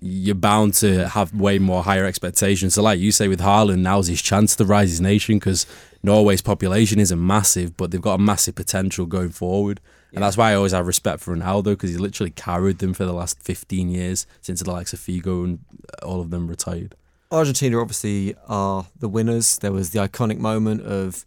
You're 0.00 0.34
bound 0.34 0.74
to 0.74 1.08
have 1.08 1.32
way 1.32 1.58
more 1.58 1.82
higher 1.82 2.04
expectations. 2.04 2.74
So, 2.74 2.82
like 2.82 2.98
you 2.98 3.12
say 3.12 3.28
with 3.28 3.40
Haaland, 3.40 3.78
now's 3.78 4.08
his 4.08 4.20
chance 4.20 4.56
to 4.56 4.64
rise 4.64 4.90
his 4.90 5.00
nation 5.00 5.38
because 5.38 5.66
Norway's 6.02 6.42
population 6.42 6.98
isn't 6.98 7.26
massive, 7.26 7.76
but 7.76 7.90
they've 7.90 8.00
got 8.00 8.14
a 8.14 8.22
massive 8.22 8.54
potential 8.54 9.06
going 9.06 9.30
forward. 9.30 9.80
And 10.12 10.22
that's 10.22 10.36
why 10.36 10.52
I 10.52 10.54
always 10.54 10.72
have 10.72 10.86
respect 10.86 11.20
for 11.20 11.34
Ronaldo 11.36 11.64
because 11.64 11.90
he 11.90 11.96
literally 11.96 12.30
carried 12.30 12.78
them 12.78 12.94
for 12.94 13.04
the 13.04 13.12
last 13.12 13.42
15 13.42 13.88
years 13.88 14.26
since 14.40 14.62
the 14.62 14.70
likes 14.70 14.92
of 14.92 15.00
Figo 15.00 15.44
and 15.44 15.58
uh, 16.02 16.06
all 16.06 16.20
of 16.20 16.30
them 16.30 16.46
retired. 16.46 16.94
Argentina 17.32 17.80
obviously 17.80 18.36
are 18.46 18.86
the 18.96 19.08
winners. 19.08 19.58
There 19.58 19.72
was 19.72 19.90
the 19.90 19.98
iconic 19.98 20.38
moment 20.38 20.82
of 20.82 21.24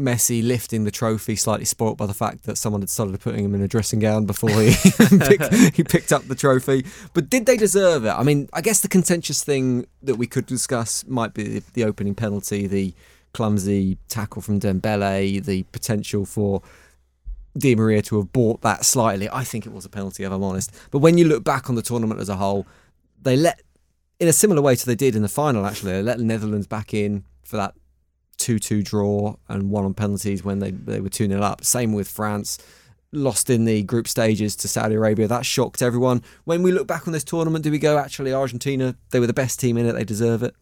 Messi 0.00 0.42
lifting 0.42 0.84
the 0.84 0.90
trophy, 0.90 1.36
slightly 1.36 1.66
spoilt 1.66 1.98
by 1.98 2.06
the 2.06 2.14
fact 2.14 2.44
that 2.44 2.56
someone 2.56 2.80
had 2.80 2.88
started 2.88 3.20
putting 3.20 3.44
him 3.44 3.54
in 3.54 3.60
a 3.60 3.68
dressing 3.68 3.98
gown 3.98 4.24
before 4.24 4.50
he 4.50 4.74
picked, 5.18 5.54
he 5.76 5.84
picked 5.84 6.12
up 6.12 6.26
the 6.28 6.34
trophy. 6.34 6.84
But 7.12 7.28
did 7.28 7.44
they 7.44 7.56
deserve 7.56 8.04
it? 8.06 8.10
I 8.10 8.22
mean, 8.22 8.48
I 8.52 8.62
guess 8.62 8.80
the 8.80 8.88
contentious 8.88 9.44
thing 9.44 9.86
that 10.02 10.16
we 10.16 10.26
could 10.26 10.46
discuss 10.46 11.06
might 11.06 11.34
be 11.34 11.62
the 11.74 11.84
opening 11.84 12.14
penalty, 12.14 12.66
the 12.66 12.94
clumsy 13.34 13.98
tackle 14.08 14.40
from 14.40 14.60
Dembele, 14.60 15.44
the 15.44 15.62
potential 15.64 16.24
for 16.24 16.62
Di 17.56 17.74
Maria 17.74 18.00
to 18.02 18.16
have 18.16 18.32
bought 18.32 18.62
that 18.62 18.86
slightly. 18.86 19.28
I 19.30 19.44
think 19.44 19.66
it 19.66 19.72
was 19.72 19.84
a 19.84 19.90
penalty, 19.90 20.24
if 20.24 20.32
I'm 20.32 20.42
honest. 20.42 20.74
But 20.90 20.98
when 20.98 21.18
you 21.18 21.26
look 21.26 21.44
back 21.44 21.68
on 21.68 21.74
the 21.74 21.82
tournament 21.82 22.18
as 22.18 22.30
a 22.30 22.36
whole, 22.36 22.66
they 23.20 23.36
let, 23.36 23.60
in 24.18 24.26
a 24.26 24.32
similar 24.32 24.62
way 24.62 24.74
to 24.74 24.86
they 24.86 24.94
did 24.94 25.14
in 25.14 25.22
the 25.22 25.28
final, 25.28 25.66
actually, 25.66 25.92
they 25.92 26.02
let 26.02 26.16
the 26.16 26.24
Netherlands 26.24 26.66
back 26.66 26.94
in 26.94 27.24
for 27.44 27.58
that 27.58 27.74
2 28.42 28.58
2 28.58 28.82
draw 28.82 29.36
and 29.48 29.70
one 29.70 29.84
on 29.84 29.94
penalties 29.94 30.44
when 30.44 30.58
they, 30.58 30.70
they 30.70 31.00
were 31.00 31.08
2 31.08 31.28
0 31.28 31.40
up. 31.40 31.64
Same 31.64 31.92
with 31.92 32.08
France. 32.08 32.58
Lost 33.12 33.50
in 33.50 33.66
the 33.66 33.82
group 33.82 34.08
stages 34.08 34.56
to 34.56 34.68
Saudi 34.68 34.94
Arabia. 34.94 35.28
That 35.28 35.44
shocked 35.44 35.82
everyone. 35.82 36.22
When 36.44 36.62
we 36.62 36.72
look 36.72 36.86
back 36.86 37.06
on 37.06 37.12
this 37.12 37.24
tournament, 37.24 37.62
do 37.62 37.70
we 37.70 37.78
go, 37.78 37.98
actually, 37.98 38.32
Argentina, 38.32 38.96
they 39.10 39.20
were 39.20 39.26
the 39.26 39.34
best 39.34 39.60
team 39.60 39.76
in 39.76 39.86
it, 39.86 39.92
they 39.92 40.04
deserve 40.04 40.42
it? 40.42 40.54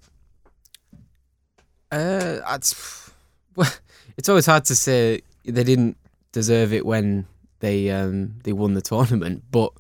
Uh, 1.93 2.41
it's, 2.51 3.11
well, 3.57 3.73
it's 4.17 4.29
always 4.29 4.47
hard 4.47 4.65
to 4.67 4.75
say 4.75 5.21
they 5.45 5.65
didn't 5.65 5.97
deserve 6.33 6.73
it 6.73 6.87
when 6.87 7.27
they 7.61 7.91
um 7.91 8.35
they 8.45 8.53
won 8.53 8.75
the 8.75 8.81
tournament, 8.81 9.45
but 9.51 9.73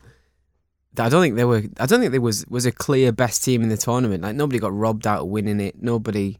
I 0.98 1.08
don't 1.08 1.22
think 1.22 1.36
they 1.36 1.44
were. 1.44 1.62
I 1.78 1.86
don't 1.86 2.00
think 2.00 2.12
there 2.12 2.20
was 2.20 2.46
was 2.48 2.66
a 2.66 2.72
clear 2.72 3.12
best 3.12 3.44
team 3.44 3.62
in 3.62 3.68
the 3.68 3.76
tournament. 3.76 4.22
Like 4.22 4.36
nobody 4.36 4.58
got 4.58 4.74
robbed 4.74 5.06
out 5.06 5.22
of 5.22 5.28
winning 5.28 5.60
it. 5.60 5.80
Nobody, 5.80 6.38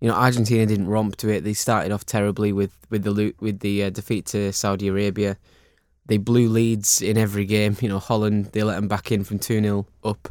you 0.00 0.08
know, 0.08 0.14
Argentina 0.14 0.64
didn't 0.66 0.88
romp 0.88 1.16
to 1.16 1.28
it. 1.28 1.42
They 1.44 1.54
started 1.54 1.92
off 1.92 2.04
terribly 2.04 2.52
with 2.52 2.76
with 2.90 3.02
the 3.02 3.10
lo- 3.10 3.32
with 3.40 3.60
the 3.60 3.84
uh, 3.84 3.90
defeat 3.90 4.26
to 4.26 4.52
Saudi 4.52 4.88
Arabia. 4.88 5.36
They 6.06 6.16
blew 6.16 6.48
leads 6.48 7.02
in 7.02 7.18
every 7.18 7.44
game. 7.44 7.76
You 7.82 7.88
know, 7.88 7.98
Holland 7.98 8.46
they 8.52 8.62
let 8.62 8.76
them 8.76 8.88
back 8.88 9.10
in 9.12 9.24
from 9.24 9.38
two 9.38 9.60
0 9.60 9.86
up. 10.04 10.28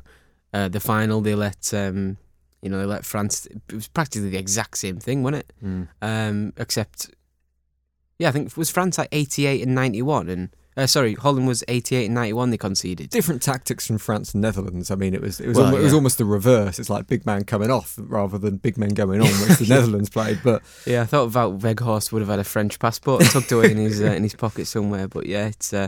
Uh, 0.54 0.68
the 0.70 0.80
final 0.80 1.22
they 1.22 1.36
let 1.36 1.74
um, 1.74 2.18
you 2.62 2.70
know 2.70 2.80
they 2.80 2.86
let 2.86 3.06
France. 3.06 3.46
It 3.46 3.74
was 3.74 3.88
practically 3.88 4.30
the 4.30 4.38
exact 4.38 4.78
same 4.78 4.98
thing, 5.00 5.22
wasn't 5.24 5.44
it? 5.44 5.54
Um, 6.02 6.54
except, 6.58 7.12
yeah, 8.18 8.30
I 8.30 8.32
think 8.32 8.48
it 8.48 8.58
was 8.58 8.70
France 8.72 8.98
like 8.98 9.10
eighty 9.12 9.46
eight 9.46 9.62
and 9.62 9.76
ninety 9.76 10.02
one, 10.02 10.30
and 10.30 10.50
uh, 10.78 10.86
sorry, 10.88 11.16
Holland 11.16 11.48
was 11.48 11.64
eighty 11.68 11.96
eight 11.96 12.06
and 12.06 12.14
ninety 12.16 12.34
one. 12.34 12.52
They 12.52 12.58
conceded. 12.58 13.10
Different 13.10 13.42
tactics 13.42 13.88
from 13.88 13.98
France 13.98 14.34
and 14.34 14.42
Netherlands. 14.42 14.92
I 14.92 14.96
mean, 14.96 15.14
it 15.14 15.22
was 15.22 15.40
it 15.40 15.48
was 15.48 15.58
Well, 15.58 15.66
almo- 15.68 15.78
it 15.80 15.84
was 15.84 15.94
almost 15.94 16.18
the 16.20 16.26
reverse. 16.26 16.78
It's 16.80 16.90
like 16.90 17.08
big 17.08 17.26
man 17.26 17.44
coming 17.44 17.72
off 17.72 17.96
rather 17.98 18.38
than 18.38 18.58
big 18.58 18.78
men 18.78 18.90
going 18.90 19.20
on, 19.22 19.28
which 19.28 19.58
the 19.58 19.66
Netherlands 19.70 20.10
played. 20.10 20.40
But 20.44 20.62
Yeah, 20.86 21.02
I 21.02 21.06
thought 21.06 21.32
Wout 21.32 21.60
Weghorst 21.60 22.12
would 22.12 22.22
have 22.22 22.30
had 22.30 22.40
a 22.40 22.44
French 22.44 22.78
passport 22.80 23.24
tucked 23.26 23.52
away 23.52 23.72
in 23.72 23.78
his 23.78 24.02
uh, 24.02 24.06
in 24.12 24.24
his 24.24 24.36
pocket 24.36 24.66
somewhere. 24.68 25.08
But 25.08 25.26
yeah, 25.26 25.48
it's 25.48 25.74
uh, 25.74 25.88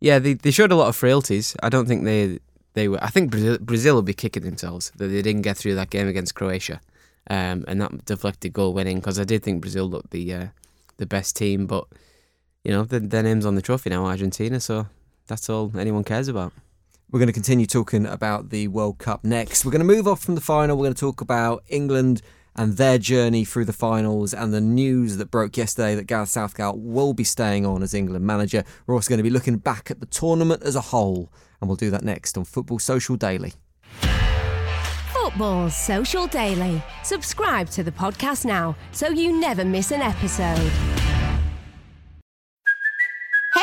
yeah 0.00 0.18
they 0.18 0.32
they 0.34 0.50
showed 0.50 0.72
a 0.72 0.76
lot 0.76 0.88
of 0.88 0.96
frailties. 0.96 1.54
I 1.62 1.68
don't 1.68 1.86
think 1.86 2.04
they 2.04 2.38
they 2.74 2.88
were. 2.88 3.02
I 3.02 3.08
think 3.10 3.30
Brazil, 3.30 3.58
Brazil 3.60 3.94
will 3.96 4.02
be 4.02 4.14
kicking 4.14 4.44
themselves 4.44 4.92
that 4.96 5.08
they 5.08 5.22
didn't 5.22 5.42
get 5.42 5.56
through 5.56 5.74
that 5.76 5.90
game 5.90 6.08
against 6.08 6.34
Croatia, 6.34 6.80
um, 7.28 7.64
and 7.68 7.80
that 7.80 8.04
deflected 8.06 8.52
goal 8.52 8.72
winning 8.74 8.96
because 9.00 9.18
I 9.20 9.24
did 9.24 9.42
think 9.42 9.60
Brazil 9.60 9.86
looked 9.86 10.10
the 10.10 10.32
uh, 10.32 10.46
the 10.96 11.06
best 11.06 11.36
team, 11.36 11.66
but 11.66 11.86
you 12.66 12.72
know 12.72 12.82
their, 12.82 12.98
their 12.98 13.22
name's 13.22 13.46
on 13.46 13.54
the 13.54 13.62
trophy 13.62 13.90
now, 13.90 14.06
Argentina. 14.06 14.58
So 14.58 14.88
that's 15.28 15.48
all 15.48 15.70
anyone 15.78 16.02
cares 16.02 16.26
about. 16.26 16.52
We're 17.12 17.20
going 17.20 17.28
to 17.28 17.32
continue 17.32 17.64
talking 17.64 18.04
about 18.04 18.50
the 18.50 18.66
World 18.66 18.98
Cup 18.98 19.22
next. 19.22 19.64
We're 19.64 19.70
going 19.70 19.86
to 19.86 19.94
move 19.94 20.08
off 20.08 20.20
from 20.20 20.34
the 20.34 20.40
final. 20.40 20.76
We're 20.76 20.86
going 20.86 20.94
to 20.94 21.00
talk 21.00 21.20
about 21.20 21.62
England 21.68 22.22
and 22.56 22.76
their 22.76 22.98
journey 22.98 23.44
through 23.44 23.66
the 23.66 23.72
finals 23.72 24.34
and 24.34 24.52
the 24.52 24.60
news 24.60 25.16
that 25.18 25.30
broke 25.30 25.56
yesterday 25.56 25.94
that 25.94 26.08
Gareth 26.08 26.30
Southgate 26.30 26.74
will 26.76 27.12
be 27.12 27.22
staying 27.22 27.64
on 27.64 27.84
as 27.84 27.94
England 27.94 28.26
manager. 28.26 28.64
We're 28.86 28.94
also 28.94 29.10
going 29.10 29.18
to 29.18 29.22
be 29.22 29.30
looking 29.30 29.58
back 29.58 29.88
at 29.92 30.00
the 30.00 30.06
tournament 30.06 30.64
as 30.64 30.74
a 30.74 30.80
whole, 30.80 31.32
and 31.60 31.68
we'll 31.68 31.76
do 31.76 31.90
that 31.90 32.02
next 32.02 32.36
on 32.36 32.44
Football 32.44 32.80
Social 32.80 33.14
Daily. 33.14 33.52
Football 35.12 35.70
Social 35.70 36.26
Daily. 36.26 36.82
Subscribe 37.04 37.70
to 37.70 37.84
the 37.84 37.92
podcast 37.92 38.44
now 38.44 38.74
so 38.90 39.08
you 39.08 39.38
never 39.38 39.64
miss 39.64 39.92
an 39.92 40.00
episode. 40.00 41.05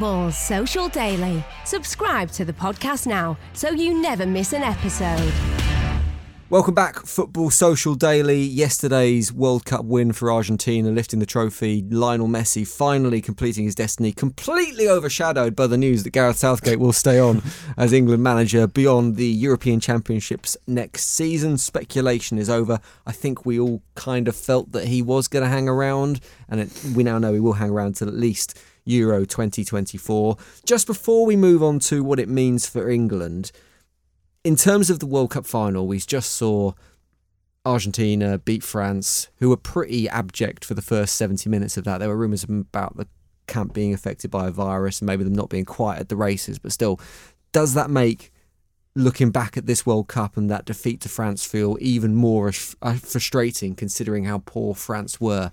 Football 0.00 0.32
Social 0.32 0.88
Daily. 0.88 1.44
Subscribe 1.66 2.30
to 2.30 2.46
the 2.46 2.54
podcast 2.54 3.06
now 3.06 3.36
so 3.52 3.68
you 3.68 4.00
never 4.00 4.24
miss 4.24 4.54
an 4.54 4.62
episode. 4.62 5.30
Welcome 6.48 6.72
back, 6.72 7.04
Football 7.04 7.50
Social 7.50 7.94
Daily. 7.94 8.40
Yesterday's 8.40 9.30
World 9.30 9.66
Cup 9.66 9.84
win 9.84 10.12
for 10.12 10.32
Argentina, 10.32 10.90
lifting 10.90 11.20
the 11.20 11.26
trophy. 11.26 11.82
Lionel 11.82 12.28
Messi 12.28 12.66
finally 12.66 13.20
completing 13.20 13.66
his 13.66 13.74
destiny, 13.74 14.10
completely 14.10 14.88
overshadowed 14.88 15.54
by 15.54 15.66
the 15.66 15.76
news 15.76 16.02
that 16.04 16.14
Gareth 16.14 16.38
Southgate 16.38 16.80
will 16.80 16.94
stay 16.94 17.18
on 17.18 17.42
as 17.76 17.92
England 17.92 18.22
manager 18.22 18.66
beyond 18.66 19.16
the 19.16 19.28
European 19.28 19.80
Championships 19.80 20.56
next 20.66 21.08
season. 21.08 21.58
Speculation 21.58 22.38
is 22.38 22.48
over. 22.48 22.80
I 23.06 23.12
think 23.12 23.44
we 23.44 23.60
all 23.60 23.82
kind 23.96 24.28
of 24.28 24.34
felt 24.34 24.72
that 24.72 24.88
he 24.88 25.02
was 25.02 25.28
going 25.28 25.44
to 25.44 25.50
hang 25.50 25.68
around, 25.68 26.20
and 26.48 26.60
it, 26.60 26.84
we 26.96 27.02
now 27.02 27.18
know 27.18 27.34
he 27.34 27.40
will 27.40 27.52
hang 27.52 27.68
around 27.68 27.96
till 27.96 28.08
at 28.08 28.14
least 28.14 28.58
Euro 28.90 29.24
2024. 29.24 30.36
Just 30.64 30.86
before 30.86 31.26
we 31.26 31.36
move 31.36 31.62
on 31.62 31.78
to 31.80 32.02
what 32.02 32.18
it 32.18 32.28
means 32.28 32.66
for 32.66 32.90
England, 32.90 33.52
in 34.44 34.56
terms 34.56 34.90
of 34.90 34.98
the 34.98 35.06
World 35.06 35.30
Cup 35.30 35.46
final, 35.46 35.86
we 35.86 35.98
just 35.98 36.32
saw 36.32 36.72
Argentina 37.64 38.38
beat 38.38 38.62
France, 38.62 39.28
who 39.36 39.50
were 39.50 39.56
pretty 39.56 40.08
abject 40.08 40.64
for 40.64 40.74
the 40.74 40.82
first 40.82 41.16
70 41.16 41.48
minutes 41.50 41.76
of 41.76 41.84
that. 41.84 41.98
There 41.98 42.08
were 42.08 42.16
rumours 42.16 42.44
about 42.44 42.96
the 42.96 43.06
camp 43.46 43.74
being 43.74 43.92
affected 43.92 44.30
by 44.30 44.48
a 44.48 44.50
virus 44.50 45.00
and 45.00 45.06
maybe 45.06 45.24
them 45.24 45.34
not 45.34 45.50
being 45.50 45.64
quite 45.64 45.98
at 45.98 46.08
the 46.08 46.16
races, 46.16 46.58
but 46.58 46.72
still, 46.72 47.00
does 47.52 47.74
that 47.74 47.90
make 47.90 48.32
looking 48.94 49.30
back 49.30 49.56
at 49.56 49.66
this 49.66 49.84
World 49.84 50.08
Cup 50.08 50.36
and 50.36 50.50
that 50.50 50.64
defeat 50.64 51.00
to 51.02 51.08
France 51.08 51.44
feel 51.44 51.76
even 51.80 52.14
more 52.14 52.50
uh, 52.82 52.94
frustrating 52.94 53.74
considering 53.74 54.24
how 54.24 54.42
poor 54.44 54.74
France 54.74 55.20
were 55.20 55.52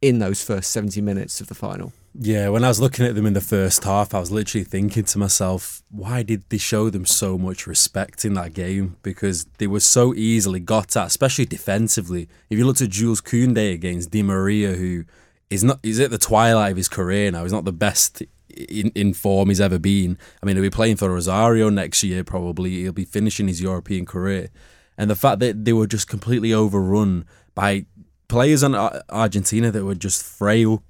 in 0.00 0.18
those 0.18 0.42
first 0.42 0.70
70 0.70 1.00
minutes 1.00 1.40
of 1.40 1.48
the 1.48 1.54
final? 1.54 1.92
Yeah, 2.14 2.50
when 2.50 2.62
I 2.62 2.68
was 2.68 2.78
looking 2.78 3.06
at 3.06 3.14
them 3.14 3.24
in 3.24 3.32
the 3.32 3.40
first 3.40 3.84
half, 3.84 4.14
I 4.14 4.20
was 4.20 4.30
literally 4.30 4.64
thinking 4.64 5.04
to 5.04 5.18
myself, 5.18 5.82
why 5.88 6.22
did 6.22 6.44
they 6.50 6.58
show 6.58 6.90
them 6.90 7.06
so 7.06 7.38
much 7.38 7.66
respect 7.66 8.26
in 8.26 8.34
that 8.34 8.52
game? 8.52 8.96
Because 9.02 9.46
they 9.56 9.66
were 9.66 9.80
so 9.80 10.12
easily 10.14 10.60
got 10.60 10.94
at, 10.94 11.06
especially 11.06 11.46
defensively. 11.46 12.28
If 12.50 12.58
you 12.58 12.66
looked 12.66 12.82
at 12.82 12.90
Jules 12.90 13.22
Koundé 13.22 13.72
against 13.72 14.10
Di 14.10 14.22
Maria, 14.22 14.74
who 14.74 15.04
is 15.48 15.64
not 15.64 15.80
is 15.82 16.00
at 16.00 16.10
the 16.10 16.18
twilight 16.18 16.72
of 16.72 16.76
his 16.76 16.88
career 16.88 17.30
now, 17.30 17.44
he's 17.44 17.52
not 17.52 17.64
the 17.64 17.72
best 17.72 18.22
in, 18.50 18.90
in 18.94 19.14
form 19.14 19.48
he's 19.48 19.60
ever 19.60 19.78
been. 19.78 20.18
I 20.42 20.46
mean, 20.46 20.56
he'll 20.56 20.62
be 20.62 20.70
playing 20.70 20.96
for 20.96 21.10
Rosario 21.10 21.70
next 21.70 22.02
year, 22.02 22.24
probably. 22.24 22.82
He'll 22.82 22.92
be 22.92 23.06
finishing 23.06 23.48
his 23.48 23.62
European 23.62 24.04
career. 24.04 24.50
And 24.98 25.10
the 25.10 25.16
fact 25.16 25.40
that 25.40 25.64
they 25.64 25.72
were 25.72 25.86
just 25.86 26.08
completely 26.08 26.52
overrun 26.52 27.24
by 27.54 27.86
players 28.28 28.62
on 28.62 28.74
Argentina 29.10 29.70
that 29.70 29.84
were 29.84 29.94
just 29.94 30.22
frail, 30.22 30.82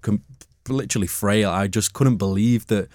literally 0.68 1.06
frail. 1.06 1.50
I 1.50 1.66
just 1.66 1.92
couldn't 1.92 2.16
believe 2.16 2.66
that 2.66 2.88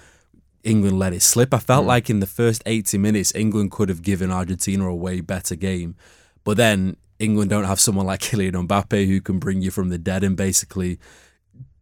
England 0.63 0.99
let 0.99 1.13
it 1.13 1.21
slip. 1.21 1.53
I 1.53 1.59
felt 1.59 1.83
hmm. 1.83 1.89
like 1.89 2.09
in 2.09 2.19
the 2.19 2.27
first 2.27 2.63
80 2.65 2.97
minutes, 2.97 3.33
England 3.35 3.71
could 3.71 3.89
have 3.89 4.01
given 4.01 4.31
Argentina 4.31 4.87
a 4.87 4.95
way 4.95 5.21
better 5.21 5.55
game. 5.55 5.95
But 6.43 6.57
then 6.57 6.97
England 7.19 7.49
don't 7.49 7.65
have 7.65 7.79
someone 7.79 8.05
like 8.05 8.19
Kylian 8.21 8.67
Mbappe 8.67 9.07
who 9.07 9.21
can 9.21 9.39
bring 9.39 9.61
you 9.61 9.71
from 9.71 9.89
the 9.89 9.97
dead 9.97 10.23
and 10.23 10.35
basically 10.35 10.99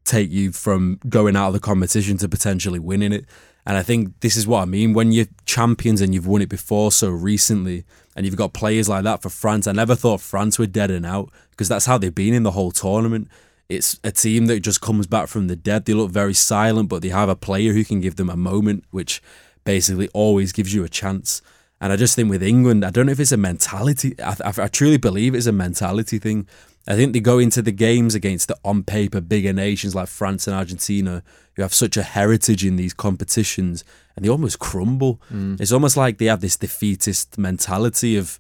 take 0.04 0.32
you 0.32 0.52
from 0.52 1.00
going 1.10 1.36
out 1.36 1.48
of 1.48 1.54
the 1.54 1.60
competition 1.60 2.18
to 2.18 2.30
potentially 2.30 2.80
winning 2.80 3.12
it. 3.12 3.26
And 3.66 3.76
I 3.76 3.82
think 3.82 4.20
this 4.20 4.38
is 4.38 4.46
what 4.46 4.62
I 4.62 4.66
mean. 4.66 4.94
When 4.94 5.12
you're 5.12 5.26
champions 5.46 6.00
and 6.00 6.14
you've 6.14 6.28
won 6.28 6.44
it 6.44 6.50
before 6.50 6.92
so 6.92 7.10
recently, 7.10 7.84
and 8.16 8.26
you've 8.26 8.36
got 8.36 8.54
players 8.54 8.88
like 8.88 9.04
that 9.04 9.22
for 9.22 9.30
France, 9.30 9.68
I 9.68 9.72
never 9.72 9.96
thought 9.96 10.22
France 10.22 10.58
were 10.58 10.68
dead 10.68 10.92
and 10.92 11.06
out 11.06 11.32
because 11.50 11.68
that's 11.68 11.86
how 11.86 11.98
they've 11.98 12.14
been 12.14 12.34
in 12.34 12.44
the 12.44 12.52
whole 12.52 12.72
tournament. 12.72 13.28
It's 13.68 14.00
a 14.04 14.12
team 14.12 14.46
that 14.46 14.60
just 14.60 14.82
comes 14.82 15.08
back 15.08 15.28
from 15.28 15.48
the 15.48 15.56
dead. 15.56 15.86
They 15.86 15.94
look 15.94 16.12
very 16.12 16.34
silent, 16.34 16.90
but 16.90 17.02
they 17.02 17.10
have 17.10 17.30
a 17.30 17.36
player 17.36 17.74
who 17.74 17.84
can 17.84 18.00
give 18.00 18.16
them 18.16 18.30
a 18.30 18.38
moment, 18.38 18.84
which 18.92 19.22
basically 19.64 20.08
always 20.10 20.52
gives 20.52 20.74
you 20.74 20.84
a 20.84 20.90
chance. 20.90 21.42
And 21.82 21.92
I 21.92 21.96
just 21.96 22.16
think 22.16 22.30
with 22.30 22.44
England, 22.44 22.86
I 22.86 22.90
don't 22.92 23.08
know 23.08 23.12
if 23.12 23.20
it's 23.20 23.32
a 23.32 23.38
mentality. 23.38 24.16
I, 24.22 24.36
I, 24.46 24.54
I 24.64 24.68
truly 24.68 24.98
believe 24.98 25.36
it's 25.36 25.48
a 25.48 25.52
mentality 25.52 26.20
thing. 26.20 26.48
I 26.88 26.96
think 26.96 27.14
they 27.14 27.20
go 27.20 27.40
into 27.40 27.62
the 27.62 27.72
games 27.72 28.14
against 28.14 28.48
the 28.48 28.58
on 28.64 28.84
paper 28.84 29.20
bigger 29.20 29.52
nations 29.52 29.96
like 29.96 30.08
France 30.08 30.48
and 30.48 30.56
Argentina, 30.56 31.24
who 31.56 31.64
have 31.64 31.74
such 31.74 31.98
a 31.98 32.04
heritage 32.04 32.64
in 32.64 32.76
these 32.76 32.94
competitions, 32.94 33.84
and 34.16 34.24
they 34.24 34.30
almost 34.30 34.60
crumble. 34.60 35.20
Mm. 35.34 35.60
It's 35.60 35.72
almost 35.72 35.98
like 35.98 36.20
they 36.20 36.26
have 36.26 36.42
this 36.42 36.58
defeatist 36.58 37.38
mentality 37.38 38.16
of 38.16 38.38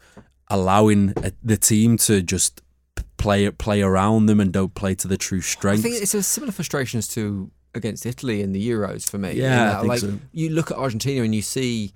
allowing 0.49 1.13
a, 1.17 1.31
the 1.43 1.57
team 1.57 1.97
to 1.97 2.21
just 2.21 2.61
play 3.17 3.49
play 3.51 3.81
around 3.81 4.25
them 4.25 4.39
and 4.39 4.51
don't 4.51 4.73
play 4.73 4.95
to 4.95 5.07
the 5.07 5.17
true 5.17 5.39
I 5.39 5.41
strengths. 5.41 5.83
think 5.83 6.01
it's 6.01 6.13
a 6.13 6.23
similar 6.23 6.51
frustration 6.51 6.97
as 6.97 7.07
to 7.09 7.51
against 7.73 8.05
Italy 8.05 8.41
in 8.41 8.51
the 8.51 8.69
Euros 8.69 9.09
for 9.09 9.17
me. 9.17 9.33
Yeah, 9.33 9.79
I 9.79 9.81
like, 9.81 9.99
so. 9.99 10.19
You 10.31 10.49
look 10.49 10.71
at 10.71 10.77
Argentina 10.77 11.23
and 11.23 11.35
you 11.35 11.41
see 11.41 11.93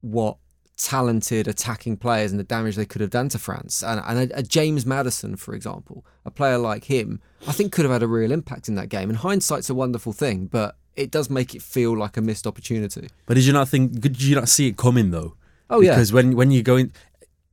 what 0.00 0.36
talented 0.76 1.48
attacking 1.48 1.96
players 1.96 2.30
and 2.30 2.38
the 2.38 2.44
damage 2.44 2.76
they 2.76 2.84
could 2.84 3.00
have 3.00 3.10
done 3.10 3.28
to 3.30 3.38
France. 3.38 3.82
And, 3.82 4.00
and 4.06 4.30
a, 4.30 4.38
a 4.38 4.42
James 4.42 4.86
Maddison, 4.86 5.36
for 5.36 5.54
example, 5.54 6.04
a 6.24 6.30
player 6.30 6.58
like 6.58 6.84
him, 6.84 7.20
I 7.46 7.52
think 7.52 7.72
could 7.72 7.84
have 7.84 7.92
had 7.92 8.02
a 8.02 8.06
real 8.06 8.30
impact 8.30 8.68
in 8.68 8.74
that 8.76 8.88
game. 8.88 9.08
And 9.08 9.18
hindsight's 9.18 9.68
a 9.68 9.74
wonderful 9.74 10.12
thing, 10.12 10.46
but 10.46 10.76
it 10.94 11.10
does 11.10 11.30
make 11.30 11.54
it 11.54 11.62
feel 11.62 11.96
like 11.96 12.16
a 12.16 12.20
missed 12.20 12.46
opportunity. 12.46 13.08
But 13.26 13.34
did 13.34 13.44
you 13.44 13.52
not 13.52 13.68
think? 13.68 14.00
Did 14.00 14.20
you 14.22 14.34
not 14.34 14.48
see 14.48 14.68
it 14.68 14.76
coming 14.76 15.10
though? 15.10 15.34
Oh, 15.70 15.80
yeah. 15.80 15.90
Because 15.92 16.12
when 16.12 16.34
when 16.36 16.50
you 16.50 16.62
go 16.62 16.76
in, 16.76 16.92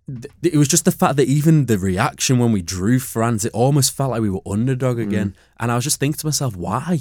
th- 0.07 0.53
it 0.53 0.57
was 0.57 0.67
just 0.67 0.85
the 0.85 0.91
fact 0.91 1.15
that 1.17 1.27
even 1.27 1.65
the 1.65 1.77
reaction 1.77 2.39
when 2.39 2.51
we 2.51 2.61
drew 2.61 2.99
France, 2.99 3.45
it 3.45 3.53
almost 3.53 3.95
felt 3.95 4.11
like 4.11 4.21
we 4.21 4.29
were 4.29 4.41
underdog 4.45 4.97
mm. 4.97 5.03
again. 5.03 5.35
And 5.59 5.71
I 5.71 5.75
was 5.75 5.83
just 5.83 5.99
thinking 5.99 6.19
to 6.19 6.27
myself, 6.27 6.55
why? 6.55 6.99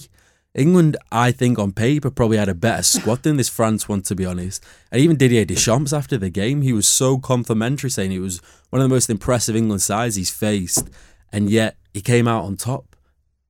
England, 0.55 0.97
I 1.11 1.33
think 1.33 1.59
on 1.59 1.73
paper 1.73 2.11
probably 2.11 2.37
had 2.37 2.49
a 2.49 2.55
better 2.55 2.85
squad 2.85 3.25
than 3.25 3.37
this 3.37 3.49
France 3.49 3.89
one, 3.89 4.03
to 4.03 4.15
be 4.15 4.25
honest. 4.25 4.65
And 4.93 5.01
even 5.01 5.17
Didier 5.17 5.45
Deschamps 5.45 5.93
after 5.93 6.17
the 6.17 6.31
game, 6.31 6.63
he 6.63 6.73
was 6.73 6.87
so 6.87 7.19
complimentary, 7.19 7.91
saying 7.91 8.13
it 8.13 8.21
was 8.21 8.41
one 8.71 8.81
of 8.81 8.89
the 8.89 8.95
most 8.95 9.11
impressive 9.11 9.57
England 9.57 9.83
sides 9.83 10.15
he's 10.15 10.31
faced, 10.31 10.91
and 11.33 11.51
yet 11.51 11.77
he 11.93 12.01
came 12.01 12.29
out 12.29 12.45
on 12.45 12.57
top. 12.57 12.95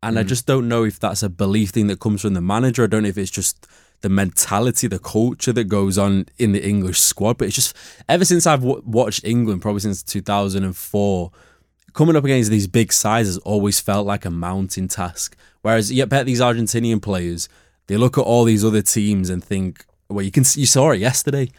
And 0.03 0.19
I 0.19 0.23
mm. 0.23 0.29
just 0.29 0.47
don't 0.47 0.67
know 0.67 0.85
if 0.85 0.99
that's 0.99 1.23
a 1.23 1.29
belief 1.29 1.71
thing 1.71 1.89
that 1.89 2.01
comes 2.01 2.23
from 2.23 2.35
the 2.35 2.41
manager. 2.41 2.85
I 2.85 2.87
don't 2.87 3.03
know 3.03 3.09
if 3.11 3.19
it's 3.19 3.31
just 3.31 3.67
the 4.05 4.11
mentality, 4.11 4.87
the 4.87 4.99
culture 4.99 5.51
that 5.51 5.65
goes 5.65 5.97
on 5.97 6.27
in 6.37 6.53
the 6.53 6.63
English 6.63 7.01
squad. 7.01 7.39
But 7.39 7.47
it's 7.47 7.55
just 7.55 7.75
ever 8.07 8.27
since 8.27 8.47
I've 8.47 8.61
w- 8.61 8.83
watched 8.85 9.25
England, 9.25 9.63
probably 9.63 9.81
since 9.81 10.03
2004, 10.03 11.31
coming 11.95 12.15
up 12.15 12.23
against 12.23 12.51
these 12.51 12.67
big 12.67 12.93
sides 12.93 13.29
has 13.29 13.39
always 13.39 13.81
felt 13.81 14.07
like 14.07 14.27
a 14.27 14.31
mountain 14.31 14.89
task. 14.89 15.39
Whereas 15.63 15.91
you 15.91 16.05
bet 16.05 16.27
these 16.27 16.43
Argentinian 16.43 17.01
players, 17.01 17.49
they 17.87 17.97
look 17.97 18.19
at 18.19 18.25
all 18.25 18.45
these 18.45 18.63
other 18.63 18.83
teams 18.83 19.31
and 19.31 19.43
think, 19.43 19.87
well, 20.11 20.23
you 20.23 20.31
can 20.31 20.45
you 20.55 20.67
saw 20.67 20.91
it 20.91 21.01
yesterday. 21.01 21.51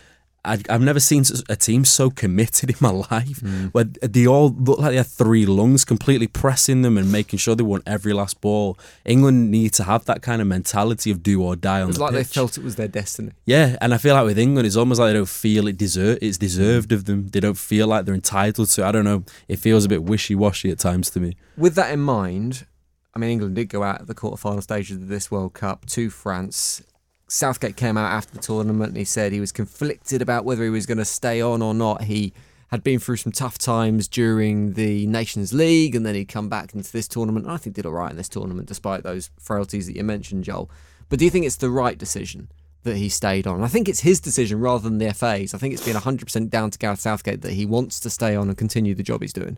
I, 0.45 0.59
I've 0.69 0.81
never 0.81 0.99
seen 0.99 1.23
a 1.49 1.55
team 1.55 1.85
so 1.85 2.09
committed 2.09 2.69
in 2.69 2.75
my 2.79 2.91
life 2.91 3.41
mm. 3.41 3.71
where 3.71 3.85
they 3.85 4.27
all 4.27 4.49
look 4.49 4.79
like 4.79 4.91
they 4.91 4.97
had 4.97 5.07
three 5.07 5.45
lungs, 5.45 5.83
completely 5.83 6.27
pressing 6.27 6.81
them 6.81 6.97
and 6.97 7.11
making 7.11 7.39
sure 7.39 7.55
they 7.55 7.63
won 7.63 7.81
every 7.85 8.13
last 8.13 8.41
ball. 8.41 8.77
England 9.03 9.51
need 9.51 9.73
to 9.73 9.83
have 9.83 10.05
that 10.05 10.21
kind 10.21 10.41
of 10.41 10.47
mentality 10.47 11.11
of 11.11 11.23
do 11.23 11.41
or 11.41 11.55
die 11.55 11.81
on 11.81 11.83
It 11.83 11.87
was 11.87 11.97
the 11.97 12.03
like 12.03 12.13
they 12.13 12.23
felt 12.23 12.57
it 12.57 12.63
was 12.63 12.75
their 12.75 12.87
destiny. 12.87 13.31
Yeah, 13.45 13.77
and 13.81 13.93
I 13.93 13.97
feel 13.97 14.15
like 14.15 14.25
with 14.25 14.39
England, 14.39 14.67
it's 14.67 14.75
almost 14.75 14.99
like 14.99 15.09
they 15.09 15.17
don't 15.17 15.27
feel 15.27 15.67
it 15.67 15.77
deserve. 15.77 16.19
It's 16.21 16.37
deserved 16.37 16.91
of 16.91 17.05
them. 17.05 17.27
They 17.29 17.39
don't 17.39 17.57
feel 17.57 17.87
like 17.87 18.05
they're 18.05 18.15
entitled 18.15 18.69
to. 18.69 18.85
I 18.85 18.91
don't 18.91 19.05
know. 19.05 19.23
It 19.47 19.57
feels 19.57 19.85
a 19.85 19.89
bit 19.89 20.03
wishy 20.03 20.35
washy 20.35 20.69
at 20.69 20.79
times 20.79 21.09
to 21.11 21.19
me. 21.19 21.37
With 21.57 21.75
that 21.75 21.91
in 21.91 22.01
mind, 22.01 22.65
I 23.13 23.19
mean, 23.19 23.29
England 23.29 23.55
did 23.55 23.69
go 23.69 23.83
out 23.83 24.01
at 24.01 24.07
the 24.07 24.15
quarterfinal 24.15 24.61
stages 24.61 24.97
of 24.97 25.07
this 25.07 25.31
World 25.31 25.53
Cup 25.53 25.85
to 25.87 26.09
France. 26.09 26.83
Southgate 27.27 27.75
came 27.75 27.97
out 27.97 28.11
after 28.11 28.33
the 28.33 28.41
tournament 28.41 28.89
and 28.89 28.97
he 28.97 29.03
said 29.03 29.31
he 29.31 29.39
was 29.39 29.51
conflicted 29.51 30.21
about 30.21 30.45
whether 30.45 30.63
he 30.63 30.69
was 30.69 30.85
going 30.85 30.97
to 30.99 31.05
stay 31.05 31.41
on 31.41 31.61
or 31.61 31.73
not. 31.73 32.03
He 32.03 32.33
had 32.69 32.83
been 32.83 32.99
through 32.99 33.17
some 33.17 33.31
tough 33.31 33.57
times 33.57 34.07
during 34.07 34.73
the 34.73 35.07
Nations 35.07 35.53
League 35.53 35.95
and 35.95 36.05
then 36.05 36.15
he'd 36.15 36.25
come 36.25 36.49
back 36.49 36.73
into 36.73 36.91
this 36.91 37.07
tournament. 37.07 37.47
I 37.47 37.57
think 37.57 37.75
did 37.75 37.85
all 37.85 37.93
right 37.93 38.11
in 38.11 38.17
this 38.17 38.29
tournament 38.29 38.67
despite 38.67 39.03
those 39.03 39.31
frailties 39.39 39.87
that 39.87 39.95
you 39.95 40.03
mentioned, 40.03 40.43
Joel. 40.43 40.69
But 41.09 41.19
do 41.19 41.25
you 41.25 41.31
think 41.31 41.45
it's 41.45 41.57
the 41.57 41.69
right 41.69 41.97
decision 41.97 42.49
that 42.83 42.97
he 42.97 43.09
stayed 43.09 43.47
on? 43.47 43.63
I 43.63 43.67
think 43.67 43.89
it's 43.89 44.01
his 44.01 44.19
decision 44.19 44.59
rather 44.59 44.87
than 44.87 44.99
the 44.99 45.13
FA's. 45.13 45.53
I 45.53 45.57
think 45.57 45.73
it's 45.73 45.85
been 45.85 45.95
100% 45.95 46.49
down 46.49 46.71
to 46.71 46.79
Gareth 46.79 46.99
Southgate 46.99 47.41
that 47.41 47.53
he 47.53 47.65
wants 47.65 47.99
to 48.01 48.09
stay 48.09 48.35
on 48.35 48.49
and 48.49 48.57
continue 48.57 48.95
the 48.95 49.03
job 49.03 49.21
he's 49.21 49.33
doing. 49.33 49.57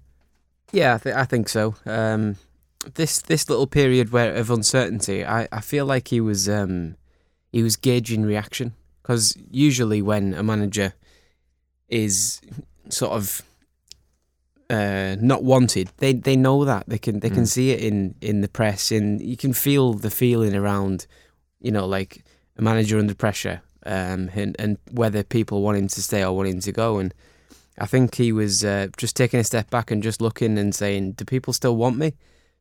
Yeah, 0.72 0.96
I, 0.96 0.98
th- 0.98 1.16
I 1.16 1.26
think 1.26 1.48
so. 1.50 1.76
Um, 1.86 2.36
this 2.96 3.22
this 3.22 3.50
little 3.50 3.68
period 3.68 4.12
where 4.12 4.34
of 4.34 4.50
uncertainty, 4.50 5.26
I, 5.26 5.48
I 5.52 5.62
feel 5.62 5.86
like 5.86 6.10
he 6.10 6.22
was 6.22 6.50
um, 6.50 6.96
he 7.58 7.64
was 7.64 7.76
gauging 7.76 8.24
reaction 8.24 8.74
because 9.02 9.26
usually 9.68 10.02
when 10.02 10.34
a 10.34 10.44
manager 10.44 10.94
is 11.90 12.42
sort 12.90 13.14
of 13.14 13.42
uh, 14.70 15.16
not 15.22 15.44
wanted, 15.44 15.90
they 15.98 16.14
they 16.14 16.36
know 16.36 16.66
that 16.66 16.84
they 16.88 16.98
can 16.98 17.20
they 17.22 17.30
can 17.30 17.44
Mm. 17.44 17.48
see 17.56 17.72
it 17.72 17.80
in 17.80 18.16
in 18.22 18.42
the 18.42 18.50
press, 18.50 18.92
and 18.92 19.22
you 19.22 19.38
can 19.38 19.54
feel 19.54 19.94
the 19.94 20.10
feeling 20.10 20.56
around, 20.56 21.08
you 21.62 21.72
know, 21.72 21.88
like 21.98 22.24
a 22.58 22.62
manager 22.62 23.00
under 23.00 23.16
pressure, 23.16 23.62
um, 23.86 24.30
and 24.36 24.56
and 24.60 24.78
whether 24.92 25.24
people 25.24 25.62
want 25.62 25.78
him 25.78 25.88
to 25.88 26.02
stay 26.02 26.24
or 26.24 26.36
want 26.36 26.50
him 26.50 26.60
to 26.60 26.72
go, 26.72 27.00
and 27.00 27.14
I 27.80 27.86
think 27.88 28.16
he 28.16 28.32
was 28.34 28.64
uh, 28.64 28.88
just 28.98 29.16
taking 29.16 29.40
a 29.40 29.44
step 29.44 29.70
back 29.70 29.92
and 29.92 30.04
just 30.04 30.22
looking 30.22 30.58
and 30.58 30.76
saying, 30.76 31.14
do 31.14 31.24
people 31.26 31.54
still 31.54 31.78
want 31.78 31.98
me? 31.98 32.12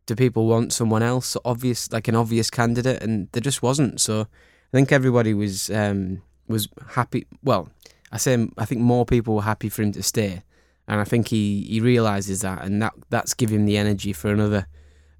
Do 0.06 0.14
people 0.14 0.46
want 0.46 0.72
someone 0.72 1.02
else, 1.02 1.36
obvious 1.44 1.90
like 1.90 2.06
an 2.10 2.14
obvious 2.16 2.50
candidate? 2.50 3.02
And 3.02 3.28
there 3.32 3.40
just 3.42 3.62
wasn't. 3.62 4.00
So 4.00 4.26
I 4.72 4.76
think 4.76 4.92
everybody 4.92 5.34
was 5.34 5.70
um, 5.70 6.22
was 6.48 6.68
happy. 6.90 7.26
Well, 7.42 7.68
I 8.12 8.18
say 8.18 8.48
I 8.58 8.64
think 8.64 8.80
more 8.80 9.06
people 9.06 9.34
were 9.34 9.42
happy 9.42 9.68
for 9.68 9.82
him 9.82 9.92
to 9.92 10.02
stay, 10.02 10.42
and 10.88 11.00
I 11.00 11.04
think 11.04 11.28
he, 11.28 11.62
he 11.62 11.80
realizes 11.80 12.40
that, 12.42 12.64
and 12.64 12.82
that 12.82 12.94
that's 13.10 13.34
giving 13.34 13.60
him 13.60 13.66
the 13.66 13.76
energy 13.76 14.12
for 14.12 14.32
another 14.32 14.66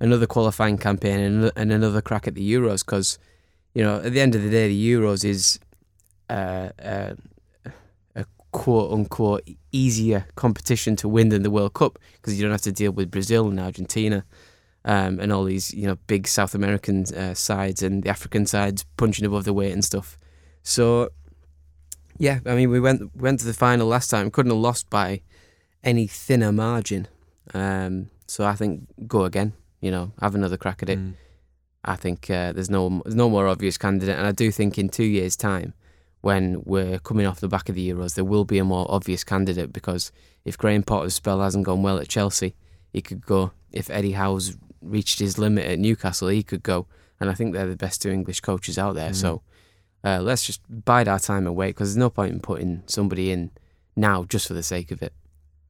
another 0.00 0.26
qualifying 0.26 0.78
campaign 0.78 1.20
and 1.20 1.52
and 1.56 1.72
another 1.72 2.02
crack 2.02 2.26
at 2.26 2.34
the 2.34 2.52
Euros. 2.52 2.84
Because 2.84 3.18
you 3.74 3.82
know, 3.82 3.96
at 3.96 4.12
the 4.12 4.20
end 4.20 4.34
of 4.34 4.42
the 4.42 4.50
day, 4.50 4.68
the 4.68 4.92
Euros 4.92 5.24
is 5.24 5.58
uh, 6.28 6.70
uh, 6.82 7.14
a 8.14 8.24
quote 8.52 8.92
unquote 8.92 9.48
easier 9.72 10.26
competition 10.34 10.96
to 10.96 11.08
win 11.08 11.28
than 11.28 11.42
the 11.42 11.50
World 11.50 11.74
Cup 11.74 11.98
because 12.14 12.36
you 12.36 12.42
don't 12.42 12.52
have 12.52 12.62
to 12.62 12.72
deal 12.72 12.92
with 12.92 13.10
Brazil 13.10 13.48
and 13.48 13.60
Argentina. 13.60 14.24
Um, 14.88 15.18
and 15.18 15.32
all 15.32 15.42
these, 15.42 15.74
you 15.74 15.88
know, 15.88 15.98
big 16.06 16.28
South 16.28 16.54
American 16.54 17.04
uh, 17.12 17.34
sides 17.34 17.82
and 17.82 18.04
the 18.04 18.08
African 18.08 18.46
sides 18.46 18.84
punching 18.96 19.26
above 19.26 19.44
the 19.44 19.52
weight 19.52 19.72
and 19.72 19.84
stuff. 19.84 20.16
So, 20.62 21.10
yeah, 22.18 22.38
I 22.46 22.54
mean, 22.54 22.70
we 22.70 22.78
went 22.78 23.14
went 23.16 23.40
to 23.40 23.46
the 23.46 23.52
final 23.52 23.88
last 23.88 24.10
time. 24.10 24.30
Couldn't 24.30 24.52
have 24.52 24.60
lost 24.60 24.88
by 24.88 25.22
any 25.82 26.06
thinner 26.06 26.52
margin. 26.52 27.08
Um, 27.52 28.10
so 28.28 28.44
I 28.44 28.54
think 28.54 28.86
go 29.08 29.24
again. 29.24 29.54
You 29.80 29.90
know, 29.90 30.12
have 30.20 30.36
another 30.36 30.56
crack 30.56 30.82
at 30.82 30.88
it. 30.88 30.98
I 31.84 31.94
think 31.94 32.28
uh, 32.30 32.52
there's 32.52 32.70
no 32.70 33.02
there's 33.04 33.14
no 33.14 33.30
more 33.30 33.46
obvious 33.46 33.78
candidate, 33.78 34.16
and 34.16 34.26
I 34.26 34.32
do 34.32 34.50
think 34.50 34.78
in 34.78 34.88
two 34.88 35.04
years' 35.04 35.36
time, 35.36 35.74
when 36.20 36.62
we're 36.64 36.98
coming 36.98 37.26
off 37.26 37.40
the 37.40 37.48
back 37.48 37.68
of 37.68 37.76
the 37.76 37.88
Euros, 37.88 38.14
there 38.14 38.24
will 38.24 38.44
be 38.44 38.58
a 38.58 38.64
more 38.64 38.86
obvious 38.88 39.22
candidate 39.22 39.72
because 39.72 40.10
if 40.44 40.58
Graham 40.58 40.82
Potter's 40.82 41.14
spell 41.14 41.40
hasn't 41.40 41.64
gone 41.64 41.82
well 41.82 41.98
at 41.98 42.08
Chelsea, 42.08 42.54
he 42.92 43.00
could 43.00 43.24
go. 43.24 43.52
If 43.70 43.90
Eddie 43.90 44.12
Howe's 44.12 44.56
reached 44.80 45.18
his 45.18 45.38
limit 45.38 45.66
at 45.66 45.78
Newcastle, 45.78 46.28
he 46.28 46.42
could 46.42 46.62
go. 46.62 46.86
And 47.18 47.30
I 47.30 47.34
think 47.34 47.54
they're 47.54 47.66
the 47.66 47.76
best 47.76 48.02
two 48.02 48.10
English 48.10 48.40
coaches 48.40 48.78
out 48.78 48.94
there. 48.94 49.10
Mm. 49.10 49.14
So 49.14 49.42
uh, 50.04 50.20
let's 50.20 50.44
just 50.44 50.60
bide 50.68 51.08
our 51.08 51.18
time 51.18 51.46
and 51.46 51.56
wait 51.56 51.70
because 51.70 51.90
there's 51.90 51.96
no 51.96 52.10
point 52.10 52.32
in 52.32 52.40
putting 52.40 52.82
somebody 52.86 53.30
in 53.30 53.50
now 53.96 54.24
just 54.24 54.46
for 54.46 54.54
the 54.54 54.62
sake 54.62 54.90
of 54.90 55.02
it. 55.02 55.12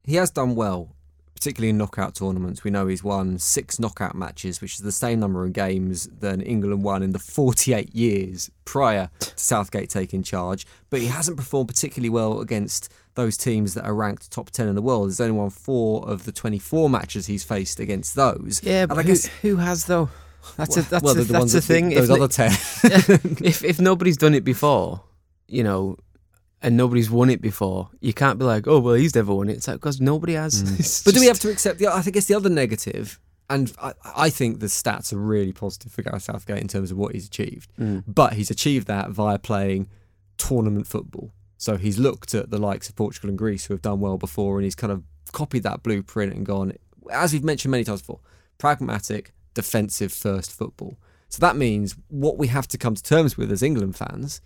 He 0.03 0.15
has 0.15 0.31
done 0.31 0.55
well, 0.55 0.95
particularly 1.37 1.69
in 1.69 1.77
knockout 1.77 2.15
tournaments. 2.15 2.63
We 2.63 2.71
know 2.71 2.87
he's 2.87 3.03
won 3.03 3.37
six 3.37 3.79
knockout 3.79 4.15
matches, 4.15 4.59
which 4.59 4.73
is 4.73 4.79
the 4.79 4.91
same 4.91 5.19
number 5.19 5.45
of 5.45 5.53
games 5.53 6.07
than 6.07 6.41
England 6.41 6.83
won 6.83 7.03
in 7.03 7.11
the 7.11 7.19
48 7.19 7.93
years 7.95 8.49
prior 8.65 9.09
to 9.19 9.31
Southgate 9.35 9.89
taking 9.89 10.23
charge. 10.23 10.65
But 10.89 10.99
he 11.01 11.07
hasn't 11.07 11.37
performed 11.37 11.67
particularly 11.69 12.09
well 12.09 12.39
against 12.41 12.91
those 13.13 13.37
teams 13.37 13.75
that 13.75 13.85
are 13.85 13.93
ranked 13.93 14.31
top 14.31 14.49
10 14.49 14.67
in 14.67 14.75
the 14.75 14.81
world. 14.81 15.09
He's 15.09 15.21
only 15.21 15.33
won 15.37 15.49
four 15.51 16.07
of 16.09 16.25
the 16.25 16.31
24 16.31 16.89
matches 16.89 17.27
he's 17.27 17.43
faced 17.43 17.79
against 17.79 18.15
those. 18.15 18.61
Yeah, 18.63 18.81
And 18.81 18.89
but 18.89 18.97
I 18.97 19.01
who, 19.03 19.07
guess 19.07 19.25
who 19.27 19.55
has 19.57 19.85
though? 19.85 20.09
That's 20.55 20.77
a 20.77 20.81
that's 20.83 21.03
well, 21.03 21.13
a, 21.13 21.17
the 21.17 21.23
that's 21.25 21.39
ones 21.39 21.51
the 21.53 21.59
that- 21.59 21.65
thing. 21.65 21.89
those 21.89 22.09
If 22.09 22.15
other 22.15 22.19
no- 22.21 22.27
10. 22.27 22.51
if 23.45 23.63
if 23.63 23.79
nobody's 23.79 24.17
done 24.17 24.33
it 24.33 24.43
before, 24.43 25.01
you 25.47 25.63
know, 25.63 25.97
and 26.61 26.75
nobody's 26.75 27.09
won 27.09 27.29
it 27.29 27.41
before, 27.41 27.89
you 27.99 28.13
can't 28.13 28.39
be 28.39 28.45
like, 28.45 28.67
oh 28.67 28.79
well, 28.79 28.95
he's 28.95 29.15
never 29.15 29.33
won 29.33 29.49
it. 29.49 29.57
It's 29.57 29.67
like 29.67 29.77
because 29.77 30.01
nobody 30.01 30.33
has. 30.33 30.61
It's 30.79 31.03
But 31.03 31.13
do 31.13 31.19
we 31.19 31.27
have 31.27 31.39
to 31.39 31.51
accept 31.51 31.79
the? 31.79 31.87
I 31.87 32.01
think 32.01 32.15
it's 32.15 32.27
the 32.27 32.35
other 32.35 32.49
negative, 32.49 33.19
and 33.49 33.71
I, 33.81 33.93
I 34.15 34.29
think 34.29 34.59
the 34.59 34.67
stats 34.67 35.13
are 35.13 35.17
really 35.17 35.53
positive 35.53 35.91
for 35.91 36.01
Gareth 36.01 36.23
Southgate 36.23 36.61
in 36.61 36.67
terms 36.67 36.91
of 36.91 36.97
what 36.97 37.13
he's 37.13 37.27
achieved. 37.27 37.71
Mm. 37.79 38.03
But 38.07 38.33
he's 38.33 38.49
achieved 38.49 38.87
that 38.87 39.09
via 39.11 39.39
playing 39.39 39.89
tournament 40.37 40.87
football. 40.87 41.31
So 41.57 41.77
he's 41.77 41.97
looked 41.97 42.35
at 42.35 42.51
the 42.51 42.59
likes 42.59 42.87
of 42.87 42.95
Portugal 42.95 43.29
and 43.29 43.37
Greece 43.37 43.65
who 43.65 43.73
have 43.73 43.81
done 43.81 43.99
well 43.99 44.17
before, 44.17 44.57
and 44.57 44.63
he's 44.63 44.75
kind 44.75 44.93
of 44.93 45.03
copied 45.31 45.63
that 45.63 45.83
blueprint 45.83 46.33
and 46.33 46.45
gone, 46.45 46.73
as 47.11 47.33
we've 47.33 47.43
mentioned 47.43 47.71
many 47.71 47.83
times 47.83 48.01
before, 48.01 48.19
pragmatic, 48.57 49.33
defensive 49.53 50.13
first 50.13 50.51
football. 50.51 50.97
So 51.29 51.39
that 51.39 51.55
means 51.55 51.95
what 52.07 52.37
we 52.37 52.47
have 52.47 52.67
to 52.69 52.77
come 52.77 52.95
to 52.95 53.03
terms 53.03 53.37
with 53.37 53.51
as 53.51 53.61
England 53.61 53.95
fans 53.95 54.41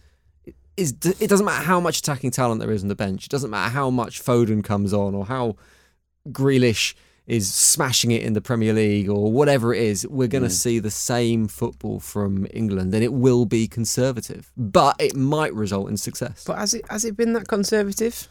is 0.78 0.92
it 1.20 1.28
doesn't 1.30 1.46
matter 1.46 1.64
how 1.66 1.80
much 1.80 2.00
attacking 2.00 2.32
talent 2.32 2.60
there 2.62 2.72
is 2.72 2.82
on 2.82 2.88
the 2.90 2.96
bench. 2.96 3.26
It 3.26 3.30
doesn't 3.30 3.50
matter 3.50 3.72
how 3.72 3.90
much 3.90 4.24
Foden 4.24 4.64
comes 4.64 4.94
on 4.94 5.14
or 5.16 5.26
how 5.26 5.56
Grealish 6.30 6.94
is 7.28 7.54
smashing 7.54 8.12
it 8.12 8.24
in 8.24 8.34
the 8.34 8.42
Premier 8.42 8.74
League 8.74 9.08
or 9.10 9.32
whatever 9.32 9.74
it 9.74 9.82
is. 9.82 10.08
We're 10.08 10.28
going 10.28 10.44
to 10.44 10.50
Mm. 10.50 10.54
see 10.64 10.80
the 10.80 10.92
same 10.92 11.48
football 11.48 12.00
from 12.00 12.48
England, 12.54 12.94
and 12.94 13.04
it 13.04 13.14
will 13.14 13.46
be 13.46 13.68
conservative, 13.68 14.52
but 14.58 14.96
it 15.00 15.16
might 15.16 15.54
result 15.54 15.90
in 15.90 15.98
success. 15.98 16.44
But 16.46 16.58
has 16.58 16.74
it 16.74 16.84
has 16.90 17.06
it 17.06 17.16
been 17.16 17.34
that 17.34 17.48
conservative? 17.48 18.28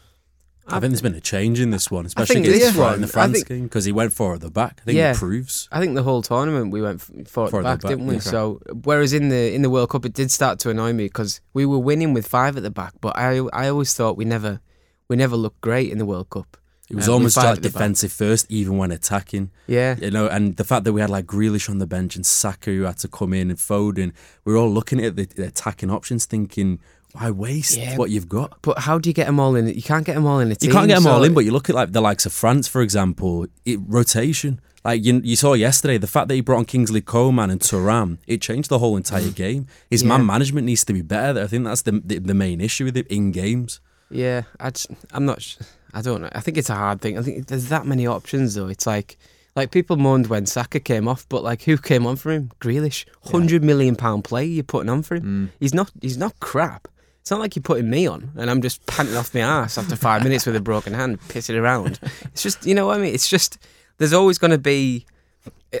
I 0.67 0.79
think 0.79 0.91
there's 0.91 1.01
been 1.01 1.15
a 1.15 1.19
change 1.21 1.59
in 1.59 1.71
this 1.71 1.89
one, 1.91 2.05
especially 2.05 2.41
against 2.41 2.59
this 2.59 2.75
one- 2.75 2.95
in 2.95 3.01
the 3.01 3.07
France 3.07 3.33
think- 3.33 3.47
game 3.47 3.63
because 3.63 3.85
he 3.85 3.91
went 3.91 4.13
for 4.13 4.31
it 4.31 4.35
at 4.35 4.41
the 4.41 4.51
back. 4.51 4.79
I 4.81 4.85
think 4.85 4.97
yeah, 4.97 5.11
it 5.11 5.17
proves. 5.17 5.67
I 5.71 5.79
think 5.79 5.95
the 5.95 6.03
whole 6.03 6.21
tournament 6.21 6.71
we 6.71 6.81
went 6.81 7.01
for 7.01 7.45
at 7.45 7.49
For 7.51 7.61
the 7.63 7.69
at 7.69 7.71
the 7.71 7.77
back, 7.77 7.81
back, 7.81 7.89
didn't 7.89 8.07
we? 8.07 8.15
yeah. 8.15 8.19
So 8.21 8.61
whereas 8.83 9.11
in 9.13 9.29
the 9.29 9.53
in 9.53 9.61
the 9.63 9.69
World 9.69 9.89
Cup, 9.89 10.05
it 10.05 10.13
did 10.13 10.31
start 10.31 10.59
to 10.59 10.69
annoy 10.69 10.93
me 10.93 11.05
because 11.05 11.41
we 11.53 11.65
were 11.65 11.79
winning 11.79 12.13
with 12.13 12.27
five 12.27 12.55
at 12.57 12.63
the 12.63 12.71
back, 12.71 12.93
but 13.01 13.17
I 13.17 13.39
I 13.53 13.67
always 13.69 13.93
thought 13.93 14.17
we 14.17 14.25
never 14.25 14.61
we 15.09 15.15
never 15.15 15.35
looked 15.35 15.61
great 15.61 15.91
in 15.91 15.97
the 15.97 16.05
World 16.05 16.29
Cup. 16.29 16.57
It 16.89 16.95
was 16.95 17.07
um, 17.07 17.23
with 17.23 17.37
almost 17.37 17.37
like 17.37 17.61
defensive 17.61 18.11
first, 18.11 18.45
even 18.49 18.77
when 18.77 18.91
attacking. 18.91 19.51
Yeah. 19.65 19.95
you 20.01 20.11
know, 20.11 20.27
and 20.27 20.57
the 20.57 20.65
fact 20.65 20.83
that 20.83 20.91
we 20.91 20.99
had 20.99 21.09
like 21.09 21.25
Grealish 21.25 21.69
on 21.69 21.77
the 21.77 21.87
bench 21.87 22.17
and 22.17 22.25
Saka 22.25 22.69
who 22.69 22.81
had 22.83 22.97
to 22.99 23.07
come 23.07 23.31
in 23.31 23.49
and 23.49 23.57
Foden, 23.57 24.11
we 24.43 24.51
were 24.51 24.59
all 24.59 24.69
looking 24.69 25.01
at 25.03 25.15
the, 25.15 25.25
the 25.25 25.47
attacking 25.47 25.89
options, 25.89 26.25
thinking, 26.25 26.81
why 27.13 27.31
waste 27.31 27.77
Yeah, 27.77 27.97
what 27.97 28.09
you've 28.09 28.29
got? 28.29 28.57
But 28.61 28.79
how 28.79 28.97
do 28.97 29.09
you 29.09 29.13
get 29.13 29.27
them 29.27 29.39
all 29.39 29.55
in? 29.55 29.67
You 29.67 29.81
can't 29.81 30.05
get 30.05 30.15
them 30.15 30.25
all 30.25 30.39
in 30.39 30.51
a 30.51 30.55
team. 30.55 30.69
You 30.69 30.73
can't 30.73 30.87
get 30.87 30.95
them 30.95 31.03
so- 31.03 31.11
all 31.11 31.23
in, 31.23 31.33
but 31.33 31.45
you 31.45 31.51
look 31.51 31.69
at 31.69 31.75
like 31.75 31.91
the 31.91 32.01
likes 32.01 32.25
of 32.25 32.33
France, 32.33 32.67
for 32.67 32.81
example, 32.81 33.47
it, 33.65 33.79
rotation. 33.85 34.61
Like 34.83 35.05
you, 35.05 35.21
you 35.23 35.35
saw 35.35 35.53
yesterday, 35.53 35.97
the 35.99 36.07
fact 36.07 36.27
that 36.29 36.33
he 36.33 36.41
brought 36.41 36.57
on 36.57 36.65
Kingsley 36.65 37.01
Coman 37.01 37.51
and 37.51 37.61
Thuram, 37.61 38.17
it 38.25 38.41
changed 38.41 38.69
the 38.69 38.79
whole 38.79 38.97
entire 38.97 39.21
mm. 39.21 39.35
game. 39.35 39.67
His 39.89 40.01
Yeah. 40.01 40.09
man 40.09 40.25
management 40.25 40.65
needs 40.65 40.83
to 40.85 40.93
be 40.93 41.03
better. 41.03 41.41
I 41.41 41.47
think 41.47 41.65
that's 41.65 41.83
the 41.83 42.01
the, 42.03 42.17
the 42.17 42.33
main 42.33 42.59
issue 42.61 42.85
with 42.85 42.97
it 42.97 43.07
in 43.07 43.31
games. 43.31 43.79
Yeah, 44.09 44.43
I 44.59 44.71
just, 44.71 44.87
I'm 45.13 45.25
not. 45.25 45.57
I 45.93 46.01
don't 46.01 46.21
know. 46.21 46.29
I 46.33 46.39
think 46.41 46.57
it's 46.57 46.69
a 46.69 46.75
hard 46.75 46.99
thing. 47.01 47.17
I 47.17 47.21
think 47.21 47.47
there's 47.47 47.69
that 47.69 47.85
many 47.85 48.07
options 48.07 48.55
though. 48.55 48.67
It's 48.67 48.87
like 48.87 49.17
like 49.55 49.71
people 49.71 49.97
moaned 49.97 50.27
when 50.27 50.45
Saka 50.45 50.79
came 50.79 51.07
off, 51.07 51.27
but 51.29 51.43
like 51.43 51.63
who 51.63 51.77
came 51.77 52.07
on 52.07 52.15
for 52.15 52.31
him? 52.31 52.51
Grealish, 52.59 53.05
hundred 53.25 53.63
million 53.63 53.95
pound 53.95 54.23
play 54.23 54.45
you're 54.45 54.63
putting 54.63 54.89
on 54.89 55.03
for 55.03 55.15
him. 55.15 55.23
Mm. 55.23 55.57
He's 55.59 55.73
not. 55.73 55.91
He's 56.01 56.17
not 56.17 56.39
crap. 56.39 56.87
It's 57.21 57.31
not 57.31 57.39
like 57.39 57.55
you're 57.55 57.63
putting 57.63 57.89
me 57.89 58.07
on 58.07 58.31
and 58.35 58.49
I'm 58.49 58.61
just 58.61 58.85
panting 58.87 59.15
off 59.15 59.33
my 59.33 59.39
ass 59.41 59.77
after 59.77 59.95
five 59.95 60.23
minutes 60.27 60.45
with 60.45 60.55
a 60.55 60.59
broken 60.61 60.93
hand, 60.93 61.19
pissing 61.29 61.59
around. 61.59 61.99
It's 62.25 62.43
just, 62.43 62.65
you 62.65 62.75
know 62.75 62.87
what 62.87 62.97
I 62.97 63.01
mean? 63.01 63.13
It's 63.13 63.29
just, 63.29 63.57
there's 63.99 64.13
always 64.13 64.37
going 64.37 64.51
to 64.51 64.57
be, 64.57 65.05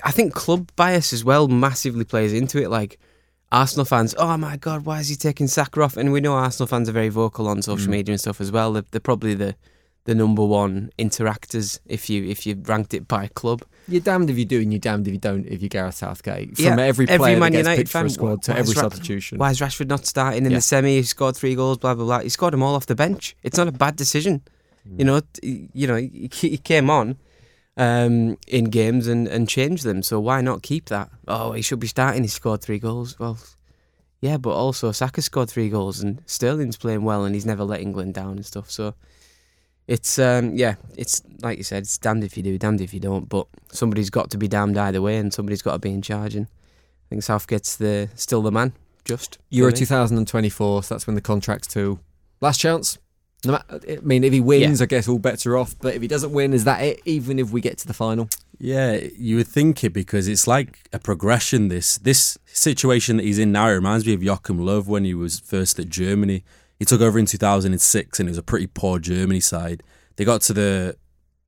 I 0.03 0.11
think 0.11 0.33
club 0.33 0.69
bias 0.75 1.11
as 1.13 1.23
well 1.25 1.47
massively 1.47 2.05
plays 2.05 2.31
into 2.31 2.61
it. 2.61 2.69
Like 2.69 2.99
Arsenal 3.51 3.85
fans, 3.85 4.15
oh 4.17 4.37
my 4.37 4.55
God, 4.55 4.85
why 4.85 4.99
is 4.99 5.09
he 5.09 5.15
taking 5.15 5.47
Saka 5.47 5.81
off? 5.81 5.97
And 5.97 6.11
we 6.13 6.21
know 6.21 6.33
Arsenal 6.33 6.67
fans 6.67 6.87
are 6.87 6.93
very 6.93 7.09
vocal 7.09 7.47
on 7.47 7.61
social 7.61 7.87
Mm. 7.87 7.91
media 7.91 8.13
and 8.13 8.21
stuff 8.21 8.39
as 8.39 8.51
well. 8.51 8.71
They're, 8.73 8.85
they're 8.91 9.01
probably 9.01 9.33
the, 9.33 9.55
the 10.05 10.15
number 10.15 10.43
one 10.43 10.89
interactors 10.97 11.79
if 11.85 12.09
you 12.09 12.23
if 12.25 12.45
you 12.45 12.61
ranked 12.65 12.93
it 12.93 13.07
by 13.07 13.27
club. 13.27 13.63
You're 13.87 14.01
damned 14.01 14.29
if 14.29 14.37
you 14.37 14.45
do, 14.45 14.61
and 14.61 14.71
you're 14.71 14.79
damned 14.79 15.07
if 15.07 15.13
you 15.13 15.19
don't. 15.19 15.45
If 15.45 15.61
you're 15.61 15.69
Gareth 15.69 15.95
Southgate, 15.95 16.55
from 16.55 16.65
Yeah, 16.65 16.79
every 16.79 17.05
player 17.07 17.37
Man 17.39 17.51
that 17.51 17.57
gets 17.57 17.65
United 17.67 17.77
picked 17.81 17.89
for 17.91 18.05
a 18.05 18.09
squad 18.09 18.41
to 18.43 18.57
every 18.57 18.73
Ra- 18.73 18.81
substitution. 18.81 19.37
Why 19.37 19.51
is 19.51 19.59
Rashford 19.59 19.87
not 19.87 20.05
starting 20.05 20.45
in 20.45 20.51
Yeah. 20.51 20.57
the 20.57 20.61
semi? 20.61 20.97
He 20.97 21.03
scored 21.03 21.35
three 21.35 21.55
goals, 21.55 21.77
blah 21.77 21.93
blah 21.95 22.05
blah. 22.05 22.19
He 22.19 22.29
scored 22.29 22.53
them 22.53 22.63
all 22.63 22.75
off 22.75 22.85
the 22.85 22.95
bench. 22.95 23.35
It's 23.43 23.57
not 23.57 23.67
a 23.67 23.71
bad 23.71 23.95
decision. 23.95 24.41
Mm. 24.87 24.99
You 24.99 25.05
know, 25.05 25.21
you 25.41 25.87
know, 25.87 25.95
he, 25.97 26.29
he 26.31 26.57
came 26.57 26.89
on, 26.89 27.17
um, 27.77 28.37
in 28.47 28.65
games 28.65 29.07
and, 29.07 29.27
and 29.27 29.47
change 29.47 29.83
them. 29.83 30.01
So 30.03 30.19
why 30.19 30.41
not 30.41 30.63
keep 30.63 30.85
that? 30.89 31.09
Oh, 31.27 31.51
he 31.51 31.61
should 31.61 31.79
be 31.79 31.87
starting. 31.87 32.23
He 32.23 32.27
scored 32.27 32.61
three 32.61 32.79
goals. 32.79 33.17
Well, 33.19 33.37
yeah, 34.21 34.37
but 34.37 34.51
also 34.51 34.91
Saka 34.91 35.21
scored 35.21 35.49
three 35.49 35.69
goals 35.69 36.01
and 36.01 36.21
Sterling's 36.25 36.77
playing 36.77 37.03
well 37.03 37.23
and 37.25 37.33
he's 37.35 37.45
never 37.45 37.63
let 37.63 37.81
England 37.81 38.13
down 38.13 38.33
and 38.37 38.45
stuff. 38.45 38.69
So 38.71 38.93
it's 39.91 40.17
um, 40.19 40.55
yeah, 40.55 40.75
it's 40.97 41.21
like 41.41 41.57
you 41.57 41.63
said, 41.63 41.83
it's 41.83 41.97
damned 41.97 42.23
if 42.23 42.37
you 42.37 42.43
do, 42.43 42.57
damned 42.57 42.79
if 42.81 42.93
you 42.93 42.99
don't. 42.99 43.27
But 43.27 43.47
somebody's 43.71 44.09
got 44.09 44.29
to 44.31 44.37
be 44.37 44.47
damned 44.47 44.77
either 44.77 45.01
way, 45.01 45.17
and 45.17 45.33
somebody's 45.33 45.61
got 45.61 45.73
to 45.73 45.79
be 45.79 45.91
in 45.91 46.01
charge. 46.01 46.35
And 46.35 46.47
I 46.47 47.05
think 47.09 47.23
Southgate's 47.23 47.75
the 47.75 48.09
still 48.15 48.41
the 48.41 48.51
man. 48.51 48.73
Just 49.03 49.37
Euro 49.49 49.71
2024, 49.71 50.83
so 50.83 50.95
that's 50.95 51.07
when 51.07 51.15
the 51.15 51.21
contract's 51.21 51.67
to 51.73 51.99
last 52.39 52.59
chance. 52.59 52.97
No 53.43 53.53
matter, 53.53 53.79
I 53.89 53.95
mean, 54.03 54.23
if 54.23 54.31
he 54.31 54.39
wins, 54.39 54.79
Yeah. 54.79 54.83
I 54.83 54.85
guess 54.85 55.07
all 55.07 55.17
bets 55.17 55.45
are 55.47 55.57
off. 55.57 55.75
But 55.81 55.95
if 55.95 56.01
he 56.03 56.07
doesn't 56.07 56.31
win, 56.31 56.53
is 56.53 56.63
that 56.65 56.83
it? 56.83 57.01
Even 57.05 57.39
if 57.39 57.49
we 57.51 57.59
get 57.59 57.79
to 57.79 57.87
the 57.87 57.93
final, 57.95 58.29
Yeah, 58.59 58.99
you 59.17 59.37
would 59.37 59.47
think 59.47 59.83
it 59.83 59.91
because 59.93 60.27
it's 60.27 60.45
like 60.47 60.81
a 60.93 60.99
progression. 60.99 61.67
This 61.67 61.97
this 61.97 62.37
situation 62.45 63.17
that 63.17 63.23
he's 63.23 63.39
in 63.39 63.51
now 63.51 63.67
reminds 63.69 64.05
me 64.05 64.13
of 64.13 64.21
Joachim 64.23 64.59
Löw 64.59 64.85
when 64.85 65.03
he 65.03 65.15
was 65.15 65.39
first 65.39 65.79
at 65.79 65.89
Germany. 65.89 66.43
He 66.81 66.85
took 66.85 67.01
over 67.01 67.19
in 67.19 67.27
2006 67.27 68.19
and 68.19 68.27
it 68.27 68.31
was 68.31 68.39
a 68.39 68.41
pretty 68.41 68.65
poor 68.65 68.97
Germany 68.97 69.39
side. 69.39 69.83
They 70.15 70.25
got 70.25 70.41
to 70.41 70.53
the 70.53 70.97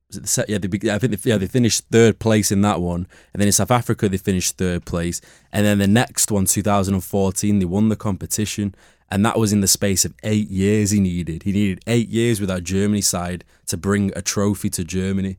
the 0.08 0.28
set, 0.28 0.48
yeah, 0.48 0.58
they, 0.58 0.92
I 0.92 0.96
think 1.00 1.20
they, 1.20 1.28
yeah, 1.28 1.38
they 1.38 1.48
finished 1.48 1.86
third 1.90 2.20
place 2.20 2.52
in 2.52 2.60
that 2.60 2.80
one, 2.80 3.08
and 3.32 3.40
then 3.40 3.48
in 3.48 3.52
South 3.52 3.72
Africa 3.72 4.08
they 4.08 4.16
finished 4.16 4.58
third 4.58 4.84
place, 4.84 5.20
and 5.50 5.66
then 5.66 5.78
the 5.78 5.88
next 5.88 6.30
one, 6.30 6.44
2014, 6.44 7.58
they 7.58 7.64
won 7.64 7.88
the 7.88 7.96
competition, 7.96 8.76
and 9.10 9.26
that 9.26 9.36
was 9.36 9.52
in 9.52 9.60
the 9.60 9.66
space 9.66 10.04
of 10.04 10.14
eight 10.22 10.48
years. 10.50 10.92
He 10.92 11.00
needed 11.00 11.42
he 11.42 11.50
needed 11.50 11.80
eight 11.88 12.10
years 12.10 12.38
with 12.38 12.48
that 12.50 12.62
Germany 12.62 13.00
side 13.00 13.42
to 13.66 13.76
bring 13.76 14.12
a 14.14 14.22
trophy 14.22 14.70
to 14.70 14.84
Germany, 14.84 15.36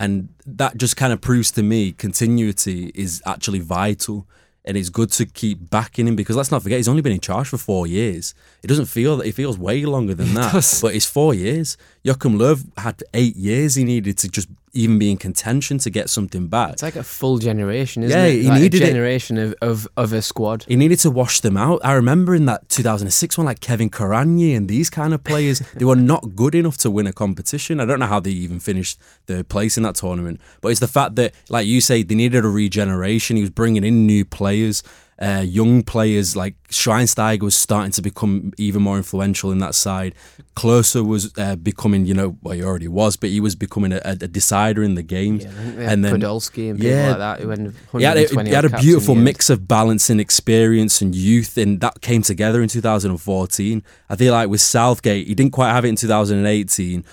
and 0.00 0.28
that 0.44 0.76
just 0.76 0.96
kind 0.96 1.12
of 1.12 1.20
proves 1.20 1.52
to 1.52 1.62
me 1.62 1.92
continuity 1.92 2.90
is 2.96 3.22
actually 3.24 3.60
vital. 3.60 4.26
And 4.66 4.76
it's 4.76 4.88
good 4.88 5.12
to 5.12 5.26
keep 5.26 5.70
backing 5.70 6.08
him 6.08 6.16
because 6.16 6.34
let's 6.34 6.50
not 6.50 6.62
forget 6.62 6.78
he's 6.78 6.88
only 6.88 7.02
been 7.02 7.12
in 7.12 7.20
charge 7.20 7.46
for 7.48 7.56
four 7.56 7.86
years. 7.86 8.34
It 8.64 8.66
doesn't 8.66 8.86
feel 8.86 9.16
that 9.18 9.26
it 9.26 9.32
feels 9.32 9.56
way 9.56 9.84
longer 9.84 10.14
than 10.14 10.34
that, 10.34 10.78
but 10.82 10.94
it's 10.94 11.06
four 11.06 11.34
years. 11.34 11.76
Joachim 12.02 12.36
Löw 12.36 12.66
had 12.76 13.02
eight 13.14 13.36
years 13.36 13.76
he 13.76 13.84
needed 13.84 14.18
to 14.18 14.28
just 14.28 14.48
even 14.76 14.98
be 14.98 15.10
in 15.10 15.16
contention 15.16 15.78
to 15.78 15.90
get 15.90 16.08
something 16.10 16.46
back. 16.48 16.74
It's 16.74 16.82
like 16.82 16.96
a 16.96 17.02
full 17.02 17.38
generation, 17.38 18.02
isn't 18.02 18.16
Yeah, 18.18 18.26
it? 18.26 18.42
he 18.42 18.48
Like 18.48 18.60
needed 18.60 18.82
a 18.82 18.84
it. 18.84 18.86
generation 18.88 19.38
of, 19.38 19.54
of, 19.62 19.88
of 19.96 20.12
a 20.12 20.22
squad. 20.22 20.64
He 20.68 20.76
needed 20.76 20.98
to 21.00 21.10
wash 21.10 21.40
them 21.40 21.56
out. 21.56 21.80
I 21.84 21.92
remember 21.94 22.34
in 22.34 22.46
that 22.46 22.68
2006 22.68 23.38
one, 23.38 23.46
like 23.46 23.60
Kevin 23.60 23.90
Kurányi 23.90 24.56
and 24.56 24.68
these 24.68 24.90
kind 24.90 25.12
of 25.14 25.24
players, 25.24 25.60
they 25.74 25.84
were 25.84 25.96
not 25.96 26.36
good 26.36 26.54
enough 26.54 26.76
to 26.78 26.90
win 26.90 27.06
a 27.06 27.12
competition. 27.12 27.80
I 27.80 27.84
don't 27.86 27.98
know 27.98 28.06
how 28.06 28.20
they 28.20 28.30
even 28.30 28.60
finished 28.60 28.98
third 29.26 29.48
place 29.48 29.76
in 29.76 29.82
that 29.84 29.94
tournament, 29.96 30.40
but 30.60 30.68
it's 30.68 30.80
the 30.80 30.88
fact 30.88 31.16
that, 31.16 31.34
like 31.48 31.66
you 31.66 31.80
say, 31.80 32.02
they 32.02 32.14
needed 32.14 32.44
a 32.44 32.48
regeneration. 32.48 33.36
He 33.36 33.42
was 33.42 33.50
bringing 33.50 33.84
in 33.84 34.06
new 34.06 34.24
players. 34.24 34.82
Uh, 35.18 35.42
young 35.46 35.82
players 35.82 36.36
like 36.36 36.54
Schweinsteiger 36.68 37.42
was 37.42 37.56
starting 37.56 37.90
to 37.92 38.02
become 38.02 38.52
even 38.58 38.82
more 38.82 38.98
influential 38.98 39.50
in 39.50 39.58
that 39.60 39.74
side. 39.74 40.14
Klose 40.54 41.06
was 41.06 41.32
uh, 41.38 41.56
becoming, 41.56 42.04
you 42.04 42.12
know, 42.12 42.36
well, 42.42 42.54
he 42.54 42.62
already 42.62 42.88
was, 42.88 43.16
but 43.16 43.30
he 43.30 43.40
was 43.40 43.54
becoming 43.54 43.92
a, 43.92 44.00
a 44.04 44.14
decider 44.16 44.82
in 44.82 44.94
the 44.94 45.02
games. 45.02 45.44
Yeah, 45.44 45.50
they 45.72 45.84
had 45.84 45.98
Podolski 46.00 46.70
and 46.70 46.78
people 46.78 46.96
like 46.96 47.18
that 47.18 47.40
who 47.40 47.48
had 47.48 47.74
he 47.96 48.02
had, 48.02 48.16
a, 48.18 48.44
he 48.44 48.50
had 48.50 48.64
a 48.66 48.78
beautiful 48.78 49.14
mix 49.14 49.48
of 49.48 49.66
balance 49.66 50.10
and 50.10 50.20
experience 50.20 51.00
and 51.00 51.14
youth, 51.14 51.56
and 51.56 51.80
that 51.80 52.02
came 52.02 52.22
together 52.22 52.62
in 52.62 52.68
2014. 52.68 53.82
I 54.10 54.16
feel 54.16 54.32
like 54.32 54.48
with 54.50 54.60
Southgate, 54.60 55.26
he 55.26 55.34
didn't 55.34 55.52
quite 55.52 55.72
have 55.72 55.84
it 55.84 55.88
in 55.88 55.96
2018. 55.96 57.04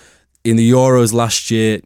In 0.44 0.56
the 0.56 0.70
Euros 0.70 1.14
last 1.14 1.50
year, 1.50 1.80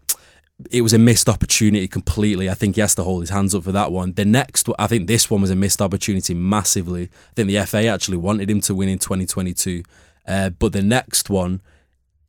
it 0.71 0.83
was 0.83 0.93
a 0.93 0.99
missed 0.99 1.29
opportunity 1.29 1.87
completely. 1.87 2.51
I 2.51 2.55
think 2.55 2.75
he 2.75 2.81
has 2.81 2.95
to 2.97 3.05
hold 3.05 3.23
his 3.23 3.31
hands 3.31 3.55
up 3.55 3.65
for 3.65 3.73
that 3.73 3.93
one. 3.93 4.15
The 4.15 4.25
next, 4.25 4.69
I 4.79 4.87
think 4.89 5.07
this 5.07 5.31
one 5.31 5.41
was 5.41 5.51
a 5.51 5.57
missed 5.57 5.81
opportunity 5.81 6.35
massively. 6.35 7.05
I 7.05 7.35
think 7.35 7.49
the 7.49 7.65
FA 7.65 7.87
actually 7.87 8.17
wanted 8.17 8.51
him 8.51 8.61
to 8.63 8.75
win 8.75 8.89
in 8.89 8.99
2022. 8.99 9.85
Uh, 10.27 10.51
but 10.51 10.73
the 10.73 10.83
next 10.83 11.31
one, 11.31 11.61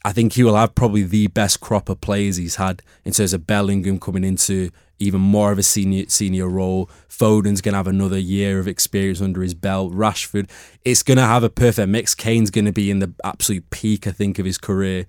I 0.06 0.14
think 0.14 0.34
he 0.34 0.44
will 0.44 0.56
have 0.56 0.76
probably 0.76 1.04
the 1.04 1.28
best 1.28 1.60
crop 1.60 1.90
of 1.90 2.02
players 2.02 2.38
he's 2.38 2.56
had 2.56 2.82
in 3.04 3.12
terms 3.14 3.34
of 3.34 3.48
Bellingham 3.48 4.00
coming 4.00 4.24
into 4.24 4.70
even 5.00 5.20
more 5.20 5.52
of 5.52 5.58
a 5.58 5.64
senior 5.64 6.06
senior 6.08 6.48
role. 6.48 6.90
Foden's 7.10 7.62
gonna 7.62 7.78
have 7.78 7.88
another 7.88 8.20
year 8.20 8.60
of 8.60 8.68
experience 8.68 9.22
under 9.22 9.42
his 9.42 9.54
belt. 9.54 9.94
Rashford, 9.94 10.50
it's 10.86 11.04
gonna 11.04 11.26
have 11.26 11.44
a 11.44 11.50
perfect 11.50 11.90
mix. 11.90 12.16
Kane's 12.16 12.50
gonna 12.50 12.72
be 12.72 12.92
in 12.92 13.00
the 13.00 13.12
absolute 13.24 13.70
peak, 13.72 14.08
I 14.08 14.12
think, 14.12 14.40
of 14.40 14.46
his 14.46 14.58
career. 14.58 15.06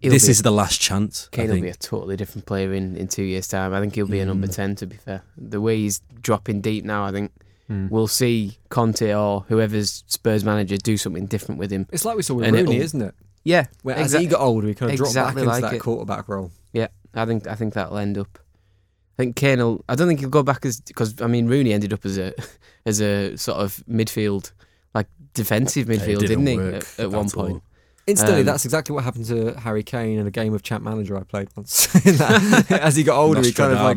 He'll 0.00 0.12
this 0.12 0.24
be- 0.26 0.30
is 0.30 0.42
the 0.42 0.50
last 0.50 0.80
chance. 0.80 1.28
Kane 1.30 1.50
will 1.50 1.60
be 1.60 1.68
a 1.68 1.74
totally 1.74 2.16
different 2.16 2.46
player 2.46 2.72
in, 2.72 2.96
in 2.96 3.06
two 3.08 3.22
years' 3.22 3.46
time. 3.48 3.74
I 3.74 3.80
think 3.80 3.94
he'll 3.94 4.06
be 4.06 4.20
a 4.20 4.24
Mm. 4.24 4.28
number 4.28 4.46
10, 4.46 4.76
to 4.76 4.86
be 4.86 4.96
fair. 4.96 5.22
The 5.36 5.60
way 5.60 5.76
he's 5.78 6.00
dropping 6.20 6.60
deep 6.62 6.84
now, 6.84 7.04
I 7.04 7.12
think 7.12 7.32
Mm. 7.70 7.90
we'll 7.90 8.06
see 8.08 8.58
Conte 8.68 9.14
or 9.14 9.44
whoever's 9.48 10.04
Spurs 10.06 10.44
manager 10.44 10.76
do 10.76 10.96
something 10.98 11.24
different 11.26 11.58
with 11.58 11.70
him. 11.70 11.86
it's 11.92 12.04
like 12.04 12.16
we 12.16 12.22
saw 12.22 12.34
with 12.34 12.44
And 12.46 12.54
Rooney, 12.56 12.76
isn't 12.76 13.00
it? 13.00 13.14
Yeah. 13.42 13.66
Where 13.82 13.96
as 13.96 14.12
he 14.12 14.26
got 14.26 14.40
older, 14.40 14.68
he 14.68 14.74
kind 14.74 14.90
of 14.92 14.96
dropped 14.98 15.14
back 15.14 15.22
exactly 15.28 15.42
into 15.42 15.52
like 15.52 15.62
that 15.62 15.74
it. 15.74 15.78
quarterback 15.80 16.28
role. 16.28 16.50
Yeah, 16.74 16.88
I 17.14 17.24
think 17.24 17.46
I 17.46 17.54
think 17.54 17.72
that'll 17.74 17.96
end 17.96 18.18
up. 18.18 18.38
I 19.18 19.22
think 19.22 19.36
Kane 19.36 19.60
will. 19.60 19.84
I 19.88 19.94
don't 19.94 20.08
think 20.08 20.20
he'll 20.20 20.28
go 20.28 20.42
back 20.42 20.66
as 20.66 20.80
because 20.80 21.20
I 21.22 21.26
mean 21.26 21.46
Rooney 21.46 21.72
ended 21.72 21.92
up 21.92 22.04
as 22.04 22.18
a 22.18 22.34
as 22.84 23.00
a 23.00 23.36
sort 23.36 23.58
of 23.60 23.82
midfield, 23.88 24.52
like 24.94 25.06
defensive 25.34 25.86
midfield, 25.88 26.20
didn't 26.20 26.44
didn't, 26.44 26.70
he? 26.72 26.76
At, 26.76 26.98
at 27.00 27.10
one 27.12 27.30
point. 27.30 27.52
all. 27.54 27.62
Instantly, 28.06 28.40
Um, 28.40 28.46
that's 28.46 28.66
exactly 28.66 28.94
what 28.94 29.02
happened 29.02 29.24
to 29.26 29.54
Harry 29.60 29.82
Kane 29.82 30.18
in 30.18 30.26
a 30.26 30.30
game 30.30 30.52
of 30.52 30.62
Champ 30.62 30.84
Manager 30.84 31.16
I 31.16 31.22
played 31.22 31.48
once. 31.56 31.86
That- 32.04 32.66
as 32.82 32.96
he 32.96 33.02
got 33.02 33.16
older, 33.18 33.40
he 33.40 33.50
kind 33.52 33.72
of 33.72 33.80
like 33.80 33.96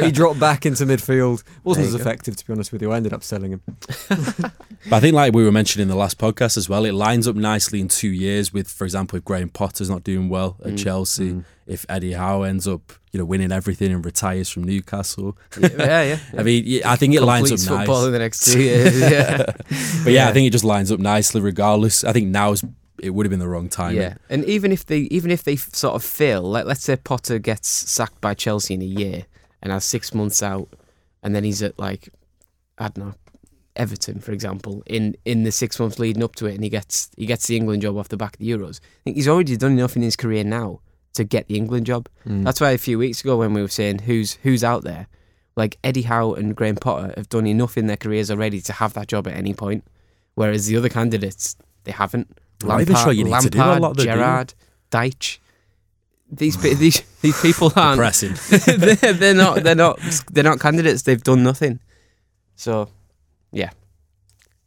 he, 0.00 0.04
he 0.06 0.12
dropped 0.12 0.38
back 0.38 0.66
into 0.66 0.84
midfield. 0.84 1.42
wasn't 1.64 1.86
as 1.86 1.94
go. 1.94 2.00
effective, 2.00 2.36
to 2.36 2.46
be 2.46 2.52
honest 2.52 2.70
with 2.70 2.82
you. 2.82 2.92
I 2.92 2.96
ended 2.98 3.14
up 3.14 3.22
selling 3.24 3.52
him. 3.52 3.62
But 4.08 4.52
I 4.92 5.00
think, 5.00 5.14
like 5.14 5.34
we 5.34 5.42
were 5.44 5.52
mentioning 5.52 5.84
in 5.84 5.88
the 5.88 5.96
last 5.96 6.18
podcast 6.18 6.56
as 6.56 6.68
well, 6.68 6.84
it 6.84 6.92
lines 6.92 7.26
up 7.26 7.34
nicely 7.34 7.80
in 7.80 7.88
two 7.88 8.10
years 8.10 8.52
with, 8.52 8.68
for 8.68 8.84
example, 8.84 9.16
if 9.16 9.24
Graham 9.24 9.48
Potter's 9.48 9.88
not 9.90 10.04
doing 10.04 10.28
well 10.28 10.56
at 10.64 10.72
Mm. 10.72 10.78
Chelsea, 10.84 11.42
if 11.66 11.86
Eddie 11.88 12.12
Howe 12.12 12.42
ends 12.42 12.68
up, 12.68 12.92
you 13.12 13.18
know, 13.18 13.24
winning 13.24 13.50
everything 13.52 13.90
and 13.90 14.04
retires 14.04 14.48
from 14.50 14.64
Newcastle. 14.64 15.36
Yeah, 15.58 15.68
yeah, 15.78 16.02
yeah. 16.02 16.18
I 16.38 16.42
mean, 16.42 16.62
yeah, 16.66 16.90
I 16.92 16.96
think 16.96 17.14
it 17.14 17.22
lines 17.22 17.44
up 17.50 17.56
Completes 17.58 17.66
nice. 17.70 17.78
football 17.78 18.06
in 18.06 18.12
the 18.12 18.18
next 18.18 18.52
two 18.52 18.60
years. 18.60 19.00
Yeah. 19.00 19.36
but 19.46 19.56
yeah, 19.70 20.10
Yeah. 20.10 20.28
I 20.28 20.32
think 20.34 20.46
it 20.46 20.50
just 20.50 20.64
lines 20.64 20.92
up 20.92 21.00
nicely. 21.00 21.40
Regardless, 21.40 22.04
I 22.04 22.12
think 22.12 22.28
now's 22.28 22.62
it 23.02 23.10
would 23.10 23.26
have 23.26 23.30
been 23.30 23.40
the 23.40 23.48
wrong 23.48 23.68
time. 23.68 23.94
Yeah, 23.94 24.14
and 24.28 24.44
even 24.44 24.72
if 24.72 24.86
they 24.86 25.00
even 25.00 25.30
if 25.30 25.44
they 25.44 25.56
sort 25.56 25.94
of 25.94 26.04
fail, 26.04 26.42
like 26.42 26.64
let's 26.64 26.82
say 26.84 26.96
Potter 26.96 27.38
gets 27.38 27.68
sacked 27.68 28.20
by 28.20 28.34
Chelsea 28.34 28.74
in 28.74 28.82
a 28.82 28.86
year 28.86 29.26
and 29.62 29.72
has 29.72 29.84
six 29.84 30.14
months 30.14 30.42
out, 30.42 30.68
and 31.22 31.34
then 31.34 31.44
he's 31.44 31.62
at 31.62 31.78
like 31.78 32.08
I 32.78 32.88
don't 32.88 32.98
know 32.98 33.14
Everton, 33.76 34.20
for 34.20 34.32
example, 34.32 34.82
in 34.86 35.16
in 35.24 35.44
the 35.44 35.52
six 35.52 35.78
months 35.78 35.98
leading 35.98 36.22
up 36.22 36.34
to 36.36 36.46
it, 36.46 36.54
and 36.54 36.64
he 36.64 36.70
gets 36.70 37.10
he 37.16 37.26
gets 37.26 37.46
the 37.46 37.56
England 37.56 37.82
job 37.82 37.96
off 37.96 38.08
the 38.08 38.16
back 38.16 38.34
of 38.34 38.40
the 38.40 38.50
Euros. 38.50 38.80
I 38.80 39.04
think 39.04 39.16
he's 39.16 39.28
already 39.28 39.56
done 39.56 39.72
enough 39.72 39.96
in 39.96 40.02
his 40.02 40.16
career 40.16 40.44
now 40.44 40.80
to 41.14 41.24
get 41.24 41.46
the 41.48 41.56
England 41.56 41.86
job. 41.86 42.08
Mm. 42.26 42.44
That's 42.44 42.60
why 42.60 42.70
a 42.70 42.78
few 42.78 42.98
weeks 42.98 43.20
ago 43.20 43.36
when 43.36 43.54
we 43.54 43.62
were 43.62 43.68
saying 43.68 44.00
who's 44.00 44.34
who's 44.42 44.64
out 44.64 44.84
there, 44.84 45.06
like 45.56 45.78
Eddie 45.84 46.02
Howe 46.02 46.32
and 46.32 46.56
Graham 46.56 46.76
Potter 46.76 47.14
have 47.16 47.28
done 47.28 47.46
enough 47.46 47.76
in 47.76 47.86
their 47.86 47.96
careers 47.96 48.30
already 48.30 48.60
to 48.62 48.72
have 48.72 48.94
that 48.94 49.08
job 49.08 49.26
at 49.28 49.36
any 49.36 49.54
point, 49.54 49.84
whereas 50.34 50.66
the 50.66 50.76
other 50.76 50.88
candidates 50.88 51.56
they 51.84 51.92
haven't. 51.92 52.38
I'm 52.62 52.68
not 52.68 52.80
even 52.80 52.96
sure 52.96 53.12
you 53.12 53.24
need 53.24 53.40
to 53.40 53.50
do 53.50 53.58
a 53.58 53.78
lot 53.78 53.96
that 53.96 54.04
do 54.04 54.08
you? 54.08 54.98
Deitch. 54.98 55.38
These 56.30 56.56
these 56.78 57.02
these 57.22 57.40
people 57.40 57.72
aren't. 57.76 57.96
Depressing. 57.96 58.34
they're, 58.78 59.12
they're 59.12 59.34
not. 59.34 59.62
They're 59.62 59.74
not. 59.74 60.00
They're 60.30 60.44
not 60.44 60.60
candidates. 60.60 61.02
They've 61.02 61.22
done 61.22 61.42
nothing. 61.42 61.80
So, 62.56 62.88
yeah, 63.52 63.70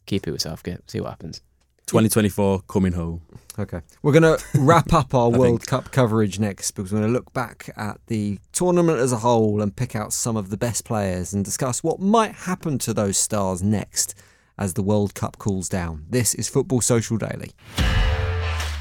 keep 0.05 0.27
it 0.27 0.31
with 0.31 0.41
Southgate. 0.41 0.89
See 0.89 0.99
what 0.99 1.09
happens. 1.09 1.41
2024 1.87 2.61
coming 2.67 2.93
home. 2.93 3.21
Okay. 3.57 3.81
We're 4.03 4.11
going 4.11 4.37
to 4.37 4.43
wrap 4.55 4.93
up 4.93 5.15
our 5.15 5.29
World 5.29 5.61
think. 5.61 5.67
Cup 5.67 5.91
coverage 5.91 6.39
next 6.39 6.71
because 6.71 6.93
we're 6.93 6.99
going 6.99 7.11
to 7.11 7.17
look 7.17 7.33
back 7.33 7.71
at 7.75 7.99
the 8.05 8.37
tournament 8.51 8.99
as 8.99 9.11
a 9.11 9.17
whole 9.17 9.59
and 9.59 9.75
pick 9.75 9.95
out 9.95 10.13
some 10.13 10.37
of 10.37 10.51
the 10.51 10.57
best 10.57 10.85
players 10.85 11.33
and 11.33 11.43
discuss 11.43 11.83
what 11.83 11.99
might 11.99 12.33
happen 12.33 12.77
to 12.77 12.93
those 12.93 13.17
stars 13.17 13.63
next 13.63 14.13
as 14.59 14.73
the 14.73 14.83
World 14.83 15.15
Cup 15.15 15.39
cools 15.39 15.67
down. 15.69 16.05
This 16.09 16.35
is 16.35 16.47
Football 16.47 16.81
Social 16.81 17.17
Daily. 17.17 17.51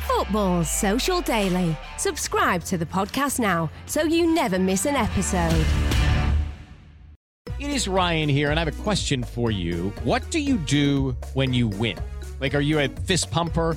Football 0.06 0.64
Social 0.64 1.22
Daily. 1.22 1.74
Subscribe 1.96 2.64
to 2.64 2.76
the 2.76 2.84
podcast 2.84 3.38
now 3.38 3.70
so 3.86 4.02
you 4.02 4.26
never 4.34 4.58
miss 4.58 4.84
an 4.84 4.96
episode. 4.96 5.64
It 7.58 7.70
is 7.70 7.88
Ryan 7.88 8.28
here, 8.28 8.50
and 8.50 8.60
I 8.60 8.64
have 8.64 8.80
a 8.80 8.82
question 8.82 9.24
for 9.24 9.50
you. 9.50 9.92
What 10.04 10.30
do 10.30 10.38
you 10.38 10.58
do 10.58 11.16
when 11.34 11.54
you 11.54 11.68
win? 11.68 11.98
Like, 12.40 12.54
are 12.54 12.60
you 12.60 12.78
a 12.80 12.88
fist 12.88 13.30
pumper? 13.30 13.76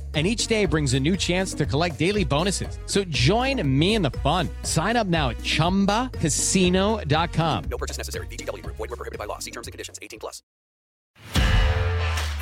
And 0.13 0.27
each 0.27 0.47
day 0.47 0.65
brings 0.65 0.93
a 0.93 0.99
new 0.99 1.15
chance 1.15 1.53
to 1.53 1.65
collect 1.65 1.97
daily 1.97 2.25
bonuses. 2.25 2.77
So 2.85 3.05
join 3.05 3.65
me 3.65 3.95
in 3.95 4.01
the 4.01 4.11
fun. 4.11 4.49
Sign 4.63 4.97
up 4.97 5.07
now 5.07 5.29
at 5.29 5.37
chumbacasino.com. 5.37 7.63
No 7.71 7.77
purchase 7.77 7.97
necessary. 7.97 8.27
VGW 8.27 8.61
Group. 8.61 8.75
Void 8.75 8.89
were 8.89 8.97
prohibited 8.97 9.19
by 9.19 9.25
law. 9.25 9.39
See 9.39 9.51
terms 9.51 9.67
and 9.67 9.71
conditions. 9.71 9.99
18 10.01 10.19
plus. 10.19 10.43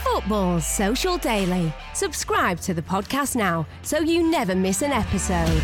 Football 0.04 0.60
Social 0.60 1.18
Daily. 1.18 1.72
Subscribe 1.94 2.60
to 2.62 2.74
the 2.74 2.82
podcast 2.82 3.36
now 3.36 3.68
so 3.84 4.00
you 4.00 4.30
never 4.30 4.56
miss 4.56 4.82
an 4.82 4.92
episode. 4.92 5.62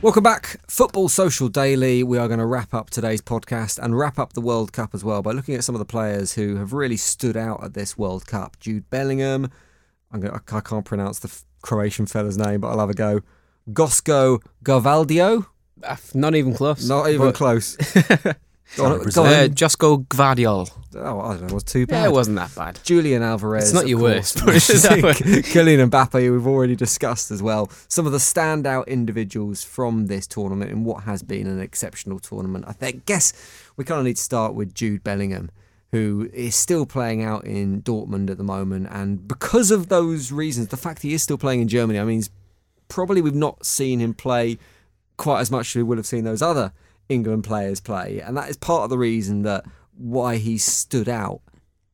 Welcome 0.00 0.24
back, 0.24 0.56
Football 0.66 1.08
Social 1.08 1.48
Daily. 1.48 2.02
We 2.02 2.18
are 2.18 2.26
going 2.26 2.40
to 2.40 2.46
wrap 2.46 2.74
up 2.74 2.90
today's 2.90 3.22
podcast 3.22 3.78
and 3.78 3.96
wrap 3.96 4.18
up 4.18 4.32
the 4.32 4.40
World 4.40 4.72
Cup 4.72 4.94
as 4.94 5.04
well 5.04 5.22
by 5.22 5.30
looking 5.30 5.54
at 5.54 5.62
some 5.62 5.76
of 5.76 5.78
the 5.78 5.84
players 5.84 6.32
who 6.32 6.56
have 6.56 6.72
really 6.72 6.96
stood 6.96 7.36
out 7.36 7.62
at 7.62 7.74
this 7.74 7.96
World 7.96 8.26
Cup. 8.26 8.58
Jude 8.58 8.90
Bellingham, 8.90 9.48
I'm 10.12 10.20
going 10.20 10.32
to, 10.38 10.40
I 10.54 10.60
can't 10.60 10.84
pronounce 10.84 11.18
the 11.20 11.32
Croatian 11.62 12.06
fella's 12.06 12.36
name, 12.38 12.60
but 12.60 12.68
I'll 12.68 12.80
have 12.80 12.90
a 12.90 12.94
go. 12.94 13.20
Gosko 13.70 14.40
Gavaldio? 14.64 15.46
Not 16.14 16.34
even 16.34 16.54
close. 16.54 16.88
Not 16.88 17.08
even 17.08 17.28
But- 17.28 17.34
close. 17.34 17.76
Go 18.76 18.86
on, 18.86 19.02
Brazil. 19.02 19.24
go. 19.24 19.28
Uh, 19.30 19.48
Josko 19.48 20.06
Gvardiol. 20.06 20.70
Oh, 20.94 21.20
I 21.20 21.32
don't 21.32 21.42
know. 21.42 21.46
It 21.48 21.52
was 21.52 21.62
too 21.64 21.86
bad. 21.86 22.02
Yeah, 22.02 22.08
it 22.08 22.12
wasn't 22.12 22.36
that 22.36 22.54
bad. 22.54 22.78
Julian 22.82 23.22
Alvarez. 23.22 23.64
It's 23.64 23.72
not 23.74 23.86
your 23.86 23.98
course. 23.98 24.34
worst, 24.34 24.38
put 24.38 24.54
it 24.56 24.82
that. 24.82 25.14
Kylian 25.44 25.90
Mbappe, 25.90 26.14
we've 26.32 26.46
already 26.46 26.74
discussed 26.74 27.30
as 27.30 27.42
well. 27.42 27.70
Some 27.88 28.06
of 28.06 28.12
the 28.12 28.18
standout 28.18 28.86
individuals 28.86 29.62
from 29.62 30.06
this 30.06 30.26
tournament 30.26 30.70
in 30.70 30.84
what 30.84 31.04
has 31.04 31.22
been 31.22 31.46
an 31.46 31.60
exceptional 31.60 32.18
tournament. 32.18 32.64
I 32.66 32.72
think, 32.72 33.04
guess 33.04 33.34
we 33.76 33.84
kind 33.84 33.98
of 33.98 34.06
need 34.06 34.16
to 34.16 34.22
start 34.22 34.54
with 34.54 34.74
Jude 34.74 35.04
Bellingham, 35.04 35.50
who 35.92 36.30
is 36.32 36.56
still 36.56 36.86
playing 36.86 37.22
out 37.22 37.44
in 37.44 37.82
Dortmund 37.82 38.30
at 38.30 38.38
the 38.38 38.44
moment. 38.44 38.88
And 38.90 39.28
because 39.28 39.70
of 39.70 39.88
those 39.88 40.32
reasons, 40.32 40.68
the 40.68 40.76
fact 40.78 41.02
he 41.02 41.12
is 41.12 41.22
still 41.22 41.38
playing 41.38 41.60
in 41.60 41.68
Germany, 41.68 42.00
I 42.00 42.04
mean, 42.04 42.22
probably 42.88 43.20
we've 43.20 43.34
not 43.34 43.64
seen 43.64 44.00
him 44.00 44.14
play 44.14 44.58
quite 45.18 45.40
as 45.40 45.50
much 45.50 45.68
as 45.68 45.76
we 45.76 45.82
would 45.82 45.98
have 45.98 46.06
seen 46.06 46.24
those 46.24 46.42
other 46.42 46.72
England 47.10 47.44
players 47.44 47.78
play. 47.78 48.20
And 48.20 48.36
that 48.36 48.48
is 48.48 48.56
part 48.56 48.84
of 48.84 48.90
the 48.90 48.98
reason 48.98 49.42
that 49.42 49.64
why 49.94 50.36
he 50.36 50.56
stood 50.56 51.10
out 51.10 51.42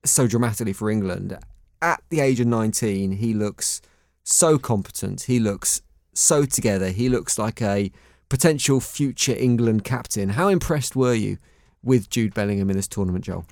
so 0.05 0.29
dramatically 0.29 0.73
for 0.73 0.91
England. 0.91 1.37
At 1.83 2.01
the 2.09 2.21
age 2.21 2.39
of 2.39 2.47
19, 2.47 3.13
he 3.13 3.35
looks 3.35 3.83
so 4.23 4.59
competent. 4.59 5.23
He 5.23 5.41
looks 5.41 5.83
so 6.15 6.45
together. 6.45 6.91
He 6.91 7.09
looks 7.09 7.37
like 7.37 7.61
a 7.61 7.91
potential 8.29 8.79
future 8.79 9.35
England 9.37 9.83
captain. 9.83 10.31
How 10.31 10.49
impressed 10.49 10.95
were 10.95 11.15
you 11.15 11.39
with 11.83 12.11
Jude 12.11 12.35
Bellingham 12.35 12.71
in 12.71 12.77
this 12.77 12.89
tournament, 12.89 13.25
Joel? 13.25 13.45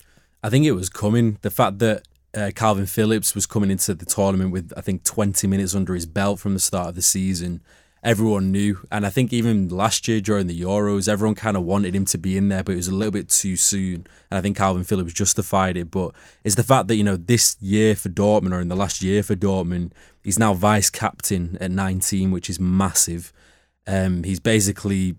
I 0.47 0.49
think 0.49 0.64
it 0.64 0.72
was 0.72 0.88
coming. 0.88 1.38
The 1.42 1.51
fact 1.51 1.80
that 1.80 2.07
uh, 2.32 2.53
Calvin 2.55 2.86
Phillips 2.86 3.34
was 3.34 3.47
coming 3.47 3.68
into 3.68 3.94
the 3.94 4.07
tournament 4.07 4.53
with, 4.53 4.72
I 4.76 4.80
think, 4.80 5.03
20 5.03 5.44
minutes 5.49 5.74
under 5.74 5.92
his 5.92 6.07
belt 6.07 6.38
from 6.38 6.55
the 6.55 6.61
start 6.61 6.90
of 6.90 6.94
the 6.94 7.03
season, 7.03 7.62
everyone 8.05 8.53
knew. 8.53 8.86
And 8.92 9.05
I 9.05 9.11
think 9.11 9.32
even 9.32 9.68
last 9.68 10.07
year 10.07 10.20
during 10.20 10.47
the 10.47 10.61
Euros, 10.61 11.09
everyone 11.09 11.34
kind 11.34 11.57
of 11.57 11.64
wanted 11.64 11.97
him 11.97 12.05
to 12.05 12.16
be 12.16 12.36
in 12.36 12.49
there, 12.49 12.62
but 12.62 12.74
it 12.74 12.76
was 12.76 12.86
a 12.86 12.94
little 12.94 13.11
bit 13.11 13.28
too 13.28 13.57
soon. 13.57 14.07
And 14.30 14.38
I 14.38 14.40
think 14.40 14.57
Calvin 14.57 14.84
Phillips 14.84 15.12
justified 15.12 15.76
it. 15.76 15.90
But 15.90 16.14
it's 16.44 16.55
the 16.55 16.62
fact 16.62 16.86
that, 16.86 16.94
you 16.94 17.03
know, 17.03 17.16
this 17.16 17.57
year 17.61 17.97
for 17.97 18.09
Dortmund, 18.09 18.53
or 18.53 18.61
in 18.61 18.68
the 18.68 18.76
last 18.76 19.03
year 19.03 19.24
for 19.24 19.34
Dortmund, 19.34 19.90
he's 20.22 20.38
now 20.38 20.55
vice 20.55 20.90
captain 20.90 21.59
at 21.61 21.72
19, 21.72 22.30
which 22.30 22.49
is 22.49 22.61
massive. 22.61 23.32
Um, 23.84 24.22
he's 24.22 24.38
basically 24.38 25.16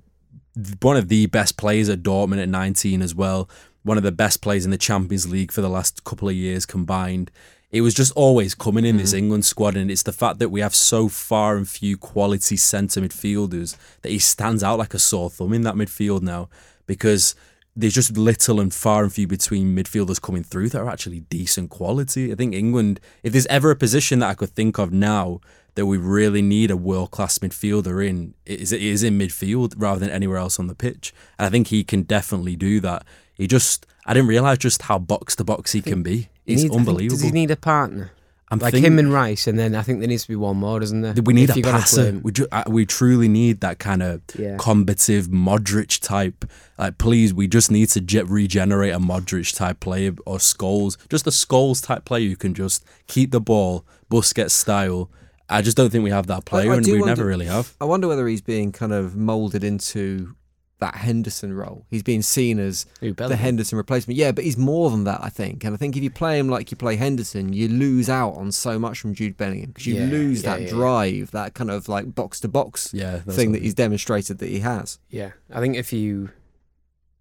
one 0.82 0.96
of 0.96 1.10
the 1.10 1.26
best 1.26 1.58
players 1.58 1.90
at 1.90 2.02
Dortmund 2.02 2.42
at 2.42 2.48
19 2.48 3.02
as 3.02 3.14
well. 3.14 3.50
One 3.88 3.96
of 3.96 4.04
the 4.04 4.12
best 4.12 4.42
players 4.42 4.66
in 4.66 4.72
the 4.72 4.78
Champions 4.78 5.30
League 5.30 5.54
for 5.54 5.62
the 5.62 5.70
last 5.70 6.04
couple 6.04 6.28
of 6.28 6.36
years 6.36 6.66
combined. 6.66 7.32
It 7.72 7.80
was 7.80 7.94
just 7.94 8.12
always 8.18 8.54
coming 8.54 8.86
in 8.86 8.98
this 8.98 9.14
mm. 9.14 9.20
England 9.20 9.46
squad, 9.46 9.78
and 9.78 9.90
it's 9.90 10.04
the 10.04 10.12
fact 10.12 10.40
that 10.40 10.50
we 10.50 10.60
have 10.60 10.76
so 10.76 11.08
far 11.08 11.56
and 11.56 11.66
few 11.66 11.96
quality 11.96 12.58
centre 12.58 13.00
midfielders 13.00 13.78
that 14.02 14.12
he 14.12 14.20
stands 14.20 14.62
out 14.62 14.78
like 14.78 14.94
a 14.94 15.00
sore 15.00 15.30
thumb 15.30 15.54
in 15.54 15.62
that 15.62 15.76
midfield 15.76 16.22
now 16.22 16.50
because 16.86 17.34
there's 17.78 17.94
just 17.94 18.18
little 18.18 18.60
and 18.60 18.74
far 18.74 19.04
and 19.04 19.14
few 19.14 19.26
between 19.26 19.74
midfielders 19.74 20.22
coming 20.22 20.44
through 20.44 20.68
that 20.68 20.82
are 20.82 20.90
actually 20.90 21.22
decent 21.22 21.70
quality. 21.70 22.30
I 22.30 22.36
think 22.36 22.54
England, 22.54 23.00
if 23.24 23.32
there's 23.32 23.46
ever 23.46 23.72
a 23.72 23.76
position 23.78 24.20
that 24.20 24.30
I 24.30 24.34
could 24.34 24.50
think 24.50 24.78
of 24.78 24.92
now 24.92 25.40
that 25.76 25.86
we 25.86 25.96
really 25.96 26.42
need 26.42 26.72
a 26.72 26.76
world 26.76 27.12
class 27.12 27.38
midfielder 27.38 28.06
in, 28.06 28.34
it 28.46 28.60
is, 28.60 28.74
it 28.74 28.82
is 28.82 29.02
in 29.02 29.18
midfield 29.18 29.76
rather 29.78 30.02
than 30.02 30.10
anywhere 30.10 30.40
else 30.40 30.60
on 30.60 30.68
the 30.68 30.76
pitch. 30.76 31.14
And 31.40 31.46
I 31.46 31.50
think 31.50 31.68
he 31.68 31.86
can 31.86 32.02
definitely 32.02 32.58
do 32.58 32.82
that. 32.82 33.06
He 33.38 33.48
just, 33.48 33.86
I 34.06 34.14
didn't 34.14 34.30
realise 34.30 34.58
just 34.58 34.84
how 34.84 35.00
box 35.00 35.36
to 35.38 35.44
box 35.44 35.72
he 35.72 35.82
can 35.82 36.04
be. 36.04 36.30
He 36.46 36.54
It's 36.54 36.64
needs- 36.64 36.76
unbelievable. 36.76 37.16
Does 37.18 37.24
he 37.24 37.32
need 37.32 37.52
a 37.52 37.56
partner? 37.56 38.12
I'm 38.50 38.60
like 38.60 38.72
thinking- 38.72 38.94
him 38.94 39.00
and 39.00 39.12
Rice, 39.12 39.46
and 39.46 39.60
then 39.60 39.76
I 39.76 39.82
think 39.82 40.00
there 40.00 40.08
needs 40.08 40.22
to 40.24 40.30
be 40.30 40.36
one 40.38 40.56
more, 40.56 40.80
doesn't 40.80 41.02
there? 41.02 41.14
We 41.22 41.34
need 41.34 41.50
If 41.50 41.58
a 41.58 41.60
you're 41.60 41.64
gonna 41.64 41.78
play 41.80 41.82
passer. 41.82 42.20
We 42.24 42.32
ju- 42.32 42.48
uh, 42.50 42.64
we 42.68 42.86
truly 42.86 43.28
need 43.28 43.60
that 43.60 43.78
kind 43.78 44.02
of 44.02 44.22
Yeah. 44.40 44.56
combative 44.58 45.28
Modric 45.28 46.00
type. 46.02 46.46
Like, 46.80 46.98
please, 46.98 47.34
we 47.34 47.50
just 47.50 47.70
need 47.70 47.90
to 47.90 48.00
ge- 48.00 48.24
regenerate 48.26 48.94
a 48.94 49.00
Modric 49.00 49.54
type 49.54 49.82
player 49.82 50.14
or 50.26 50.38
Scholes, 50.38 50.96
just 51.10 51.28
a 51.28 51.30
Scholes 51.30 51.84
type 51.86 52.06
player 52.06 52.30
who 52.30 52.38
can 52.38 52.54
just 52.54 52.86
keep 53.08 53.32
the 53.32 53.42
ball, 53.42 53.84
Busquets 54.10 54.52
style. 54.52 55.10
I 55.50 55.62
just 55.62 55.76
don't 55.76 55.90
think 55.90 56.06
we 56.06 56.12
have 56.12 56.28
that 56.28 56.46
player, 56.46 56.72
I- 56.72 56.76
I 56.76 56.78
and 56.78 56.86
we 56.86 56.94
wonder- 56.94 57.06
never 57.08 57.26
really 57.26 57.48
have. 57.48 57.74
I 57.82 57.86
wonder 57.86 58.08
whether 58.08 58.28
he's 58.30 58.42
being 58.42 58.72
kind 58.72 58.94
of 58.94 59.14
moulded 59.18 59.64
into 59.66 60.36
that 60.80 60.96
Henderson 60.96 61.54
role. 61.54 61.86
He's 61.90 62.04
being 62.04 62.22
seen 62.22 62.60
as 62.60 62.86
Who, 63.00 63.14
the 63.14 63.36
Henderson 63.36 63.78
replacement. 63.78 64.18
Yeah, 64.18 64.32
but 64.32 64.44
he's 64.44 64.58
more 64.58 64.92
than 64.92 65.06
that, 65.06 65.20
I 65.24 65.30
think. 65.30 65.64
And 65.64 65.74
I 65.74 65.78
think 65.78 65.98
if 65.98 66.04
you 66.04 66.12
play 66.12 66.38
him 66.38 66.50
like 66.50 66.70
you 66.70 66.78
play 66.78 66.96
Henderson, 66.98 67.52
you 67.54 67.68
lose 67.68 68.10
out 68.10 68.32
on 68.36 68.52
so 68.52 68.78
much 68.78 69.00
from 69.00 69.16
Jude 69.16 69.38
Bellingham 69.38 69.72
because 69.72 69.88
you 69.88 69.96
Yeah, 69.96 70.06
lose 70.06 70.44
yeah, 70.44 70.52
that 70.52 70.60
yeah, 70.62 70.66
yeah. 70.68 70.72
drive, 70.74 71.32
that 71.32 71.54
kind 71.56 71.72
of 71.72 71.90
like 71.90 72.14
box 72.14 72.40
to 72.42 72.48
box 72.48 72.92
Yeah, 72.94 73.22
that's 73.26 73.36
thing 73.36 73.50
what- 73.50 73.54
that 73.54 73.64
he's 73.64 73.74
demonstrated 73.74 74.38
that 74.38 74.50
he 74.50 74.60
has. 74.60 75.00
Yeah, 75.10 75.32
I 75.52 75.60
think 75.60 75.76
if 75.78 75.92
you 75.92 76.30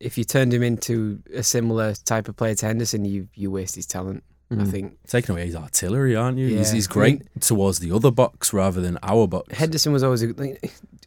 if 0.00 0.18
you 0.18 0.24
turned 0.24 0.52
him 0.52 0.62
into 0.62 1.22
a 1.34 1.42
similar 1.42 1.94
type 1.94 2.28
of 2.28 2.36
player 2.36 2.54
to 2.57 2.66
Henderson, 2.66 3.04
you 3.07 3.28
you 3.34 3.50
waste 3.50 3.74
his 3.76 3.86
talent. 3.86 4.22
I 4.50 4.54
Mm. 4.57 4.70
think 4.70 4.98
Taking 5.09 5.32
away 5.34 5.46
his 5.46 5.57
artillery, 5.57 6.14
aren't 6.14 6.38
you? 6.38 6.46
He's, 6.48 6.68
Yeah. 6.68 6.74
he's 6.74 6.86
great 6.86 7.22
towards 7.40 7.80
the 7.80 7.90
other 7.90 8.12
box 8.12 8.52
rather 8.52 8.80
than 8.80 8.96
our 9.02 9.26
box. 9.26 9.57
Henderson 9.57 9.92
was 9.92 10.04
always 10.04 10.22
a, 10.22 10.57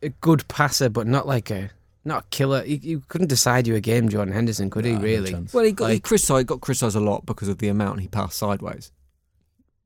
a 0.01 0.09
good 0.09 0.45
passer, 0.49 0.89
but 0.89 1.07
not 1.07 1.25
like 1.25 1.49
a 1.51 1.69
not 2.09 2.25
a 2.25 2.27
killer. 2.29 2.63
You, 2.65 2.79
you 2.81 3.03
couldn't 3.07 3.27
decide 3.27 3.65
you 3.67 3.75
a 3.75 3.79
game, 3.81 4.09
Jordan 4.09 4.33
Henderson, 4.33 4.69
could 4.69 4.83
he? 4.85 4.91
Nah, 4.93 4.97
no 4.99 5.03
Really? 5.05 5.31
chance. 5.31 5.53
Well, 5.53 5.63
he 5.63 5.71
got 5.71 5.87
he 5.87 5.93
Like- 5.95 6.03
criticised, 6.03 6.47
got 6.47 6.59
criticised 6.61 6.95
a 6.97 6.99
lot 6.99 7.25
because 7.25 7.47
of 7.47 7.57
the 7.59 7.69
amount 7.69 8.01
he 8.01 8.07
passed 8.07 8.37
sideways. 8.37 8.91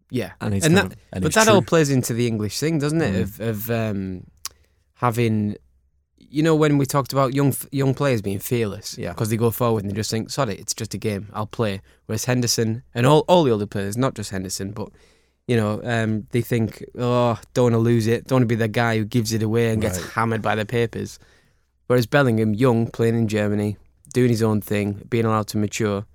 Yeah, 0.10 0.32
And 0.42 0.54
he's 0.54 0.66
and 0.66 0.76
kind 0.76 0.92
that, 0.92 0.96
of- 0.98 1.04
and 1.14 1.22
but 1.24 1.28
it's 1.28 1.36
that 1.36 1.48
all 1.48 1.62
true. 1.62 1.68
plays 1.68 1.90
into 1.90 2.14
the 2.14 2.28
English 2.28 2.60
thing, 2.60 2.80
doesn't 2.80 3.02
it? 3.02 3.14
Mm. 3.16 3.22
Of 3.22 3.40
of 3.42 3.72
um, 3.72 4.24
having, 4.96 5.56
you 6.18 6.44
know, 6.44 6.56
when 6.56 6.78
we 6.78 6.86
talked 6.86 7.14
about 7.14 7.34
young 7.34 7.54
young 7.72 7.94
players 7.94 8.22
being 8.22 8.40
fearless, 8.40 8.98
Yeah. 8.98 9.10
because 9.14 9.30
they 9.30 9.38
go 9.38 9.52
forward 9.52 9.84
and 9.84 9.92
they 9.92 9.96
just 9.96 10.12
think, 10.12 10.30
"Sorry, 10.30 10.56
it's 10.56 10.74
just 10.74 10.94
a 10.94 10.98
game. 10.98 11.30
I'll 11.34 11.48
play." 11.48 11.82
Whereas 12.06 12.26
Henderson 12.26 12.84
and 12.94 13.06
all 13.08 13.22
all 13.28 13.44
the 13.44 13.54
other 13.54 13.66
players, 13.66 13.98
not 13.98 14.14
just 14.16 14.30
Henderson, 14.32 14.72
but 14.72 14.90
you 15.48 15.58
know, 15.58 15.82
um, 15.84 16.28
they 16.32 16.42
think, 16.42 16.84
"Oh, 16.98 17.40
don't 17.54 17.66
want 17.66 17.74
to 17.74 17.80
lose 17.80 18.08
it. 18.08 18.28
Don't 18.28 18.38
want 18.38 18.44
to 18.44 18.48
be 18.48 18.56
the 18.56 18.68
guy 18.68 18.98
who 18.98 19.06
gives 19.06 19.34
it 19.34 19.42
away 19.44 19.72
and 19.72 19.82
gets 19.82 20.00
Right. 20.00 20.12
hammered 20.12 20.42
by 20.42 20.56
the 20.56 20.66
papers." 20.66 21.18
Whereas 21.94 22.08
Bellingham, 22.08 22.56
young, 22.56 22.88
playing 22.88 23.14
in 23.14 23.28
Germany, 23.28 23.78
doing 24.16 24.30
his 24.30 24.42
own 24.42 24.62
thing, 24.62 25.06
being 25.10 25.26
allowed 25.26 25.46
to 25.50 25.60
mature, 25.60 26.08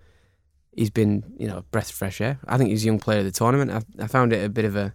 he's 0.74 0.90
been, 0.90 1.22
you 1.38 1.46
know, 1.46 1.58
a 1.58 1.62
breath 1.62 1.90
of 1.90 1.94
fresh 1.94 2.20
air. 2.20 2.40
I 2.48 2.58
think 2.58 2.70
he's 2.70 2.82
a 2.82 2.86
young 2.86 2.98
player 2.98 3.20
of 3.20 3.26
the 3.26 3.30
tournament. 3.30 3.70
I, 3.70 4.02
I 4.02 4.08
found 4.08 4.32
it 4.32 4.44
a 4.44 4.48
bit 4.48 4.64
of 4.64 4.74
a 4.74 4.92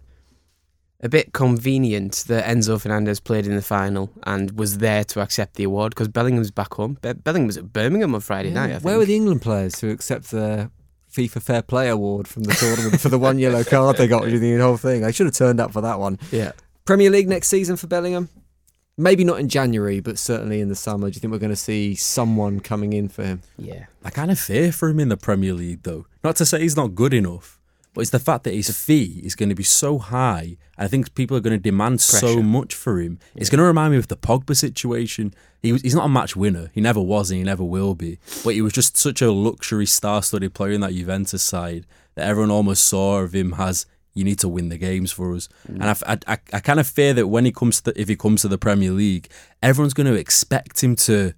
a 1.00 1.08
bit 1.08 1.32
convenient 1.32 2.24
that 2.28 2.44
Enzo 2.44 2.78
Fernandez 2.78 3.18
played 3.18 3.46
in 3.46 3.56
the 3.56 3.62
final 3.62 4.10
and 4.24 4.58
was 4.58 4.76
there 4.76 5.04
to 5.04 5.22
accept 5.22 5.54
the 5.54 5.64
award 5.64 5.94
because 5.94 6.08
Bellingham's 6.08 6.50
back 6.50 6.74
home. 6.74 6.98
Be- 7.00 7.14
Bellingham 7.14 7.46
was 7.46 7.56
at 7.56 7.72
Birmingham 7.72 8.14
on 8.14 8.20
Friday 8.20 8.50
night. 8.50 8.66
I 8.68 8.72
think. 8.72 8.84
Where 8.84 8.98
were 8.98 9.06
the 9.06 9.16
England 9.16 9.40
players 9.40 9.80
who 9.80 9.88
accept 9.88 10.32
the 10.32 10.70
FIFA 11.10 11.40
Fair 11.40 11.62
Play 11.62 11.88
award 11.88 12.28
from 12.28 12.42
the 12.42 12.52
tournament 12.52 13.00
for 13.00 13.08
the 13.08 13.18
one 13.18 13.38
yellow 13.38 13.64
card 13.64 13.96
they 13.96 14.06
got 14.06 14.24
during 14.24 14.38
the 14.38 14.58
whole 14.58 14.76
thing. 14.76 15.00
They 15.00 15.12
should 15.12 15.28
have 15.28 15.34
turned 15.34 15.60
up 15.60 15.72
for 15.72 15.80
that 15.80 15.98
one. 15.98 16.18
Yeah. 16.30 16.52
Premier 16.84 17.08
League 17.08 17.26
next 17.26 17.48
season 17.48 17.76
for 17.76 17.86
Bellingham? 17.86 18.28
Maybe 18.96 19.24
not 19.24 19.40
in 19.40 19.48
January, 19.48 19.98
but 20.00 20.18
certainly 20.18 20.60
in 20.60 20.68
the 20.68 20.76
summer. 20.76 21.10
Do 21.10 21.16
you 21.16 21.20
think 21.20 21.32
we're 21.32 21.38
going 21.38 21.50
to 21.50 21.56
see 21.56 21.96
someone 21.96 22.60
coming 22.60 22.92
in 22.92 23.08
for 23.08 23.24
him? 23.24 23.42
Yeah. 23.58 23.86
I 24.04 24.10
kind 24.10 24.30
of 24.30 24.38
fear 24.38 24.70
for 24.70 24.88
him 24.88 25.00
in 25.00 25.08
the 25.08 25.16
Premier 25.16 25.52
League, 25.52 25.82
though. 25.82 26.06
Not 26.22 26.36
to 26.36 26.46
say 26.46 26.60
he's 26.60 26.76
not 26.76 26.94
good 26.94 27.12
enough, 27.12 27.58
but 27.92 28.02
it's 28.02 28.10
the 28.10 28.20
fact 28.20 28.44
that 28.44 28.54
his 28.54 28.70
fee 28.70 29.20
is 29.24 29.34
going 29.34 29.48
to 29.48 29.54
be 29.56 29.64
so 29.64 29.98
high. 29.98 30.58
I 30.78 30.86
think 30.86 31.14
people 31.14 31.36
are 31.36 31.40
going 31.40 31.56
to 31.56 31.62
demand 31.62 32.00
so 32.00 32.40
much 32.40 32.74
for 32.74 33.00
him. 33.00 33.18
It's 33.34 33.50
going 33.50 33.58
to 33.58 33.64
remind 33.64 33.92
me 33.92 33.98
of 33.98 34.08
the 34.08 34.16
Pogba 34.16 34.56
situation. 34.56 35.34
He 35.60 35.72
was, 35.72 35.82
he's 35.82 35.94
not 35.94 36.06
a 36.06 36.08
match 36.08 36.36
winner. 36.36 36.70
He 36.72 36.80
never 36.80 37.00
was, 37.00 37.30
and 37.30 37.38
he 37.38 37.44
never 37.44 37.64
will 37.64 37.94
be. 37.94 38.18
But 38.44 38.54
he 38.54 38.62
was 38.62 38.72
just 38.72 38.96
such 38.96 39.22
a 39.22 39.32
luxury, 39.32 39.86
star-studded 39.86 40.54
player 40.54 40.72
in 40.72 40.82
that 40.82 40.92
Juventus 40.92 41.42
side 41.42 41.84
that 42.14 42.28
everyone 42.28 42.52
almost 42.52 42.84
saw 42.84 43.20
of 43.20 43.34
him 43.34 43.54
as 43.58 43.86
you 44.14 44.24
need 44.24 44.38
to 44.38 44.48
win 44.48 44.68
the 44.68 44.78
games 44.78 45.12
for 45.12 45.34
us. 45.34 45.48
Mm. 45.68 45.74
And 45.74 45.84
I, 45.84 45.96
I, 46.06 46.34
I, 46.34 46.38
I 46.54 46.60
kind 46.60 46.80
of 46.80 46.86
fear 46.86 47.12
that 47.14 47.26
when 47.26 47.44
he 47.44 47.52
comes 47.52 47.80
to 47.80 47.92
the, 47.92 48.00
if 48.00 48.08
he 48.08 48.16
comes 48.16 48.42
to 48.42 48.48
the 48.48 48.58
Premier 48.58 48.92
League, 48.92 49.28
everyone's 49.62 49.94
going 49.94 50.06
to 50.06 50.14
expect 50.14 50.82
him 50.82 50.96
to 50.96 51.34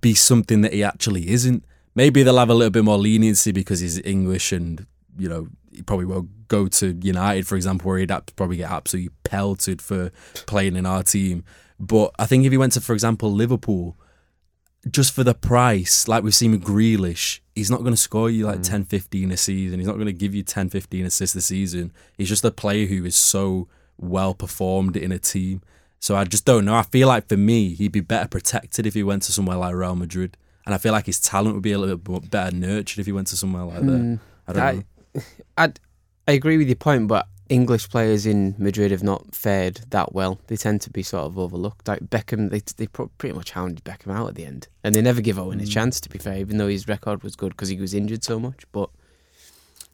be 0.00 0.14
something 0.14 0.62
that 0.62 0.72
he 0.72 0.82
actually 0.82 1.30
isn't. 1.30 1.64
Maybe 1.94 2.22
they'll 2.22 2.38
have 2.38 2.50
a 2.50 2.54
little 2.54 2.70
bit 2.70 2.84
more 2.84 2.98
leniency 2.98 3.52
because 3.52 3.80
he's 3.80 4.00
English 4.04 4.52
and, 4.52 4.86
you 5.18 5.28
know, 5.28 5.48
he 5.72 5.82
probably 5.82 6.06
won't 6.06 6.48
go 6.48 6.68
to 6.68 6.98
United, 7.02 7.46
for 7.46 7.56
example, 7.56 7.88
where 7.88 7.98
he'd 7.98 8.12
probably 8.36 8.56
get 8.56 8.70
absolutely 8.70 9.10
pelted 9.24 9.82
for 9.82 10.10
playing 10.46 10.76
in 10.76 10.86
our 10.86 11.02
team. 11.02 11.44
But 11.78 12.12
I 12.18 12.26
think 12.26 12.44
if 12.44 12.52
he 12.52 12.58
went 12.58 12.72
to, 12.74 12.80
for 12.80 12.92
example, 12.92 13.32
Liverpool, 13.32 13.96
just 14.88 15.12
for 15.12 15.24
the 15.24 15.34
price, 15.34 16.08
like 16.08 16.22
we've 16.22 16.34
seen 16.34 16.52
with 16.52 16.64
Grealish, 16.64 17.40
he's 17.54 17.70
not 17.70 17.80
going 17.80 17.92
to 17.92 18.00
score 18.00 18.30
you 18.30 18.46
like 18.46 18.62
10, 18.62 18.84
15 18.84 19.32
a 19.32 19.36
season. 19.36 19.78
He's 19.78 19.86
not 19.86 19.94
going 19.94 20.06
to 20.06 20.12
give 20.12 20.34
you 20.34 20.42
10, 20.42 20.70
15 20.70 21.04
assists 21.06 21.36
a 21.36 21.42
season. 21.42 21.92
He's 22.16 22.28
just 22.28 22.44
a 22.44 22.50
player 22.50 22.86
who 22.86 23.04
is 23.04 23.16
so 23.16 23.68
well 23.98 24.32
performed 24.32 24.96
in 24.96 25.12
a 25.12 25.18
team. 25.18 25.60
So 25.98 26.16
I 26.16 26.24
just 26.24 26.46
don't 26.46 26.64
know. 26.64 26.74
I 26.74 26.82
feel 26.82 27.08
like 27.08 27.28
for 27.28 27.36
me, 27.36 27.74
he'd 27.74 27.92
be 27.92 28.00
better 28.00 28.28
protected 28.28 28.86
if 28.86 28.94
he 28.94 29.02
went 29.02 29.22
to 29.24 29.32
somewhere 29.32 29.58
like 29.58 29.74
Real 29.74 29.94
Madrid. 29.94 30.38
And 30.64 30.74
I 30.74 30.78
feel 30.78 30.92
like 30.92 31.06
his 31.06 31.20
talent 31.20 31.54
would 31.54 31.62
be 31.62 31.72
a 31.72 31.78
little 31.78 31.98
bit 31.98 32.30
better 32.30 32.56
nurtured 32.56 33.00
if 33.00 33.06
he 33.06 33.12
went 33.12 33.26
to 33.28 33.36
somewhere 33.36 33.64
like 33.64 33.80
that. 33.80 33.86
Mm. 33.86 34.20
I 34.48 34.52
don't 34.52 34.86
know. 35.14 35.22
I, 35.58 35.72
I 36.26 36.32
agree 36.32 36.56
with 36.56 36.68
your 36.68 36.76
point, 36.76 37.06
but 37.06 37.28
English 37.50 37.88
players 37.90 38.24
in 38.26 38.54
Madrid 38.58 38.90
have 38.92 39.02
not 39.02 39.34
fared 39.34 39.80
that 39.90 40.14
well. 40.14 40.38
They 40.46 40.56
tend 40.56 40.80
to 40.82 40.90
be 40.90 41.02
sort 41.02 41.24
of 41.24 41.36
overlooked. 41.38 41.86
Like 41.88 42.00
Beckham, 42.08 42.48
they 42.50 42.62
they 42.78 42.86
pretty 42.86 43.34
much 43.34 43.50
hounded 43.50 43.84
Beckham 43.84 44.14
out 44.14 44.28
at 44.28 44.34
the 44.36 44.46
end, 44.46 44.68
and 44.84 44.94
they 44.94 45.02
never 45.02 45.20
give 45.20 45.38
Owen 45.38 45.60
a 45.60 45.64
Mm. 45.64 45.70
chance. 45.72 46.00
To 46.00 46.08
be 46.08 46.18
fair, 46.18 46.38
even 46.38 46.56
though 46.58 46.68
his 46.68 46.86
record 46.88 47.22
was 47.22 47.36
good 47.36 47.50
because 47.50 47.68
he 47.68 47.78
was 47.80 47.92
injured 47.92 48.22
so 48.24 48.38
much, 48.40 48.62
but 48.72 48.88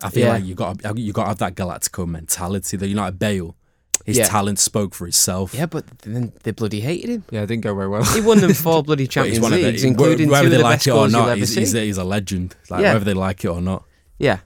I 0.02 0.10
feel 0.10 0.26
Yeah. 0.26 0.32
like 0.34 0.44
you 0.44 0.54
got 0.54 0.98
you 0.98 1.12
got 1.12 1.22
to 1.24 1.28
have 1.28 1.38
that 1.38 1.54
Galactico 1.54 2.06
mentality. 2.06 2.76
That 2.76 2.86
you're 2.88 2.96
not 2.96 3.08
a 3.08 3.12
Bale. 3.12 3.56
His 4.04 4.18
Yeah. 4.18 4.26
talent 4.28 4.58
spoke 4.60 4.94
for 4.94 5.08
itself. 5.08 5.52
yeah, 5.54 5.66
but 5.66 5.84
then 6.02 6.32
they 6.44 6.50
bloody 6.52 6.80
hated 6.80 7.08
him. 7.10 7.24
Yeah, 7.30 7.42
it 7.42 7.46
didn't 7.46 7.62
go 7.64 7.74
very 7.74 7.88
well. 7.88 8.04
He 8.04 8.20
won 8.20 8.38
them 8.38 8.52
four 8.66 8.82
bloody 8.84 9.06
Champions 9.08 9.42
of 9.44 9.50
the- 9.50 9.56
Leagues, 9.56 9.82
including 9.82 10.28
whether 10.28 10.44
two 10.44 10.50
they 10.50 10.56
of 10.56 10.60
the 10.60 10.64
like 10.64 10.74
best 10.80 10.86
it 10.88 10.90
or 10.92 11.08
not. 11.08 11.38
He's, 11.38 11.54
he's, 11.54 11.74
a, 11.74 11.80
he's 11.80 11.96
a 11.98 12.04
legend. 12.04 12.54
Like 12.70 12.82
Yeah. 12.82 12.92
whether 12.92 13.04
they 13.06 13.14
like 13.14 13.42
it 13.44 13.48
or 13.48 13.60
not. 13.62 13.82
Yeah, 14.18 14.40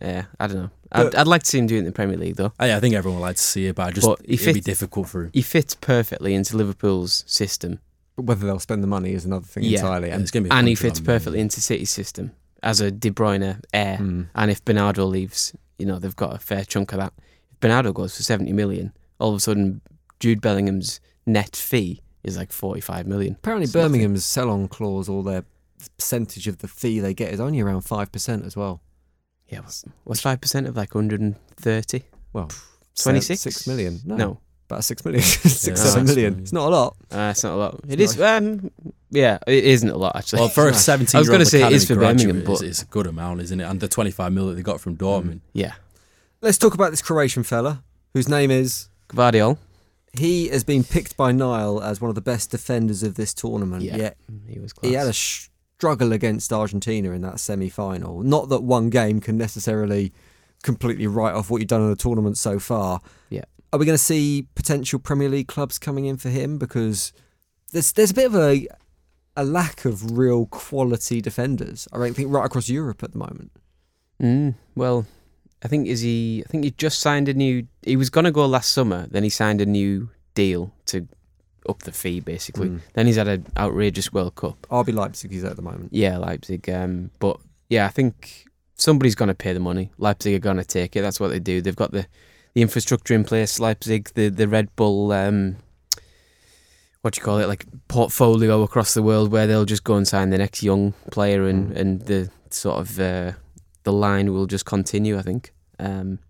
yeah. 0.00 0.26
I 0.38 0.46
don't 0.46 0.56
know. 0.58 0.70
I'd, 0.92 1.14
I'd 1.14 1.26
like 1.26 1.42
to 1.42 1.48
see 1.50 1.58
him 1.58 1.66
do 1.66 1.76
it 1.76 1.80
in 1.80 1.84
the 1.84 1.92
Premier 1.92 2.16
League 2.16 2.36
though. 2.36 2.52
I, 2.58 2.74
I 2.74 2.80
think 2.80 2.94
everyone 2.94 3.20
would 3.20 3.26
like 3.26 3.36
to 3.36 3.42
see 3.42 3.66
it, 3.66 3.74
but 3.76 3.88
I 3.88 3.90
just 3.92 4.06
But 4.06 4.24
he 4.26 4.34
it'd 4.34 4.54
be 4.54 4.60
difficult 4.60 5.08
for 5.08 5.24
him. 5.24 5.30
He 5.32 5.42
fits 5.42 5.74
perfectly 5.74 6.34
into 6.34 6.56
Liverpool's 6.56 7.24
system. 7.26 7.80
But 8.16 8.26
whether 8.26 8.46
they'll 8.46 8.60
spend 8.60 8.82
the 8.82 8.86
money 8.88 9.12
is 9.12 9.24
another 9.24 9.46
thing 9.46 9.64
Yeah. 9.64 9.80
entirely. 9.80 10.08
Yeah, 10.08 10.14
And 10.14 10.22
it's 10.22 10.30
gonna 10.30 10.44
be 10.44 10.50
and 10.50 10.68
he 10.68 10.74
fits 10.74 11.00
perfectly 11.00 11.40
into 11.40 11.60
City's 11.60 11.90
system 11.90 12.32
as 12.62 12.80
a 12.80 12.90
De 12.90 13.10
Bruyne 13.10 13.60
heir. 13.72 13.98
Mm. 13.98 14.28
And 14.34 14.50
if 14.50 14.64
Bernardo 14.64 15.04
leaves, 15.04 15.52
you 15.78 15.86
know 15.86 15.98
they've 15.98 16.14
got 16.14 16.34
a 16.34 16.38
fair 16.38 16.64
chunk 16.64 16.92
of 16.92 16.98
that. 16.98 17.12
If 17.50 17.60
Bernardo 17.60 17.92
goes 17.92 18.16
for 18.16 18.22
seventy 18.22 18.52
million, 18.52 18.92
all 19.18 19.30
of 19.30 19.36
a 19.36 19.40
sudden 19.40 19.80
Jude 20.20 20.40
Bellingham's 20.40 21.00
net 21.26 21.56
fee 21.56 22.02
is 22.22 22.36
like 22.36 22.52
forty-five 22.52 23.06
million. 23.06 23.34
apparently 23.34 23.64
It's. 23.64 23.72
Birmingham's 23.72 24.24
sell-on 24.24 24.68
clause 24.68 25.08
or 25.08 25.22
their 25.24 25.44
percentage 25.98 26.46
of 26.48 26.58
the 26.58 26.68
fee 26.68 27.00
they 27.00 27.12
get 27.14 27.32
is 27.32 27.40
only 27.40 27.60
around 27.60 27.82
five 27.82 28.10
percent 28.12 28.44
as 28.46 28.56
well. 28.56 28.80
Yeah, 29.54 29.60
what's- 29.60 29.84
what's 30.04 30.20
five 30.20 30.40
percent 30.40 30.66
of 30.66 30.76
like 30.76 30.92
hundred 30.92 31.20
and 31.20 31.36
thirty? 31.56 32.02
Well, 32.32 32.50
Twenty-six, 32.96 33.40
six 33.40 33.66
million. 33.66 34.00
No, 34.04 34.16
No, 34.16 34.38
about 34.68 34.84
six 34.84 35.04
million, 35.04 35.22
six 35.24 35.66
Yeah, 35.66 35.74
seven 35.74 36.06
six 36.06 36.16
million. 36.16 36.32
million. 36.32 36.42
It's 36.42 36.52
not 36.52 36.68
a 36.68 36.70
lot. 36.70 36.96
uh, 37.12 37.28
it's 37.32 37.42
not 37.44 37.52
a 37.54 37.56
lot. 37.56 37.80
It 37.88 38.00
It's. 38.00 38.18
Um, 38.20 38.70
yeah, 39.10 39.38
it 39.46 39.64
isn't 39.64 39.88
a 39.88 39.96
lot 39.96 40.16
actually. 40.16 40.40
Well, 40.40 40.48
for 40.48 40.68
a 40.68 40.74
17 40.74 41.16
I 41.16 41.20
was 41.20 41.28
year 41.28 41.32
gonna 41.34 41.42
old 41.42 41.48
say 41.48 41.62
it 41.66 41.72
is 41.72 41.86
for 41.86 41.94
graduate, 41.94 42.28
Birmingham, 42.34 42.52
it's, 42.52 42.60
but- 42.60 42.68
it's 42.68 42.82
a 42.82 42.86
good 42.86 43.06
amount, 43.06 43.40
isn't 43.42 43.60
it? 43.60 43.64
And 43.64 43.78
the 43.80 43.88
25 43.88 44.32
mil 44.32 44.48
that 44.48 44.54
they 44.54 44.62
got 44.62 44.80
from 44.80 44.96
Dortmund. 44.96 45.40
yeah, 45.52 45.74
Let's 46.40 46.58
talk 46.58 46.74
about 46.74 46.90
this 46.90 47.00
Croatian 47.02 47.42
fella 47.44 47.82
whose 48.12 48.28
name 48.28 48.50
is. 48.50 48.88
Gvardiol. 49.08 49.58
He 50.16 50.48
has 50.48 50.62
been 50.64 50.84
picked 50.84 51.16
by 51.16 51.32
Niall 51.32 51.82
as 51.82 52.00
one 52.00 52.08
of 52.08 52.14
the 52.14 52.20
best 52.20 52.50
defenders 52.50 53.02
of 53.02 53.14
this 53.16 53.34
tournament. 53.34 53.82
Yeah, 53.82 53.96
Yet 53.96 54.16
he 54.48 54.58
was. 54.60 54.72
Class. 54.72 54.88
he 54.88 54.94
had 54.94 55.06
a 55.08 55.12
struggle 55.84 56.14
against 56.14 56.50
Argentina 56.50 57.10
in 57.10 57.20
that 57.20 57.38
semi-final. 57.38 58.22
Not 58.22 58.48
that 58.48 58.62
one 58.62 58.88
game 58.88 59.20
can 59.20 59.36
necessarily 59.36 60.14
completely 60.62 61.06
write 61.06 61.34
off 61.34 61.50
what 61.50 61.58
you've 61.58 61.68
done 61.68 61.82
in 61.82 61.90
the 61.90 61.94
tournament 61.94 62.38
so 62.38 62.58
far. 62.58 63.02
Yeah. 63.28 63.44
Are 63.70 63.78
we 63.78 63.84
going 63.84 63.98
to 63.98 64.02
see 64.02 64.46
potential 64.54 64.98
Premier 64.98 65.28
League 65.28 65.46
clubs 65.46 65.78
coming 65.78 66.06
in 66.06 66.16
for 66.16 66.30
him 66.30 66.56
because 66.56 67.12
there's 67.72 67.92
there's 67.92 68.12
a 68.12 68.14
bit 68.14 68.24
of 68.24 68.34
a 68.34 68.66
a 69.36 69.44
lack 69.44 69.84
of 69.84 70.16
real 70.16 70.46
quality 70.46 71.20
defenders. 71.20 71.86
I 71.92 72.10
think 72.12 72.32
right 72.32 72.46
across 72.46 72.70
Europe 72.70 73.02
at 73.02 73.12
the 73.12 73.18
moment. 73.18 73.52
Mm, 74.22 74.54
well, 74.74 75.04
I 75.62 75.68
think 75.68 75.86
is 75.86 76.00
he. 76.00 76.42
I 76.46 76.48
think 76.48 76.64
he 76.64 76.70
just 76.70 76.98
signed 76.98 77.28
a 77.28 77.34
new. 77.34 77.66
He 77.82 77.96
was 77.96 78.08
gonna 78.08 78.32
go 78.32 78.46
last 78.46 78.70
summer. 78.70 79.06
Then 79.10 79.22
he 79.22 79.28
signed 79.28 79.60
a 79.60 79.66
new 79.66 80.08
deal 80.34 80.72
to 80.86 81.06
up 81.68 81.80
the 81.84 81.92
fee, 81.92 82.20
basically. 82.20 82.68
Mm. 82.68 82.80
Then 82.94 83.06
he's 83.06 83.16
had 83.16 83.28
an 83.28 83.46
outrageous 83.56 84.12
World 84.12 84.34
Cup. 84.34 84.66
RB 84.70 84.92
Leipzig 84.94 85.30
he's 85.32 85.44
at 85.44 85.56
the 85.56 85.62
moment. 85.62 85.88
Yeah, 85.92 86.18
Leipzig. 86.18 86.68
Um, 86.70 87.10
but 87.18 87.38
yeah, 87.68 87.86
I 87.86 87.88
think 87.88 88.46
somebody's 88.76 89.14
gonna 89.14 89.34
pay 89.34 89.52
the 89.52 89.60
money. 89.60 89.90
Leipzig 89.98 90.34
are 90.34 90.38
gonna 90.38 90.64
take 90.64 90.96
it. 90.96 91.02
That's 91.02 91.20
what 91.20 91.28
they 91.28 91.38
do. 91.40 91.60
They've 91.60 91.76
got 91.76 91.92
the 91.92 92.06
the 92.54 92.62
infrastructure 92.62 93.14
in 93.14 93.24
place. 93.24 93.58
Leipzig, 93.58 94.10
the 94.14 94.28
the 94.28 94.46
Red 94.48 94.74
Bull. 94.76 95.12
Um, 95.12 95.56
what 97.02 97.14
do 97.14 97.18
you 97.20 97.24
call 97.24 97.38
it? 97.38 97.48
Like 97.48 97.66
portfolio 97.88 98.62
across 98.62 98.94
the 98.94 99.02
world, 99.02 99.30
where 99.30 99.46
they'll 99.46 99.64
just 99.66 99.84
go 99.84 99.94
and 99.96 100.08
sign 100.08 100.30
the 100.30 100.38
next 100.38 100.62
young 100.62 100.94
player, 101.10 101.44
and 101.46 101.70
Mm. 101.72 101.76
and 101.76 102.00
the 102.02 102.30
sort 102.50 102.78
of 102.80 102.98
uh, 102.98 103.32
the 103.82 103.92
line 103.92 104.32
will 104.32 104.46
just 104.46 104.64
continue. 104.64 105.18
I 105.18 105.22
think. 105.22 105.52
Um, 105.78 106.20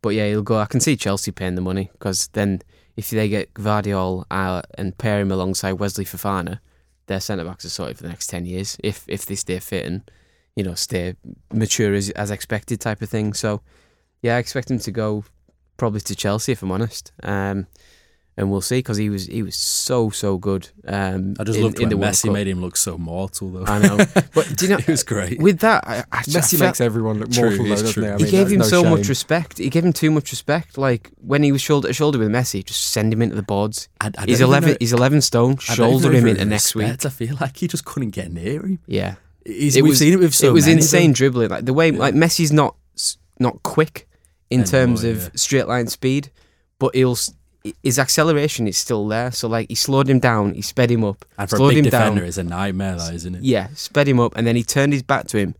but 0.00 0.10
yeah, 0.10 0.26
he'll 0.28 0.42
go. 0.42 0.58
I 0.58 0.66
can 0.66 0.80
see 0.80 0.96
Chelsea 0.96 1.30
paying 1.32 1.54
the 1.54 1.60
money 1.60 1.90
because 1.92 2.28
then 2.32 2.62
if 3.02 3.10
they 3.10 3.28
get 3.28 3.52
Gvardiol 3.54 4.24
out 4.30 4.66
and 4.78 4.96
pair 4.96 5.18
him 5.20 5.32
alongside 5.32 5.72
Wesley 5.72 6.04
Fofana, 6.04 6.60
their 7.06 7.18
centre 7.18 7.44
backs 7.44 7.64
are 7.64 7.68
sorted 7.68 7.96
for 7.96 8.04
the 8.04 8.08
next 8.08 8.28
ten 8.28 8.46
years. 8.46 8.76
If 8.84 9.04
if 9.08 9.26
they 9.26 9.34
stay 9.34 9.58
fit 9.58 9.84
and 9.86 10.08
you 10.54 10.62
know 10.62 10.74
stay 10.74 11.16
mature 11.52 11.94
as 11.94 12.10
as 12.10 12.30
expected, 12.30 12.80
type 12.80 13.02
of 13.02 13.10
thing. 13.10 13.34
So 13.34 13.60
yeah, 14.22 14.36
I 14.36 14.38
expect 14.38 14.70
him 14.70 14.78
to 14.78 14.92
go 14.92 15.24
probably 15.76 16.00
to 16.00 16.14
Chelsea 16.14 16.52
if 16.52 16.62
I'm 16.62 16.70
honest. 16.70 17.10
Um, 17.24 17.66
and 18.36 18.50
we'll 18.50 18.60
see 18.62 18.78
because 18.78 18.96
he 18.96 19.10
was 19.10 19.26
he 19.26 19.42
was 19.42 19.56
so 19.56 20.08
so 20.10 20.38
good. 20.38 20.70
Um, 20.86 21.34
I 21.38 21.44
just 21.44 21.58
in, 21.58 21.64
loved 21.64 21.80
in 21.80 21.90
when 21.90 21.98
the 22.00 22.06
Messi 22.06 22.24
Cup. 22.24 22.32
made 22.32 22.46
him 22.48 22.60
look 22.60 22.76
so 22.76 22.96
mortal, 22.96 23.50
though. 23.50 23.64
I 23.66 23.78
know, 23.78 23.96
but 24.34 24.56
do 24.56 24.64
you 24.66 24.70
know 24.72 24.78
it 24.78 24.88
was 24.88 25.02
great. 25.02 25.38
with 25.40 25.58
that? 25.60 25.86
I, 25.86 26.04
I, 26.10 26.22
Messi 26.22 26.60
I 26.60 26.66
makes 26.66 26.80
everyone 26.80 27.18
look 27.18 27.30
True, 27.30 27.50
mortal, 27.50 27.64
though, 27.64 27.70
doesn't 27.70 27.92
true. 27.92 28.02
he? 28.04 28.08
I 28.08 28.16
he 28.16 28.22
mean, 28.24 28.30
gave 28.30 28.50
him 28.50 28.58
no 28.60 28.64
so 28.64 28.84
much 28.84 29.08
respect. 29.08 29.58
He 29.58 29.68
gave 29.68 29.84
him 29.84 29.92
too 29.92 30.10
much 30.10 30.30
respect. 30.30 30.78
Like 30.78 31.10
when 31.20 31.42
he 31.42 31.52
was 31.52 31.60
shoulder 31.60 31.88
to 31.88 31.94
shoulder 31.94 32.18
with 32.18 32.28
Messi, 32.30 32.64
just 32.64 32.80
send 32.90 33.12
him 33.12 33.20
into 33.22 33.36
the 33.36 33.42
boards. 33.42 33.88
I, 34.00 34.10
I 34.16 34.24
He's 34.24 34.40
eleven. 34.40 34.70
know- 34.70 34.76
He's 34.80 34.92
eleven 34.94 35.20
stone. 35.20 35.56
I 35.68 35.74
Shoulder 35.74 36.12
him 36.12 36.26
into 36.26 36.40
was 36.40 36.48
next 36.48 36.74
week. 36.74 37.04
I 37.04 37.08
feel 37.10 37.36
like 37.40 37.56
he 37.58 37.68
just 37.68 37.84
couldn't 37.84 38.10
get 38.10 38.32
near 38.32 38.62
him. 38.64 38.78
Yeah, 38.86 39.16
He's, 39.44 39.76
it 39.76 39.82
we've 39.82 39.90
was. 39.90 39.98
seen 39.98 40.12
it 40.14 40.18
with 40.20 40.34
so 40.34 40.48
it 40.48 40.52
was 40.52 40.64
many, 40.66 40.76
insane 40.78 41.10
though. 41.10 41.14
dribbling. 41.16 41.48
Like 41.50 41.64
the 41.66 41.74
way 41.74 41.90
like 41.90 42.14
Messi's 42.14 42.52
not 42.52 42.76
not 43.38 43.62
quick 43.62 44.08
in 44.50 44.60
Anymore, 44.60 44.70
terms 44.70 45.04
of 45.04 45.16
yeah. 45.22 45.28
straight 45.34 45.66
line 45.68 45.86
speed, 45.88 46.30
but 46.78 46.94
he'll 46.94 47.12
s- 47.12 47.32
his 47.82 47.98
acceleration 47.98 48.66
is 48.66 48.76
still 48.76 49.06
there. 49.08 49.30
So 49.30 49.48
like 49.48 49.68
he 49.68 49.74
slowed 49.74 50.08
him 50.08 50.18
down, 50.18 50.54
he 50.54 50.62
sped 50.62 50.90
him 50.90 51.04
up, 51.04 51.24
And 51.38 51.48
for 51.48 51.56
a 51.56 51.58
slowed 51.58 51.70
big 51.70 51.78
him 51.78 51.84
defender, 51.84 52.20
down. 52.20 52.28
it's 52.28 52.38
a 52.38 52.42
nightmare, 52.44 52.96
that, 52.96 53.14
isn't 53.14 53.34
it? 53.36 53.42
Yeah, 53.42 53.68
sped 53.74 54.08
him 54.08 54.18
up, 54.20 54.36
and 54.36 54.46
then 54.46 54.56
he 54.56 54.62
turned 54.64 54.92
his 54.92 55.02
back 55.02 55.26
to 55.28 55.38
him. 55.38 55.54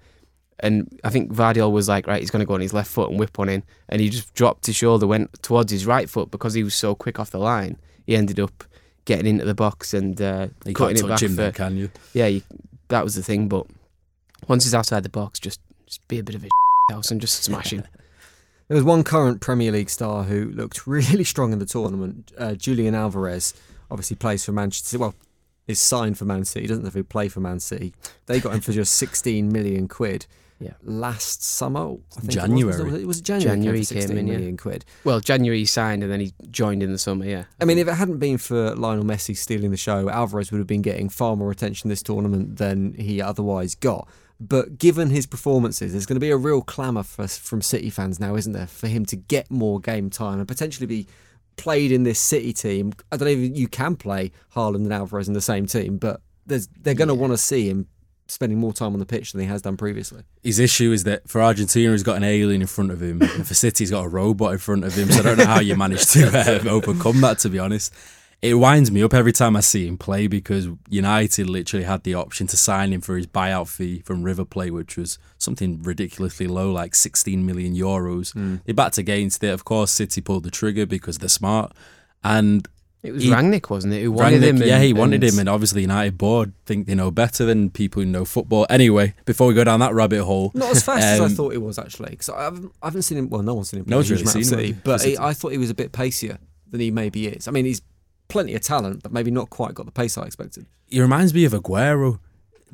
And 0.60 1.00
I 1.02 1.10
think 1.10 1.32
Vardiol 1.32 1.72
was 1.72 1.88
like, 1.88 2.06
right, 2.06 2.20
he's 2.20 2.30
going 2.30 2.40
to 2.40 2.46
go 2.46 2.54
on 2.54 2.60
his 2.60 2.72
left 2.72 2.88
foot 2.90 3.10
and 3.10 3.18
whip 3.18 3.36
one 3.36 3.48
in. 3.48 3.64
And 3.88 4.00
he 4.00 4.08
just 4.08 4.32
dropped 4.34 4.66
his 4.66 4.76
shoulder, 4.76 5.08
went 5.08 5.42
towards 5.42 5.72
his 5.72 5.86
right 5.86 6.08
foot 6.08 6.30
because 6.30 6.54
he 6.54 6.62
was 6.62 6.74
so 6.76 6.94
quick 6.94 7.18
off 7.18 7.30
the 7.30 7.38
line. 7.40 7.78
He 8.06 8.14
ended 8.14 8.38
up 8.38 8.62
getting 9.04 9.26
into 9.26 9.44
the 9.44 9.54
box 9.54 9.92
and 9.92 10.20
uh, 10.22 10.46
You 10.64 10.72
cutting 10.74 10.98
it 11.04 11.08
back 11.08 11.20
him, 11.20 11.30
for. 11.30 11.36
then, 11.42 11.52
can 11.52 11.76
you? 11.76 11.90
Yeah, 12.14 12.26
you, 12.28 12.42
that 12.88 13.02
was 13.02 13.16
the 13.16 13.24
thing. 13.24 13.48
But 13.48 13.66
once 14.46 14.62
he's 14.62 14.74
outside 14.74 15.02
the 15.02 15.08
box, 15.08 15.40
just 15.40 15.60
just 15.86 16.06
be 16.06 16.20
a 16.20 16.22
bit 16.22 16.36
of 16.36 16.44
a 16.44 16.48
house 16.92 17.10
and 17.10 17.20
just 17.20 17.42
smash 17.42 17.72
him. 17.72 17.82
There 18.68 18.76
was 18.76 18.84
one 18.84 19.04
current 19.04 19.40
Premier 19.40 19.72
League 19.72 19.90
star 19.90 20.24
who 20.24 20.50
looked 20.50 20.86
really 20.86 21.24
strong 21.24 21.52
in 21.52 21.58
the 21.58 21.66
tournament. 21.66 22.32
Uh, 22.38 22.54
Julian 22.54 22.94
Alvarez 22.94 23.54
obviously 23.90 24.16
plays 24.16 24.44
for 24.44 24.52
Manchester. 24.52 24.98
Well, 24.98 25.14
is 25.66 25.80
signed 25.80 26.18
for 26.18 26.24
Man 26.24 26.44
City. 26.44 26.62
He 26.62 26.68
doesn't 26.68 26.84
have 26.84 26.94
to 26.94 27.04
play 27.04 27.28
for 27.28 27.40
Man 27.40 27.60
City. 27.60 27.94
They 28.26 28.40
got 28.40 28.54
him 28.54 28.60
for 28.60 28.72
just 28.72 28.94
16 28.94 29.50
million 29.52 29.88
quid. 29.88 30.26
Yeah. 30.62 30.74
Last 30.84 31.42
summer, 31.42 31.96
I 32.16 32.20
think 32.20 32.30
January. 32.30 32.80
It 32.80 32.84
was, 32.84 33.02
it 33.02 33.06
was 33.06 33.20
January. 33.20 33.56
January 33.56 33.78
he 33.80 33.84
came, 33.84 34.08
came 34.08 34.16
in, 34.16 34.26
yeah. 34.28 34.34
million 34.34 34.56
quid. 34.56 34.84
Well, 35.02 35.18
January 35.18 35.58
he 35.58 35.66
signed 35.66 36.04
and 36.04 36.12
then 36.12 36.20
he 36.20 36.34
joined 36.52 36.84
in 36.84 36.92
the 36.92 36.98
summer. 36.98 37.24
Yeah. 37.24 37.44
I 37.60 37.64
mean, 37.64 37.78
if 37.78 37.88
it 37.88 37.94
hadn't 37.94 38.18
been 38.18 38.38
for 38.38 38.72
Lionel 38.76 39.02
Messi 39.02 39.36
stealing 39.36 39.72
the 39.72 39.76
show, 39.76 40.08
Alvarez 40.08 40.52
would 40.52 40.58
have 40.58 40.68
been 40.68 40.82
getting 40.82 41.08
far 41.08 41.34
more 41.34 41.50
attention 41.50 41.90
this 41.90 42.00
tournament 42.00 42.58
than 42.58 42.94
he 42.94 43.20
otherwise 43.20 43.74
got. 43.74 44.06
But 44.48 44.76
given 44.76 45.10
his 45.10 45.26
performances, 45.26 45.92
there's 45.92 46.06
going 46.06 46.16
to 46.16 46.20
be 46.20 46.30
a 46.30 46.36
real 46.36 46.62
clamour 46.62 47.04
for, 47.04 47.28
from 47.28 47.62
City 47.62 47.90
fans 47.90 48.18
now, 48.18 48.34
isn't 48.34 48.52
there, 48.52 48.66
for 48.66 48.88
him 48.88 49.04
to 49.06 49.16
get 49.16 49.50
more 49.50 49.78
game 49.78 50.10
time 50.10 50.40
and 50.40 50.48
potentially 50.48 50.86
be 50.86 51.06
played 51.56 51.92
in 51.92 52.02
this 52.02 52.18
City 52.18 52.52
team. 52.52 52.92
I 53.12 53.16
don't 53.16 53.26
know 53.26 53.32
if 53.32 53.56
you 53.56 53.68
can 53.68 53.94
play 53.94 54.32
Haaland 54.56 54.76
and 54.76 54.92
Alvarez 54.92 55.28
in 55.28 55.34
the 55.34 55.40
same 55.40 55.66
team, 55.66 55.96
but 55.96 56.20
there's, 56.44 56.66
they're 56.80 56.94
going 56.94 57.08
to 57.08 57.14
want 57.14 57.32
to 57.32 57.36
see 57.36 57.68
him 57.68 57.86
spending 58.26 58.58
more 58.58 58.72
time 58.72 58.94
on 58.94 58.98
the 58.98 59.06
pitch 59.06 59.30
than 59.30 59.40
he 59.40 59.46
has 59.46 59.62
done 59.62 59.76
previously. 59.76 60.24
His 60.42 60.58
issue 60.58 60.90
is 60.90 61.04
that 61.04 61.28
for 61.28 61.40
Argentina, 61.40 61.92
he's 61.92 62.02
got 62.02 62.16
an 62.16 62.24
alien 62.24 62.62
in 62.62 62.66
front 62.66 62.90
of 62.90 63.00
him, 63.00 63.22
and 63.22 63.46
for 63.46 63.54
City, 63.54 63.84
he's 63.84 63.90
got 63.92 64.04
a 64.04 64.08
robot 64.08 64.52
in 64.52 64.58
front 64.58 64.84
of 64.84 64.94
him. 64.94 65.08
So 65.10 65.20
I 65.20 65.22
don't 65.22 65.38
know 65.38 65.46
how 65.46 65.60
you 65.60 65.76
manage 65.76 66.06
to 66.12 66.60
um, 66.60 66.66
overcome 66.68 67.20
that. 67.20 67.38
To 67.40 67.48
be 67.48 67.60
honest, 67.60 67.94
it 68.42 68.54
winds 68.54 68.90
me 68.90 69.02
up 69.04 69.14
every 69.14 69.32
time 69.32 69.54
I 69.56 69.60
see 69.60 69.86
him 69.86 69.96
play 69.96 70.26
because 70.26 70.68
United 70.88 71.48
literally 71.48 71.84
had 71.84 72.02
the 72.02 72.14
option 72.14 72.48
to 72.48 72.56
sign 72.56 72.92
him 72.92 73.00
for 73.00 73.16
his 73.16 73.26
buyout 73.26 73.68
fee 73.68 74.00
from 74.04 74.24
River 74.24 74.44
Plate, 74.44 74.72
which 74.72 74.96
was 74.96 75.18
something 75.38 75.80
ridiculously 75.82 76.48
low, 76.48 76.72
like 76.72 76.96
16 76.96 77.46
million 77.46 77.74
euros. 77.76 78.34
Mm. 78.34 78.60
They 78.64 78.72
backed 78.72 78.98
against 78.98 79.44
it. 79.44 79.50
Of 79.50 79.64
course, 79.64 79.92
City 79.92 80.20
pulled 80.20 80.42
the 80.42 80.50
trigger 80.50 80.86
because 80.86 81.18
they're 81.18 81.28
smart, 81.28 81.72
and 82.24 82.66
It 83.04 83.12
was 83.12 83.24
Rangnick, 83.26 83.70
wasn't 83.70 83.94
it? 83.94 84.02
Who 84.02 84.10
wanted 84.12 84.42
Rangnick- 84.42 84.60
him? 84.60 84.68
yeah, 84.68 84.80
he 84.80 84.92
wanted 84.92 85.22
and- 85.22 85.32
him, 85.34 85.38
and 85.38 85.48
obviously 85.48 85.82
United 85.82 86.18
board 86.18 86.52
think 86.66 86.88
they 86.88 86.96
know 86.96 87.12
better 87.12 87.44
than 87.44 87.70
people 87.70 88.02
who 88.02 88.06
know 88.08 88.24
football. 88.24 88.66
Anyway, 88.68 89.14
before 89.24 89.46
we 89.46 89.54
go 89.54 89.62
down 89.62 89.78
that 89.80 89.94
rabbit 89.94 90.24
hole, 90.24 90.50
Not 90.54 90.72
as 90.72 90.82
fast 90.82 91.04
as 91.04 91.20
I 91.20 91.24
um, 91.26 91.30
thought 91.36 91.50
he 91.52 91.58
was 91.58 91.78
actually, 91.78 92.10
because 92.10 92.28
I 92.28 92.42
haven't, 92.42 92.72
I 92.82 92.86
haven't 92.86 93.02
seen 93.02 93.18
him. 93.18 93.30
Well, 93.30 93.42
no 93.42 93.54
one's 93.54 93.70
seen 93.70 93.80
him. 93.80 93.86
No 93.88 93.98
one's 93.98 94.10
really 94.10 94.26
seen 94.26 94.42
him, 94.42 94.48
City, 94.48 94.72
have 94.72 94.82
but 94.84 95.02
he, 95.02 95.16
I 95.16 95.32
thought 95.32 95.52
he 95.52 95.58
was 95.58 95.70
a 95.70 95.74
bit 95.74 95.92
pacier 95.92 96.38
than 96.70 96.80
he 96.80 96.90
maybe 96.90 97.28
is. 97.28 97.46
I 97.46 97.50
mean, 97.52 97.66
he's 97.66 97.82
plenty 98.32 98.54
of 98.54 98.62
talent, 98.62 99.02
but 99.02 99.12
maybe 99.12 99.30
not 99.30 99.48
quite 99.50 99.74
got 99.74 99.86
the 99.86 99.92
pace 99.92 100.16
I 100.18 100.24
expected. 100.24 100.66
he 100.88 101.00
reminds 101.00 101.32
me 101.34 101.44
of 101.44 101.52
Aguero. 101.52 102.18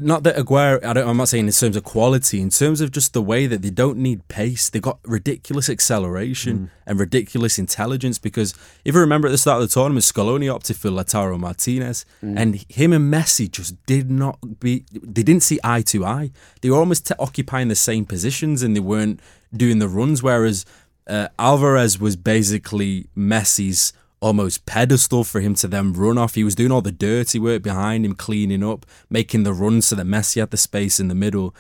Not 0.01 0.23
that 0.23 0.37
Aguero, 0.37 0.85
I 0.85 0.93
don't, 0.93 1.09
I'm 1.09 1.17
not 1.17 1.29
saying 1.29 1.47
in 1.47 1.53
terms 1.53 1.75
of 1.77 1.83
quality, 1.83 2.41
in 2.41 2.51
terms 2.51 2.81
of 2.81 2.93
just 2.93 3.13
the 3.15 3.21
way 3.33 3.49
that 3.49 3.63
they 3.63 3.71
don't 3.71 3.99
need 3.99 4.19
pace. 4.29 4.71
They 4.71 4.79
got 4.79 4.99
ridiculous 5.05 5.69
acceleration 5.69 6.71
and 6.87 7.01
ridiculous 7.01 7.59
intelligence. 7.59 8.17
Because 8.21 8.55
if 8.85 8.95
you 8.95 9.01
remember 9.01 9.27
at 9.27 9.33
the 9.33 9.39
start 9.39 9.61
of 9.61 9.69
the 9.69 9.75
tournament, 9.75 10.05
Scaloni 10.05 10.49
opted 10.55 10.77
for 10.77 10.89
Lautaro 10.91 11.37
Martinez, 11.37 12.05
and 12.23 12.65
him 12.69 12.93
and 12.93 13.13
Messi 13.13 13.51
just 13.51 13.75
did 13.87 14.09
not 14.09 14.61
be. 14.61 14.85
They 14.93 15.25
didn't 15.25 15.43
see 15.43 15.59
eye 15.65 15.83
to 15.93 16.05
eye. 16.07 16.31
They 16.61 16.71
were 16.71 16.79
almost 16.79 17.09
t- 17.09 17.15
occupying 17.19 17.67
the 17.67 17.75
same 17.91 18.05
positions, 18.07 18.63
and 18.63 18.77
they 18.77 18.85
weren't 18.93 19.19
doing 19.53 19.81
the 19.81 19.89
runs. 19.89 20.23
Whereas 20.23 20.65
uh, 21.09 21.27
Alvarez 21.41 21.99
was 21.99 22.15
basically 22.15 23.09
Messi's 23.17 23.93
almost 24.21 24.67
pedestal 24.67 25.25
for 25.25 25.41
him 25.41 25.55
to 25.55 25.69
then 25.69 25.93
run 25.93 26.19
off. 26.19 26.35
He 26.35 26.45
was 26.45 26.55
doing 26.55 26.73
all 26.73 26.83
the 26.83 26.93
dirty 26.93 27.39
work 27.39 27.63
behind 27.63 28.05
him, 28.05 28.15
cleaning 28.15 28.65
up, 28.65 28.85
making 29.09 29.43
the 29.43 29.53
runs 29.53 29.87
so 29.87 29.97
that 29.97 30.07
Messi 30.07 30.41
had 30.41 30.51
the 30.51 30.57
space 30.57 30.99
in 30.99 31.09
the 31.09 31.15
middle. 31.15 31.55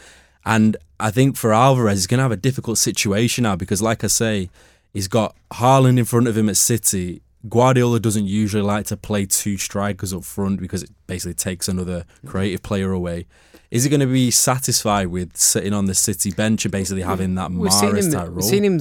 And 0.44 0.76
I 0.98 1.10
think 1.10 1.36
for 1.36 1.52
Alvarez, 1.52 1.98
he's 1.98 2.06
going 2.06 2.18
to 2.18 2.22
have 2.22 2.32
a 2.32 2.36
difficult 2.36 2.78
situation 2.78 3.42
now 3.42 3.56
because, 3.56 3.82
like 3.82 4.02
I 4.02 4.08
say, 4.08 4.50
he's 4.92 5.08
got 5.08 5.36
Haaland 5.52 5.98
in 5.98 6.04
front 6.04 6.26
of 6.26 6.36
him 6.36 6.48
at 6.48 6.56
City. 6.56 7.22
Guardiola 7.48 8.00
doesn't 8.00 8.26
usually 8.26 8.62
like 8.62 8.86
to 8.86 8.96
play 8.96 9.26
two 9.26 9.56
strikers 9.56 10.12
up 10.12 10.24
front 10.24 10.60
because 10.60 10.82
it 10.82 10.90
basically 11.06 11.34
takes 11.34 11.68
another 11.68 12.04
creative 12.26 12.62
player 12.62 12.90
away. 12.92 13.26
Is 13.70 13.84
he 13.84 13.90
going 13.90 14.00
to 14.00 14.06
be 14.06 14.30
satisfied 14.30 15.08
with 15.08 15.36
sitting 15.36 15.72
on 15.72 15.84
the 15.84 15.94
City 15.94 16.30
bench 16.30 16.64
and 16.64 16.72
basically 16.72 17.02
having 17.02 17.34
that 17.34 17.50
Mahrez 17.50 18.12
type 18.12 18.28
role? 18.28 18.36
We've 18.36 18.44
seen 18.44 18.64
him 18.64 18.80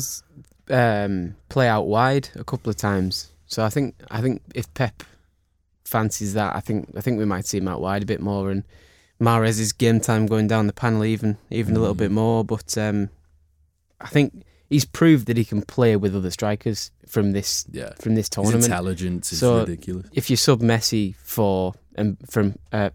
um, 0.70 1.36
play 1.50 1.68
out 1.68 1.88
wide 1.88 2.30
a 2.36 2.44
couple 2.44 2.70
of 2.70 2.78
times. 2.78 3.32
So 3.48 3.64
I 3.64 3.70
think 3.70 3.96
I 4.12 4.22
think 4.22 4.42
if 4.54 4.72
Pep 4.74 5.04
fancies 5.86 6.34
that, 6.34 6.56
I 6.56 6.60
think 6.60 6.90
I 6.96 7.02
think 7.02 7.18
we 7.18 7.26
might 7.26 7.46
see 7.46 7.58
him 7.58 7.68
out 7.68 7.82
wide 7.82 8.04
a 8.04 8.06
bit 8.06 8.20
more, 8.22 8.52
and 8.52 8.64
Mahrez's 9.20 9.72
game 9.74 10.00
time 10.00 10.26
going 10.28 10.48
down 10.48 10.68
the 10.68 10.74
panel 10.74 11.04
even 11.06 11.38
even 11.50 11.76
a 11.76 11.80
little 11.80 11.96
Mm. 11.96 12.00
bit 12.00 12.12
more. 12.12 12.44
But 12.44 12.78
um, 12.78 13.10
I 14.02 14.08
think 14.08 14.44
he's 14.70 14.86
proved 14.86 15.28
that 15.28 15.38
he 15.38 15.46
can 15.46 15.62
play 15.62 15.96
with 15.96 16.16
other 16.16 16.30
strikers 16.32 16.92
from 17.08 17.32
this 17.32 17.66
Yeah. 17.72 17.94
from 18.00 18.16
this 18.16 18.26
His 18.26 18.30
tournament. 18.30 18.66
intelligence 18.66 19.32
is 19.34 19.40
so 19.40 19.60
ridiculous. 19.60 20.08
If 20.14 20.30
you 20.30 20.36
sub 20.36 20.62
Messi 20.62 21.16
for 21.16 21.74
um, 21.98 22.18
from 22.30 22.56
uh, 22.72 22.90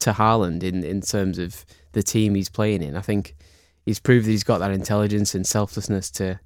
to 0.00 0.12
Haaland 0.12 0.62
in 0.62 0.84
in 0.84 1.00
terms 1.00 1.38
of 1.38 1.64
the 1.92 2.02
team 2.02 2.34
he's 2.36 2.48
playing 2.48 2.82
in, 2.82 2.96
I 2.96 3.00
think 3.02 3.34
he's 3.84 3.98
proved 3.98 4.26
that 4.26 4.30
he's 4.30 4.44
got 4.44 4.58
that 4.58 4.70
intelligence 4.70 5.34
and 5.34 5.46
selflessness 5.46 6.10
to 6.12 6.38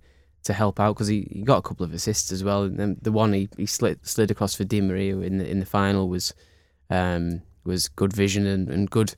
to 0.45 0.53
help 0.53 0.81
out 0.81 0.95
because 0.95 1.09
he, 1.09 1.29
he 1.31 1.43
got 1.43 1.59
a 1.59 1.63
couple 1.63 1.85
of 1.85 1.93
assists 1.93 2.33
as 2.33 2.43
well. 2.43 2.63
And 2.65 2.79
then 2.79 2.97
the 3.03 3.13
one 3.13 3.33
he, 3.33 3.49
he 3.57 3.67
slid 3.67 4.07
slid 4.07 4.31
across 4.31 4.55
for 4.55 4.65
Di 4.65 4.81
Maria 4.81 5.19
in 5.19 5.39
the 5.39 5.49
in 5.49 5.61
the 5.61 5.67
final 5.67 6.09
was 6.09 6.35
um, 6.89 7.43
was 7.65 7.89
good 7.89 8.13
vision 8.13 8.47
and, 8.47 8.69
and 8.69 8.91
good 8.91 9.15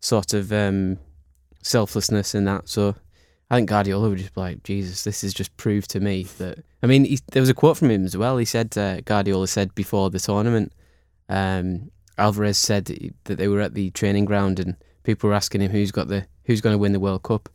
sort 0.00 0.34
of 0.34 0.52
um, 0.52 0.98
selflessness 1.62 2.34
in 2.34 2.44
that. 2.44 2.68
So 2.68 2.94
I 3.50 3.56
think 3.56 3.68
Guardiola 3.68 4.08
would 4.08 4.18
just 4.18 4.34
be 4.34 4.40
like, 4.40 4.62
Jesus, 4.62 5.04
this 5.04 5.22
has 5.22 5.32
just 5.34 5.56
proved 5.56 5.90
to 5.90 6.00
me 6.00 6.24
that. 6.38 6.64
I 6.82 6.86
mean, 6.86 7.04
he, 7.04 7.18
there 7.32 7.40
was 7.40 7.50
a 7.50 7.54
quote 7.54 7.76
from 7.78 7.90
him 7.90 8.04
as 8.04 8.16
well. 8.16 8.36
He 8.36 8.44
said 8.44 8.76
uh, 8.76 9.00
Guardiola 9.02 9.48
said 9.48 9.74
before 9.74 10.10
the 10.10 10.18
tournament, 10.18 10.72
um, 11.28 11.90
Alvarez 12.18 12.58
said 12.58 12.86
that 13.24 13.36
they 13.36 13.48
were 13.48 13.60
at 13.60 13.74
the 13.74 13.90
training 13.90 14.24
ground 14.24 14.60
and 14.60 14.76
people 15.02 15.28
were 15.28 15.34
asking 15.34 15.62
him 15.62 15.70
who's 15.70 15.90
got 15.90 16.08
the 16.08 16.26
who's 16.44 16.60
going 16.60 16.74
to 16.74 16.78
win 16.78 16.92
the 16.92 17.00
World 17.00 17.22
Cup. 17.22 17.48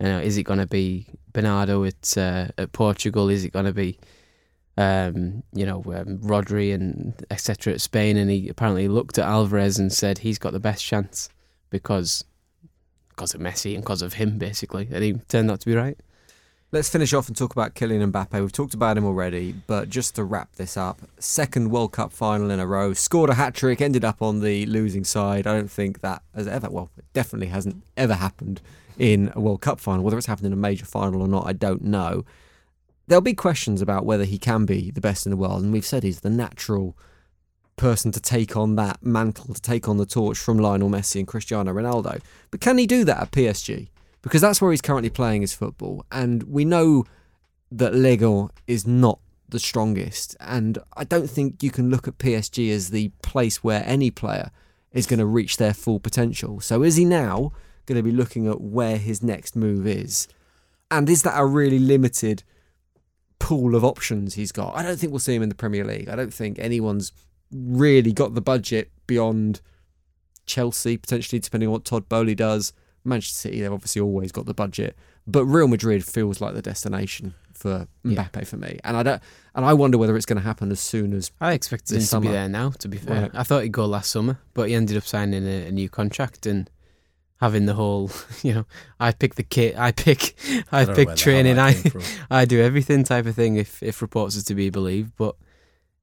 You 0.00 0.06
know, 0.06 0.18
is 0.18 0.36
it 0.36 0.42
going 0.42 0.58
to 0.58 0.66
be 0.66 1.06
Bernardo 1.32 1.84
at 1.84 2.16
uh, 2.18 2.48
at 2.58 2.72
Portugal? 2.72 3.28
Is 3.28 3.44
it 3.44 3.52
going 3.52 3.64
to 3.64 3.72
be 3.72 3.98
um, 4.76 5.42
you 5.52 5.64
know 5.64 5.82
um, 5.86 6.18
Rodri 6.18 6.74
and 6.74 7.14
etc. 7.30 7.74
at 7.74 7.80
Spain? 7.80 8.16
And 8.16 8.30
he 8.30 8.48
apparently 8.48 8.88
looked 8.88 9.18
at 9.18 9.26
Alvarez 9.26 9.78
and 9.78 9.92
said 9.92 10.18
he's 10.18 10.38
got 10.38 10.52
the 10.52 10.60
best 10.60 10.84
chance 10.84 11.28
because 11.70 12.24
because 13.08 13.34
of 13.34 13.40
Messi 13.40 13.74
and 13.74 13.82
because 13.82 14.02
of 14.02 14.14
him 14.14 14.38
basically, 14.38 14.88
and 14.92 15.02
he 15.02 15.14
turned 15.28 15.50
out 15.50 15.60
to 15.60 15.66
be 15.66 15.74
right. 15.74 15.98
Let's 16.72 16.90
finish 16.90 17.14
off 17.14 17.28
and 17.28 17.36
talk 17.36 17.52
about 17.52 17.74
Kylian 17.74 18.10
Mbappe. 18.10 18.38
We've 18.38 18.52
talked 18.52 18.74
about 18.74 18.98
him 18.98 19.04
already, 19.06 19.54
but 19.66 19.88
just 19.88 20.16
to 20.16 20.24
wrap 20.24 20.56
this 20.56 20.76
up, 20.76 20.98
second 21.18 21.70
World 21.70 21.92
Cup 21.92 22.12
final 22.12 22.50
in 22.50 22.58
a 22.58 22.66
row, 22.66 22.92
scored 22.92 23.30
a 23.30 23.34
hat 23.34 23.54
trick, 23.54 23.80
ended 23.80 24.04
up 24.04 24.20
on 24.20 24.40
the 24.40 24.66
losing 24.66 25.04
side. 25.04 25.46
I 25.46 25.54
don't 25.54 25.70
think 25.70 26.00
that 26.00 26.22
has 26.34 26.48
ever, 26.48 26.68
well, 26.68 26.90
it 26.98 27.04
definitely 27.12 27.46
hasn't 27.46 27.84
ever 27.96 28.14
happened 28.14 28.60
in 28.98 29.32
a 29.34 29.40
World 29.40 29.60
Cup 29.60 29.80
final. 29.80 30.04
Whether 30.04 30.18
it's 30.18 30.26
happened 30.26 30.46
in 30.46 30.52
a 30.52 30.56
major 30.56 30.84
final 30.84 31.22
or 31.22 31.28
not, 31.28 31.46
I 31.46 31.52
don't 31.52 31.82
know. 31.82 32.24
There'll 33.06 33.22
be 33.22 33.34
questions 33.34 33.80
about 33.80 34.04
whether 34.04 34.24
he 34.24 34.38
can 34.38 34.64
be 34.64 34.90
the 34.90 35.00
best 35.00 35.26
in 35.26 35.30
the 35.30 35.36
world, 35.36 35.62
and 35.62 35.72
we've 35.72 35.86
said 35.86 36.02
he's 36.02 36.20
the 36.20 36.30
natural 36.30 36.96
person 37.76 38.10
to 38.10 38.20
take 38.20 38.56
on 38.56 38.76
that 38.76 39.02
mantle, 39.02 39.54
to 39.54 39.60
take 39.60 39.88
on 39.88 39.98
the 39.98 40.06
torch 40.06 40.38
from 40.38 40.58
Lionel 40.58 40.88
Messi 40.88 41.16
and 41.16 41.28
Cristiano 41.28 41.72
Ronaldo. 41.72 42.20
But 42.50 42.60
can 42.60 42.78
he 42.78 42.86
do 42.86 43.04
that 43.04 43.20
at 43.20 43.30
PSG? 43.30 43.88
Because 44.22 44.40
that's 44.40 44.60
where 44.60 44.70
he's 44.70 44.80
currently 44.80 45.10
playing 45.10 45.42
his 45.42 45.54
football. 45.54 46.04
And 46.10 46.42
we 46.44 46.64
know 46.64 47.04
that 47.70 47.94
Lego 47.94 48.50
is 48.66 48.86
not 48.86 49.20
the 49.48 49.60
strongest. 49.60 50.36
And 50.40 50.78
I 50.96 51.04
don't 51.04 51.28
think 51.28 51.62
you 51.62 51.70
can 51.70 51.90
look 51.90 52.08
at 52.08 52.18
PSG 52.18 52.72
as 52.72 52.90
the 52.90 53.10
place 53.22 53.62
where 53.62 53.84
any 53.86 54.10
player 54.10 54.50
is 54.92 55.06
going 55.06 55.20
to 55.20 55.26
reach 55.26 55.58
their 55.58 55.74
full 55.74 56.00
potential. 56.00 56.60
So 56.60 56.82
is 56.82 56.96
he 56.96 57.04
now 57.04 57.52
going 57.86 57.96
to 57.96 58.02
be 58.02 58.12
looking 58.12 58.46
at 58.48 58.60
where 58.60 58.96
his 58.98 59.22
next 59.22 59.56
move 59.56 59.86
is? 59.86 60.28
And 60.90 61.08
is 61.08 61.22
that 61.22 61.38
a 61.38 61.44
really 61.46 61.78
limited 61.78 62.42
pool 63.38 63.74
of 63.74 63.84
options 63.84 64.34
he's 64.34 64.52
got? 64.52 64.76
I 64.76 64.82
don't 64.82 64.96
think 64.98 65.12
we'll 65.12 65.18
see 65.20 65.34
him 65.34 65.42
in 65.42 65.48
the 65.48 65.54
Premier 65.54 65.84
League. 65.84 66.08
I 66.08 66.16
don't 66.16 66.32
think 66.34 66.58
anyone's 66.58 67.12
really 67.52 68.12
got 68.12 68.34
the 68.34 68.40
budget 68.40 68.90
beyond 69.06 69.60
Chelsea, 70.46 70.96
potentially, 70.96 71.38
depending 71.40 71.68
on 71.68 71.72
what 71.72 71.84
Todd 71.84 72.08
Boehly 72.08 72.34
does. 72.34 72.72
Manchester 73.04 73.36
City, 73.48 73.60
they've 73.60 73.72
obviously 73.72 74.02
always 74.02 74.32
got 74.32 74.46
the 74.46 74.54
budget, 74.54 74.96
but 75.28 75.44
Real 75.44 75.68
Madrid 75.68 76.04
feels 76.04 76.40
like 76.40 76.54
the 76.54 76.62
destination 76.62 77.34
for 77.54 77.86
Yeah. 78.02 78.24
Mbappe 78.24 78.46
for 78.48 78.56
me, 78.56 78.80
and 78.82 78.96
I 78.96 79.04
don't, 79.04 79.22
and 79.54 79.64
I 79.64 79.74
wonder 79.74 79.96
whether 79.96 80.16
it's 80.16 80.26
going 80.26 80.38
to 80.38 80.42
happen 80.44 80.72
as 80.72 80.80
soon 80.80 81.12
as 81.14 81.30
I 81.40 81.52
expected 81.52 81.98
him 81.98 82.02
to 82.02 82.20
be 82.20 82.28
there 82.28 82.48
now. 82.48 82.70
To 82.70 82.88
be 82.88 82.96
fair, 82.98 83.22
Right. 83.22 83.30
I 83.32 83.44
thought 83.44 83.62
he'd 83.62 83.70
go 83.70 83.86
last 83.86 84.10
summer, 84.10 84.40
but 84.54 84.68
he 84.68 84.74
ended 84.74 84.96
up 84.96 85.04
signing 85.04 85.46
a, 85.46 85.66
a 85.66 85.70
new 85.70 85.88
contract 85.88 86.46
and 86.46 86.68
having 87.38 87.66
the 87.66 87.74
whole, 87.74 88.10
you 88.42 88.54
know, 88.54 88.66
I 88.98 89.12
pick 89.12 89.34
the 89.34 89.42
kit, 89.42 89.78
I 89.78 89.92
pick, 89.92 90.34
I, 90.72 90.82
I 90.82 90.84
pick 90.86 90.86
where 90.86 90.94
the 90.94 91.04
hell 91.06 91.16
training, 91.16 91.58
I. 91.58 91.74
I 92.30 92.44
do 92.44 92.60
everything 92.60 93.04
type 93.04 93.26
of 93.26 93.34
thing. 93.34 93.56
If 93.56 93.82
if 93.82 94.02
reports 94.02 94.38
are 94.38 94.44
to 94.44 94.54
be 94.54 94.70
believed, 94.70 95.12
but 95.16 95.36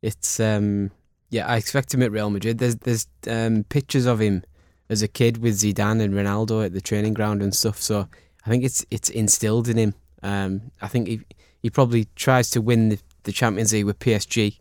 it's 0.02 0.40
um 0.40 0.92
yeah, 1.30 1.48
I 1.48 1.58
expect 1.58 1.94
him 1.94 2.04
at 2.04 2.12
Real 2.12 2.30
Madrid. 2.30 2.60
There's 2.60 2.76
there's 2.78 3.08
um 3.28 3.66
pictures 3.66 4.06
of 4.06 4.20
him 4.22 4.44
as 4.90 5.02
a 5.02 5.08
kid 5.08 5.38
with 5.38 5.56
Zidane 5.56 6.02
and 6.02 6.14
Ronaldo 6.14 6.66
at 6.66 6.74
the 6.74 6.82
training 6.82 7.14
ground 7.14 7.42
and 7.42 7.56
stuff. 7.56 7.82
So 7.82 8.08
I 8.46 8.50
think 8.50 8.64
it's 8.64 8.86
it's 8.92 9.10
instilled 9.10 9.68
in 9.68 9.78
him. 9.78 9.96
Um, 10.22 10.72
I 10.82 10.88
think 10.88 11.08
he 11.08 11.22
he 11.62 11.70
probably 11.70 12.08
tries 12.16 12.50
to 12.52 12.62
win 12.62 12.90
the, 12.90 13.00
the 13.24 13.32
Champions 13.32 13.74
League 13.74 13.86
with 13.86 14.00
PSG. 14.00 14.60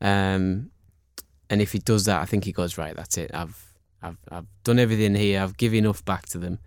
Um, 0.00 0.70
and 1.50 1.60
if 1.62 1.72
he 1.72 1.78
does 1.78 2.04
that, 2.04 2.20
I 2.20 2.24
think 2.26 2.44
he 2.44 2.52
goes 2.52 2.76
right. 2.78 2.94
That's 2.94 3.16
it. 3.16 3.30
I've 3.32 3.63
I've 4.04 4.16
I've 4.30 4.46
done 4.64 4.78
everything 4.78 5.14
here. 5.14 5.40
I've 5.40 5.56
given 5.56 5.78
enough 5.80 6.04
back 6.04 6.26
to 6.30 6.38
them. 6.38 6.58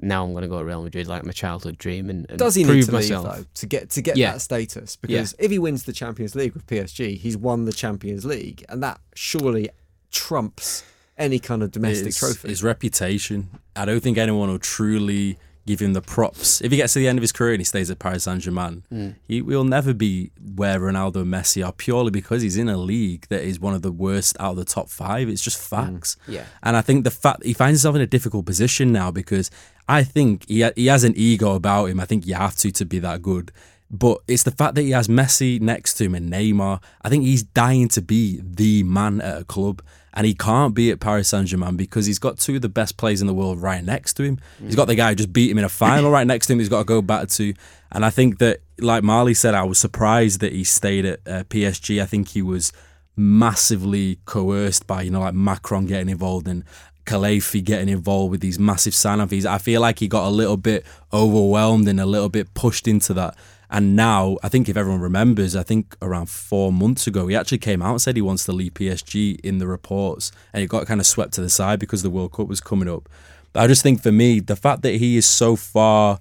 Now 0.00 0.24
I'm 0.24 0.32
going 0.32 0.42
to 0.42 0.48
go 0.48 0.58
to 0.58 0.64
Real 0.64 0.82
Madrid, 0.82 1.06
like 1.06 1.24
my 1.24 1.30
childhood 1.30 1.78
dream, 1.78 2.10
and, 2.10 2.26
and 2.28 2.36
Does 2.38 2.56
he 2.56 2.64
prove 2.64 2.76
need 2.78 2.86
to 2.86 2.92
myself. 2.92 3.24
leave 3.26 3.34
though 3.36 3.44
to 3.54 3.66
get 3.66 3.90
to 3.90 4.02
get 4.02 4.16
Yeah. 4.16 4.32
that 4.32 4.40
status? 4.40 4.96
Because 4.96 5.34
if 5.38 5.50
he 5.52 5.58
wins 5.58 5.84
the 5.84 5.92
Champions 5.92 6.34
League 6.34 6.52
with 6.54 6.66
PSG, 6.66 7.16
he's 7.16 7.36
won 7.36 7.64
the 7.64 7.72
Champions 7.72 8.24
League, 8.24 8.64
and 8.68 8.82
that 8.82 9.00
surely 9.14 9.70
trumps 10.10 10.82
any 11.16 11.38
kind 11.38 11.62
of 11.62 11.70
domestic 11.70 12.06
his, 12.06 12.18
trophy. 12.18 12.48
His 12.48 12.64
reputation. 12.64 13.50
I 13.76 13.84
don't 13.84 14.00
think 14.00 14.18
anyone 14.18 14.48
will 14.48 14.58
truly 14.58 15.38
give 15.66 15.80
him 15.80 15.92
the 15.94 16.02
props. 16.02 16.60
If 16.60 16.70
he 16.70 16.76
gets 16.76 16.92
to 16.92 16.98
the 16.98 17.08
end 17.08 17.18
of 17.18 17.22
his 17.22 17.32
career 17.32 17.52
and 17.54 17.60
he 17.60 17.64
stays 17.64 17.90
at 17.90 17.98
Paris 17.98 18.24
Saint 18.24 18.42
Germain, 18.42 18.82
Mm. 18.92 19.14
he 19.26 19.40
will 19.42 19.64
never 19.64 19.94
be 19.94 20.30
where 20.54 20.78
Ronaldo 20.78 21.16
and 21.22 21.32
Messi 21.32 21.64
are 21.66 21.72
purely 21.72 22.10
because 22.10 22.42
he's 22.42 22.56
in 22.56 22.68
a 22.68 22.76
league 22.76 23.26
that 23.28 23.42
is 23.42 23.58
one 23.58 23.74
of 23.74 23.82
the 23.82 23.92
worst 23.92 24.36
out 24.38 24.52
of 24.52 24.56
the 24.56 24.64
top 24.64 24.88
five. 24.90 25.28
It's 25.28 25.42
just 25.42 25.58
facts. 25.58 26.16
Yeah. 26.28 26.44
And 26.62 26.76
I 26.76 26.82
think 26.82 27.04
the 27.04 27.10
fact 27.10 27.44
he 27.44 27.52
finds 27.54 27.80
himself 27.80 27.96
in 27.96 28.02
a 28.02 28.06
difficult 28.06 28.46
position 28.46 28.92
now 28.92 29.10
because 29.10 29.50
I 29.88 30.02
think 30.04 30.46
he 30.48 30.68
he 30.76 30.86
has 30.86 31.04
an 31.04 31.14
ego 31.16 31.54
about 31.54 31.86
him. 31.86 32.00
I 32.00 32.04
think 32.06 32.26
you 32.26 32.34
have 32.34 32.56
to 32.56 32.70
to 32.70 32.84
be 32.84 32.98
that 33.00 33.22
good. 33.22 33.50
But 33.90 34.18
it's 34.26 34.42
the 34.42 34.50
fact 34.50 34.74
that 34.74 34.82
he 34.82 34.90
has 34.90 35.08
Messi 35.08 35.60
next 35.60 35.94
to 35.94 36.04
him 36.04 36.14
and 36.14 36.32
Neymar. 36.32 36.82
I 37.02 37.08
think 37.08 37.24
he's 37.24 37.42
dying 37.42 37.88
to 37.88 38.02
be 38.02 38.40
the 38.42 38.82
man 38.82 39.20
at 39.20 39.42
a 39.42 39.44
club. 39.44 39.82
And 40.16 40.26
he 40.26 40.34
can't 40.34 40.74
be 40.74 40.90
at 40.92 41.00
Paris 41.00 41.28
Saint 41.28 41.48
Germain 41.48 41.76
because 41.76 42.06
he's 42.06 42.20
got 42.20 42.38
two 42.38 42.56
of 42.56 42.62
the 42.62 42.68
best 42.68 42.96
players 42.96 43.20
in 43.20 43.26
the 43.26 43.34
world 43.34 43.60
right 43.60 43.82
next 43.84 44.14
to 44.14 44.22
him. 44.22 44.38
He's 44.64 44.76
got 44.76 44.86
the 44.86 44.94
guy 44.94 45.08
who 45.10 45.16
just 45.16 45.32
beat 45.32 45.50
him 45.50 45.58
in 45.58 45.64
a 45.64 45.68
final 45.68 46.10
right 46.10 46.26
next 46.26 46.46
to 46.46 46.52
him. 46.52 46.60
He's 46.60 46.68
got 46.68 46.78
to 46.78 46.84
go 46.84 47.02
back 47.02 47.28
to. 47.30 47.52
And 47.90 48.04
I 48.04 48.10
think 48.10 48.38
that, 48.38 48.60
like 48.78 49.02
Marley 49.02 49.34
said, 49.34 49.54
I 49.54 49.64
was 49.64 49.78
surprised 49.78 50.38
that 50.40 50.52
he 50.52 50.62
stayed 50.62 51.04
at 51.04 51.20
uh, 51.26 51.42
PSG. 51.44 52.00
I 52.00 52.06
think 52.06 52.28
he 52.28 52.42
was 52.42 52.72
massively 53.16 54.18
coerced 54.24 54.86
by, 54.86 55.02
you 55.02 55.10
know, 55.10 55.20
like 55.20 55.34
Macron 55.34 55.86
getting 55.86 56.08
involved 56.08 56.46
and 56.46 56.64
Khelaifi 57.06 57.62
getting 57.62 57.88
involved 57.88 58.30
with 58.30 58.40
these 58.40 58.58
massive 58.58 58.94
sign 58.94 59.26
fees. 59.28 59.46
I 59.46 59.58
feel 59.58 59.80
like 59.80 59.98
he 59.98 60.08
got 60.08 60.26
a 60.26 60.30
little 60.30 60.56
bit 60.56 60.86
overwhelmed 61.12 61.86
and 61.88 62.00
a 62.00 62.06
little 62.06 62.28
bit 62.28 62.54
pushed 62.54 62.88
into 62.88 63.14
that. 63.14 63.36
And 63.74 63.96
now, 63.96 64.36
I 64.40 64.48
think 64.48 64.68
if 64.68 64.76
everyone 64.76 65.00
remembers, 65.00 65.56
I 65.56 65.64
think 65.64 65.96
around 66.00 66.26
four 66.26 66.72
months 66.72 67.08
ago, 67.08 67.26
he 67.26 67.34
actually 67.34 67.58
came 67.58 67.82
out 67.82 67.90
and 67.90 68.00
said 68.00 68.14
he 68.14 68.22
wants 68.22 68.44
to 68.44 68.52
leave 68.52 68.74
PSG 68.74 69.40
in 69.40 69.58
the 69.58 69.66
reports. 69.66 70.30
And 70.52 70.60
he 70.60 70.68
got 70.68 70.86
kind 70.86 71.00
of 71.00 71.08
swept 71.08 71.32
to 71.32 71.40
the 71.40 71.50
side 71.50 71.80
because 71.80 72.04
the 72.04 72.08
World 72.08 72.30
Cup 72.30 72.46
was 72.46 72.60
coming 72.60 72.88
up. 72.88 73.08
But 73.52 73.64
I 73.64 73.66
just 73.66 73.82
think 73.82 74.00
for 74.00 74.12
me, 74.12 74.38
the 74.38 74.54
fact 74.54 74.82
that 74.82 74.94
he 74.94 75.16
is 75.16 75.26
so 75.26 75.56
far 75.56 76.20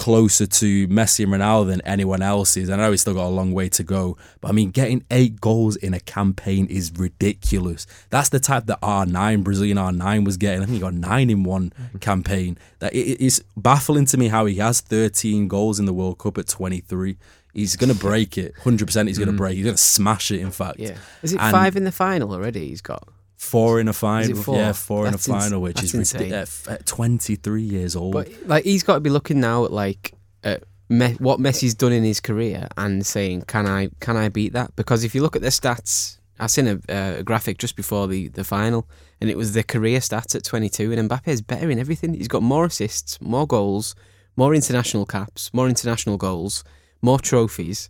closer 0.00 0.46
to 0.46 0.88
Messi 0.88 1.24
and 1.24 1.32
Ronaldo 1.34 1.66
than 1.66 1.82
anyone 1.82 2.22
else 2.22 2.56
is. 2.56 2.70
I 2.70 2.76
know 2.76 2.90
he's 2.90 3.02
still 3.02 3.12
got 3.12 3.26
a 3.26 3.36
long 3.40 3.52
way 3.52 3.68
to 3.68 3.82
go, 3.82 4.16
but 4.40 4.48
I 4.48 4.52
mean, 4.52 4.70
getting 4.70 5.04
eight 5.10 5.42
goals 5.42 5.76
in 5.76 5.92
a 5.92 6.00
campaign 6.00 6.66
is 6.70 6.90
ridiculous. 6.96 7.86
That's 8.08 8.30
the 8.30 8.40
type 8.40 8.64
that 8.66 8.80
R9, 8.80 9.44
Brazilian 9.44 9.76
R9 9.76 10.24
was 10.24 10.38
getting. 10.38 10.62
I 10.62 10.64
think 10.64 10.76
he 10.76 10.80
got 10.80 10.94
nine 10.94 11.28
in 11.28 11.44
one 11.44 11.74
campaign. 12.00 12.56
That 12.78 12.94
it 12.94 13.20
is 13.22 13.44
baffling 13.58 14.06
to 14.06 14.16
me 14.16 14.28
how 14.28 14.46
he 14.46 14.54
has 14.56 14.80
13 14.80 15.48
goals 15.48 15.78
in 15.78 15.84
the 15.84 15.92
World 15.92 16.16
Cup 16.18 16.38
at 16.38 16.48
23. 16.48 17.18
He's 17.52 17.76
going 17.76 17.92
to 17.92 17.98
break 17.98 18.38
it. 18.38 18.54
100% 18.62 19.06
he's 19.06 19.18
going 19.18 19.26
to 19.28 19.34
Mm. 19.34 19.36
break. 19.36 19.56
He's 19.56 19.64
going 19.64 19.76
to 19.76 19.82
smash 19.82 20.30
it, 20.30 20.40
in 20.40 20.50
fact. 20.50 20.78
Yeah. 20.78 20.96
Is 21.22 21.34
it 21.34 21.40
And 21.40 21.50
five 21.52 21.76
in 21.76 21.84
the 21.84 21.92
final 21.92 22.32
already? 22.32 22.68
He's 22.68 22.80
got. 22.80 23.06
Four 23.40 23.80
in 23.80 23.88
a 23.88 23.94
final. 23.94 24.36
four? 24.36 24.56
Yeah, 24.56 24.72
four 24.72 25.04
That's 25.04 25.26
in 25.26 25.32
a 25.32 25.36
ins- 25.36 25.44
final, 25.44 25.62
which 25.62 25.82
is 25.82 25.94
insane. 25.94 26.30
At 26.68 26.84
23 26.84 27.62
years 27.62 27.96
old. 27.96 28.12
But 28.12 28.28
like 28.44 28.64
he's 28.64 28.82
got 28.82 28.94
to 28.94 29.00
be 29.00 29.08
looking 29.08 29.40
now 29.40 29.64
at 29.64 29.72
like 29.72 30.12
at 30.44 30.64
Me- 30.90 31.16
what 31.18 31.40
Messi's 31.40 31.74
done 31.74 31.92
in 31.92 32.04
his 32.04 32.20
career 32.20 32.68
and 32.76 33.04
saying, 33.04 33.42
can 33.42 33.66
I 33.66 33.88
can 33.98 34.14
I 34.18 34.28
beat 34.28 34.52
that? 34.52 34.76
Because 34.76 35.04
if 35.04 35.14
you 35.14 35.22
look 35.22 35.36
at 35.36 35.42
the 35.42 35.48
stats, 35.48 36.18
I 36.38 36.48
seen 36.48 36.68
a, 36.68 36.74
uh, 36.94 37.20
a 37.20 37.22
graphic 37.22 37.56
just 37.56 37.76
before 37.76 38.06
the 38.06 38.28
the 38.28 38.44
final, 38.44 38.86
and 39.22 39.30
it 39.30 39.38
was 39.38 39.54
the 39.54 39.62
career 39.62 40.00
stats 40.00 40.34
at 40.34 40.44
22, 40.44 40.92
and 40.92 41.08
Mbappe 41.08 41.28
is 41.28 41.40
better 41.40 41.70
in 41.70 41.78
everything. 41.78 42.12
He's 42.12 42.28
got 42.28 42.42
more 42.42 42.66
assists, 42.66 43.22
more 43.22 43.46
goals, 43.46 43.94
more 44.36 44.54
international 44.54 45.06
caps, 45.06 45.50
more 45.54 45.66
international 45.66 46.18
goals, 46.18 46.62
more 47.00 47.18
trophies. 47.18 47.88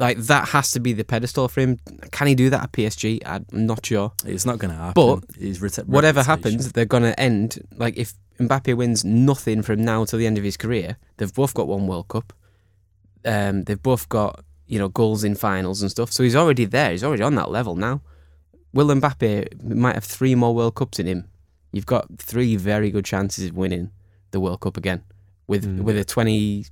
Like 0.00 0.16
that 0.18 0.48
has 0.48 0.72
to 0.72 0.80
be 0.80 0.92
the 0.94 1.04
pedestal 1.04 1.46
for 1.48 1.60
him. 1.60 1.78
Can 2.10 2.26
he 2.26 2.34
do 2.34 2.48
that 2.50 2.62
at 2.64 2.72
PSG? 2.72 3.20
I'm 3.26 3.44
not 3.52 3.84
sure. 3.84 4.12
It's 4.24 4.46
not 4.46 4.58
going 4.58 4.70
to 4.72 4.76
happen. 4.76 4.94
But 4.94 5.36
His 5.36 5.60
whatever 5.60 6.20
reputation. 6.20 6.24
happens, 6.24 6.72
they're 6.72 6.86
going 6.86 7.02
to 7.04 7.20
end. 7.20 7.58
Like 7.76 7.98
if 7.98 8.14
Mbappe 8.38 8.74
wins 8.76 9.04
nothing 9.04 9.60
from 9.62 9.84
now 9.84 10.06
till 10.06 10.18
the 10.18 10.26
end 10.26 10.38
of 10.38 10.44
his 10.44 10.56
career, 10.56 10.96
they've 11.18 11.32
both 11.34 11.52
got 11.52 11.68
one 11.68 11.86
World 11.86 12.08
Cup. 12.08 12.32
Um, 13.26 13.64
they've 13.64 13.82
both 13.82 14.08
got 14.08 14.42
you 14.66 14.78
know 14.78 14.88
goals 14.88 15.22
in 15.24 15.34
finals 15.34 15.82
and 15.82 15.90
stuff. 15.90 16.10
So 16.12 16.22
he's 16.22 16.36
already 16.36 16.64
there. 16.64 16.92
He's 16.92 17.04
already 17.04 17.22
on 17.22 17.34
that 17.34 17.50
level 17.50 17.76
now. 17.76 18.00
Will 18.72 18.86
Mbappe 18.88 19.62
might 19.74 19.94
have 19.96 20.04
three 20.04 20.34
more 20.34 20.54
World 20.54 20.76
Cups 20.76 20.98
in 20.98 21.06
him. 21.06 21.28
You've 21.72 21.86
got 21.86 22.06
three 22.18 22.56
very 22.56 22.90
good 22.90 23.04
chances 23.04 23.44
of 23.50 23.54
winning 23.56 23.90
the 24.30 24.40
World 24.40 24.60
Cup 24.60 24.76
again 24.76 25.02
with 25.46 25.64
Mm. 25.66 25.82
with 25.82 25.98
a 25.98 26.04
20 26.04 26.60
s- 26.60 26.70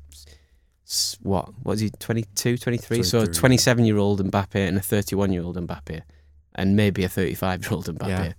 what 1.23 1.51
what 1.63 1.75
is 1.75 1.81
he 1.81 1.91
22 1.91 2.57
23 2.59 3.03
so 3.03 3.21
a 3.21 3.27
27 3.27 3.85
year 3.85 3.99
old 3.99 4.23
Mbappe 4.31 4.55
and 4.55 4.79
a 4.79 4.81
31 4.81 5.33
year 5.33 5.43
old 5.43 5.57
Mbappe 5.57 6.01
and 6.55 6.77
maybe 6.77 7.05
a 7.05 7.09
35 7.09 7.63
year 7.65 7.73
old 7.73 7.87
Mbappe 7.87 8.09
Yeah. 8.09 8.33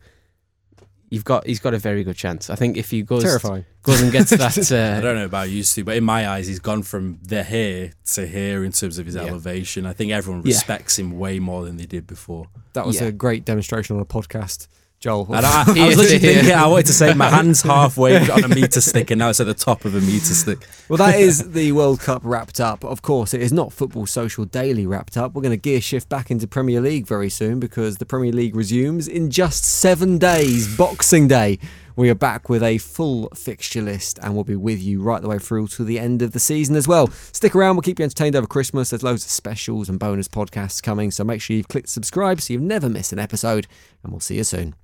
you've 1.12 1.26
got 1.26 1.46
he's 1.46 1.60
got 1.60 1.74
a 1.74 1.78
very 1.78 2.04
good 2.04 2.16
chance 2.16 2.50
I 2.50 2.56
think 2.56 2.76
if 2.78 2.90
he 2.92 3.04
goes 3.04 3.24
Terrifying. 3.24 3.66
goes 3.84 4.02
and 4.02 4.12
gets 4.12 4.32
that 4.32 4.72
I 4.72 4.98
uh, 4.98 5.02
don't 5.02 5.16
know 5.16 5.26
about 5.26 5.50
you 5.50 5.64
two, 5.64 5.84
but 5.84 5.96
in 5.96 6.04
my 6.04 6.28
eyes, 6.28 6.48
he's 6.48 6.60
gone 6.60 6.84
from 6.84 7.20
the 7.24 7.44
here 7.44 7.94
to 8.14 8.28
here 8.28 8.64
in 8.64 8.72
terms 8.72 8.98
of 9.00 9.06
his 9.06 9.16
Yeah. 9.16 9.22
elevation. 9.24 9.86
I 9.86 9.94
think 9.94 10.12
everyone 10.12 10.42
Yeah. 10.44 10.54
respects 10.54 11.00
him 11.00 11.18
way 11.18 11.40
more 11.40 11.64
than 11.66 11.78
they 11.78 11.86
did 11.86 12.06
before. 12.08 12.48
That 12.74 12.86
was 12.86 13.00
Yeah. 13.00 13.08
a 13.08 13.12
great 13.12 13.46
demonstration 13.46 13.96
on 13.96 14.02
a 14.02 14.06
podcast, 14.06 14.68
Joel. 15.00 15.34
And 15.34 15.46
I, 15.46 15.64
I 15.64 15.66
was 15.88 15.98
literally 15.98 16.20
thinking, 16.20 16.52
I 16.54 16.68
wanted 16.68 16.88
to 16.88 16.94
say 16.94 17.14
my 17.14 17.30
hand's 17.30 17.62
halfway 17.62 18.18
on 18.30 18.44
a 18.44 18.48
meter 18.50 18.82
stick, 18.82 19.12
and 19.12 19.20
now 19.20 19.30
it's 19.30 19.40
at 19.40 19.48
the 19.48 19.54
top 19.54 19.86
of 19.86 19.96
a 19.96 20.02
meter 20.02 20.34
stick. 20.34 20.68
Well, 20.90 20.98
that 20.98 21.20
is 21.20 21.52
the 21.52 21.72
World 21.72 22.02
Cup 22.02 22.22
wrapped 22.26 22.60
up. 22.60 22.84
Of 22.84 23.02
course, 23.02 23.34
it 23.34 23.42
is 23.42 23.54
not 23.54 23.72
Football 23.72 24.08
Social 24.08 24.46
Daily 24.46 24.86
wrapped 24.86 25.16
up. 25.16 25.34
We're 25.34 25.42
going 25.42 25.52
to 25.52 25.62
gear 25.62 25.80
shift 25.80 26.10
back 26.10 26.30
into 26.30 26.48
Premier 26.48 26.82
League 26.82 27.08
very 27.08 27.30
soon 27.30 27.60
because 27.60 27.98
the 27.98 28.06
Premier 28.06 28.34
League 28.34 28.56
resumes 28.56 29.08
in 29.08 29.30
just 29.30 29.64
seven 29.64 30.18
days, 30.18 30.76
Boxing 30.78 31.28
Day. 31.28 31.60
We 32.00 32.10
are 32.10 32.16
back 32.16 32.48
with 32.48 32.64
a 32.64 32.78
full 32.78 33.28
fixture 33.36 33.82
list 33.82 34.20
and 34.24 34.34
we'll 34.34 34.46
be 34.46 34.56
with 34.56 34.82
you 34.82 35.02
right 35.02 35.22
the 35.22 35.28
way 35.28 35.38
through 35.38 35.68
to 35.68 35.84
the 35.84 36.00
end 36.00 36.22
of 36.22 36.32
the 36.32 36.40
season 36.40 36.78
as 36.78 36.88
well. 36.88 37.08
Stick 37.08 37.54
around, 37.54 37.76
we'll 37.76 37.82
keep 37.82 38.00
you 38.00 38.04
entertained 38.04 38.38
over 38.38 38.48
Christmas. 38.48 38.92
There's 38.92 39.04
loads 39.04 39.26
of 39.26 39.32
specials 39.32 39.90
and 39.90 40.00
bonus 40.00 40.30
podcasts 40.30 40.82
coming, 40.82 41.12
so 41.12 41.26
make 41.26 41.42
sure 41.42 41.58
you've 41.58 41.68
clicked 41.68 41.90
subscribe 41.90 42.40
so 42.40 42.54
you 42.54 42.60
never 42.62 42.88
miss 42.88 43.12
an 43.12 43.20
episode, 43.20 43.68
and 44.02 44.14
we'll 44.14 44.22
see 44.22 44.38
you 44.38 44.46
soon. 44.46 44.76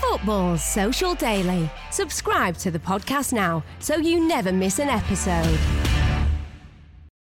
Football 0.00 0.58
Social 0.58 1.14
Daily. 1.14 1.70
Subscribe 1.92 2.56
to 2.56 2.72
the 2.72 2.80
podcast 2.80 3.32
now 3.32 3.62
so 3.78 3.94
you 3.94 4.26
never 4.26 4.50
miss 4.50 4.80
an 4.80 4.88
episode. 4.88 5.56